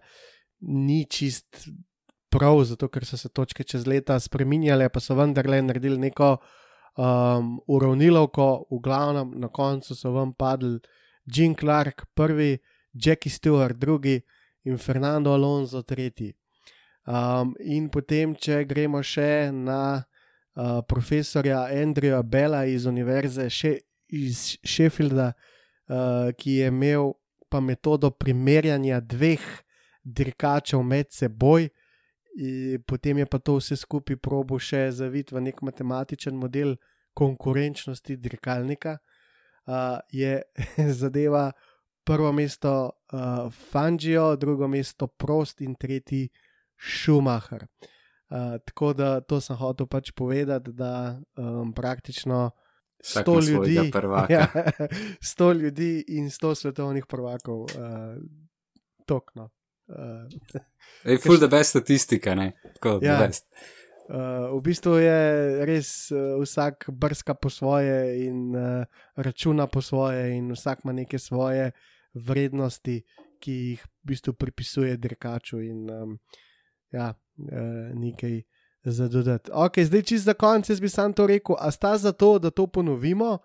ni 0.60 1.04
čist 1.04 1.68
prav, 2.30 2.62
zato 2.64 2.88
ker 2.92 3.04
so 3.08 3.16
se 3.16 3.28
točke 3.28 3.64
čez 3.64 3.86
leta 3.86 4.18
spreminjale, 4.20 4.88
pa 4.92 5.00
so 5.00 5.16
vendarle 5.16 5.62
naredili 5.62 5.98
neko 5.98 6.36
um, 6.36 7.56
uravnilovko, 7.66 8.66
v 8.70 8.80
glavnem 8.84 9.32
na 9.40 9.48
koncu 9.48 9.96
so 9.96 10.12
vam 10.12 10.34
padli 10.34 10.78
Jean 11.26 11.54
Clark 11.54 12.06
prvi, 12.14 12.58
Jackie 12.92 13.32
Stewart 13.32 13.76
drugi 13.76 14.20
in 14.64 14.78
Fernando 14.78 15.32
Alonso 15.34 15.82
tretji. 15.82 16.34
Um, 17.06 17.54
in 17.60 17.88
potem, 17.88 18.34
če 18.34 18.64
gremo 18.66 19.02
še 19.02 19.52
na 19.54 20.02
uh, 20.02 20.80
profesorja 20.88 21.68
Andreja 21.70 22.22
Bela 22.22 22.64
iz 22.66 22.86
Univerze 22.86 23.46
še, 23.50 23.76
iz 24.08 24.56
Sheffielda, 24.64 25.32
uh, 25.32 26.32
ki 26.38 26.60
je 26.60 26.68
imel 26.68 27.12
pa 27.48 27.60
metodo 27.60 28.10
primerjanja 28.10 29.00
dveh 29.00 29.42
dirkačev 30.04 30.82
med 30.82 31.10
seboj. 31.10 31.68
In 32.36 32.82
potem 32.86 33.18
je 33.18 33.26
pa 33.26 33.38
to 33.38 33.56
vse 33.56 33.78
skupaj 33.80 34.18
probo 34.20 34.58
še 34.60 34.90
zaviti 34.92 35.34
v 35.34 35.46
nek 35.48 35.62
matematičen 35.64 36.36
model 36.36 36.76
konkurenčnosti 37.16 38.18
dirkalnika. 38.20 38.98
Uh, 39.66 39.98
je 40.12 40.42
zadeva 41.00 41.50
prvo 42.06 42.32
mesto 42.32 42.90
uh, 43.12 43.48
Fangio, 43.50 44.36
drugo 44.36 44.68
mesto 44.68 45.06
Prost 45.06 45.60
in 45.60 45.74
tretji 45.74 46.28
Schumacher. 46.76 47.66
Uh, 48.28 48.58
tako 48.66 48.92
da 48.92 49.20
to 49.20 49.40
sem 49.40 49.56
hotel 49.56 49.86
pač 49.86 50.12
povedati, 50.12 50.72
da 50.72 51.18
um, 51.36 51.72
praktično 51.72 52.50
Vsak 53.06 53.26
100 53.26 53.32
ima 53.32 53.42
svojega 53.42 53.82
ljudi, 53.82 53.92
ja, 54.34 54.46
100 55.20 55.54
ljudi 55.62 56.04
in 56.08 56.26
100 56.30 56.54
svetovnih 56.54 57.06
prvakov, 57.06 57.60
uh, 57.62 57.68
tokno. 59.06 59.50
Uh, 59.86 60.60
Ej, 61.10 61.18
full 61.22 61.38
the 61.38 61.48
best 61.48 61.70
statistika, 61.70 62.34
ne? 62.34 62.52
Tako, 62.74 62.98
Ja. 63.02 63.16
the 63.16 63.26
best. 63.26 63.46
Uh, 64.08 64.58
v 64.58 64.62
bistvu 64.62 64.98
je 65.02 65.18
res 65.66 66.10
uh, 66.14 66.38
vsak 66.38 66.84
brska 66.94 67.34
po 67.34 67.50
svoje 67.50 68.26
in 68.26 68.54
uh, 68.54 68.86
računa 69.16 69.66
po 69.66 69.82
svoje, 69.82 70.36
in 70.36 70.52
vsak 70.54 70.84
ima 70.84 70.92
neke 70.92 71.18
svoje 71.18 71.72
vrednosti, 72.14 73.02
ki 73.42 73.52
jih 73.52 73.82
v 73.82 74.06
bistvu 74.06 74.32
pripisuje 74.32 74.96
dirkaču, 74.96 75.60
in 75.60 75.90
um, 75.90 76.18
ja, 76.90 77.10
uh, 77.14 77.90
nekaj 77.94 78.42
za 78.90 79.08
dodati. 79.08 79.50
Ok, 79.54 79.78
zdaj 79.78 80.02
čist 80.02 80.24
za 80.24 80.34
konec, 80.34 80.70
jaz 80.70 80.80
bi 80.80 80.88
sam 80.88 81.12
to 81.12 81.26
rekel, 81.26 81.56
a 81.58 81.70
sta 81.70 81.96
za 81.98 82.12
to, 82.12 82.38
da 82.38 82.50
to 82.50 82.66
ponovimo 82.66 83.38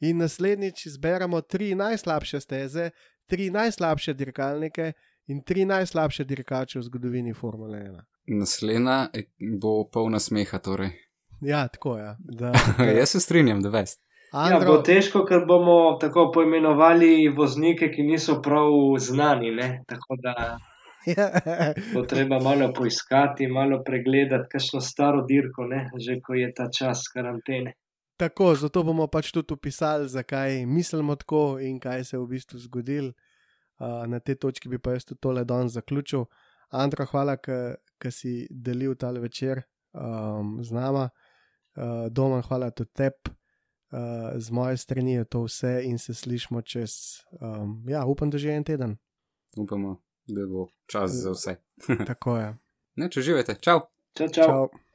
in 0.00 0.18
naslednjič 0.18 0.86
izberemo 0.86 1.40
tri 1.40 1.74
najslabše 1.74 2.40
steze, 2.40 2.90
tri 3.26 3.50
najslabše 3.50 4.14
dirkalnike 4.14 4.92
in 5.26 5.42
tri 5.42 5.64
najslabše 5.64 6.24
dirkače 6.24 6.78
v 6.78 6.82
zgodovini 6.82 7.34
Formule 7.34 7.78
1. 7.78 8.00
Naslednja 8.26 9.08
eh, 9.12 9.22
bo 9.60 9.88
polna 9.92 10.18
smeha, 10.20 10.58
torej. 10.58 10.90
Ja, 11.40 11.68
tako 11.68 11.98
je. 11.98 12.16
Da, 12.18 12.52
Jaz 12.98 13.08
se 13.08 13.20
strinjam, 13.20 13.62
the 13.62 13.70
best. 13.70 14.00
Ja, 14.32 14.60
bo 14.66 14.82
težko, 14.82 15.24
ker 15.24 15.46
bomo 15.48 15.96
tako 16.00 16.30
poimenovali 16.34 17.28
voznike, 17.28 17.90
ki 17.92 18.02
niso 18.02 18.40
prav 18.42 18.72
znani. 18.98 19.50
Ne? 19.50 19.84
Tako 19.88 20.16
da 20.22 20.58
Ja, 21.06 21.30
bo 21.94 22.02
treba 22.02 22.40
malo 22.42 22.72
poiskati, 22.74 23.46
malo 23.46 23.82
pregledati, 23.84 24.48
kakšno 24.50 24.80
staro 24.80 25.22
dirko, 25.22 25.66
ne? 25.66 25.90
že 25.98 26.20
ko 26.20 26.34
je 26.34 26.52
ta 26.54 26.70
čas 26.70 27.08
karantene. 27.12 27.76
tako, 28.16 28.54
zato 28.54 28.82
bomo 28.82 29.06
pač 29.06 29.30
tudi 29.32 29.54
opisali, 29.54 30.08
zakaj 30.08 30.66
mislimo 30.66 31.16
tako 31.16 31.58
in 31.60 31.80
kaj 31.80 32.04
se 32.04 32.16
je 32.16 32.20
v 32.20 32.26
bistvu 32.26 32.58
zgodilo. 32.58 33.12
Uh, 33.78 34.06
na 34.08 34.20
tej 34.20 34.38
točki 34.40 34.68
bi 34.68 34.78
pa 34.78 34.94
jaz 34.96 35.04
tudi 35.04 35.20
tole 35.20 35.44
danes 35.44 35.72
zaključil. 35.76 36.24
Andra, 36.72 37.04
hvala, 37.04 37.36
ker 37.36 38.12
si 38.12 38.46
delil 38.50 38.96
ta 38.96 39.10
večer 39.10 39.62
um, 39.92 40.64
z 40.64 40.72
nama. 40.72 41.10
Uh, 41.76 42.08
Domen, 42.10 42.42
hvala 42.42 42.70
tudi 42.70 42.90
tebi. 42.96 43.36
Uh, 43.92 44.34
z 44.40 44.50
moje 44.50 44.76
strani 44.76 45.12
je 45.12 45.24
to 45.24 45.44
vse 45.44 45.80
in 45.84 45.98
se 45.98 46.14
slišmo 46.14 46.62
čez, 46.62 47.22
um, 47.40 47.84
ja, 47.88 48.04
upam, 48.06 48.30
da 48.30 48.38
že 48.38 48.50
en 48.50 48.64
teden. 48.64 48.96
Upamo, 49.56 50.00
da 50.26 50.46
bo 50.46 50.68
čas 50.86 51.10
za 51.10 51.30
vse. 51.30 51.56
Tako 52.10 52.36
je. 52.36 52.48
Ne, 52.96 53.10
če 53.10 53.22
živete, 53.22 53.58
čau! 53.60 53.80
Čau, 54.16 54.28
čau. 54.32 54.46
Čau. 54.46 54.85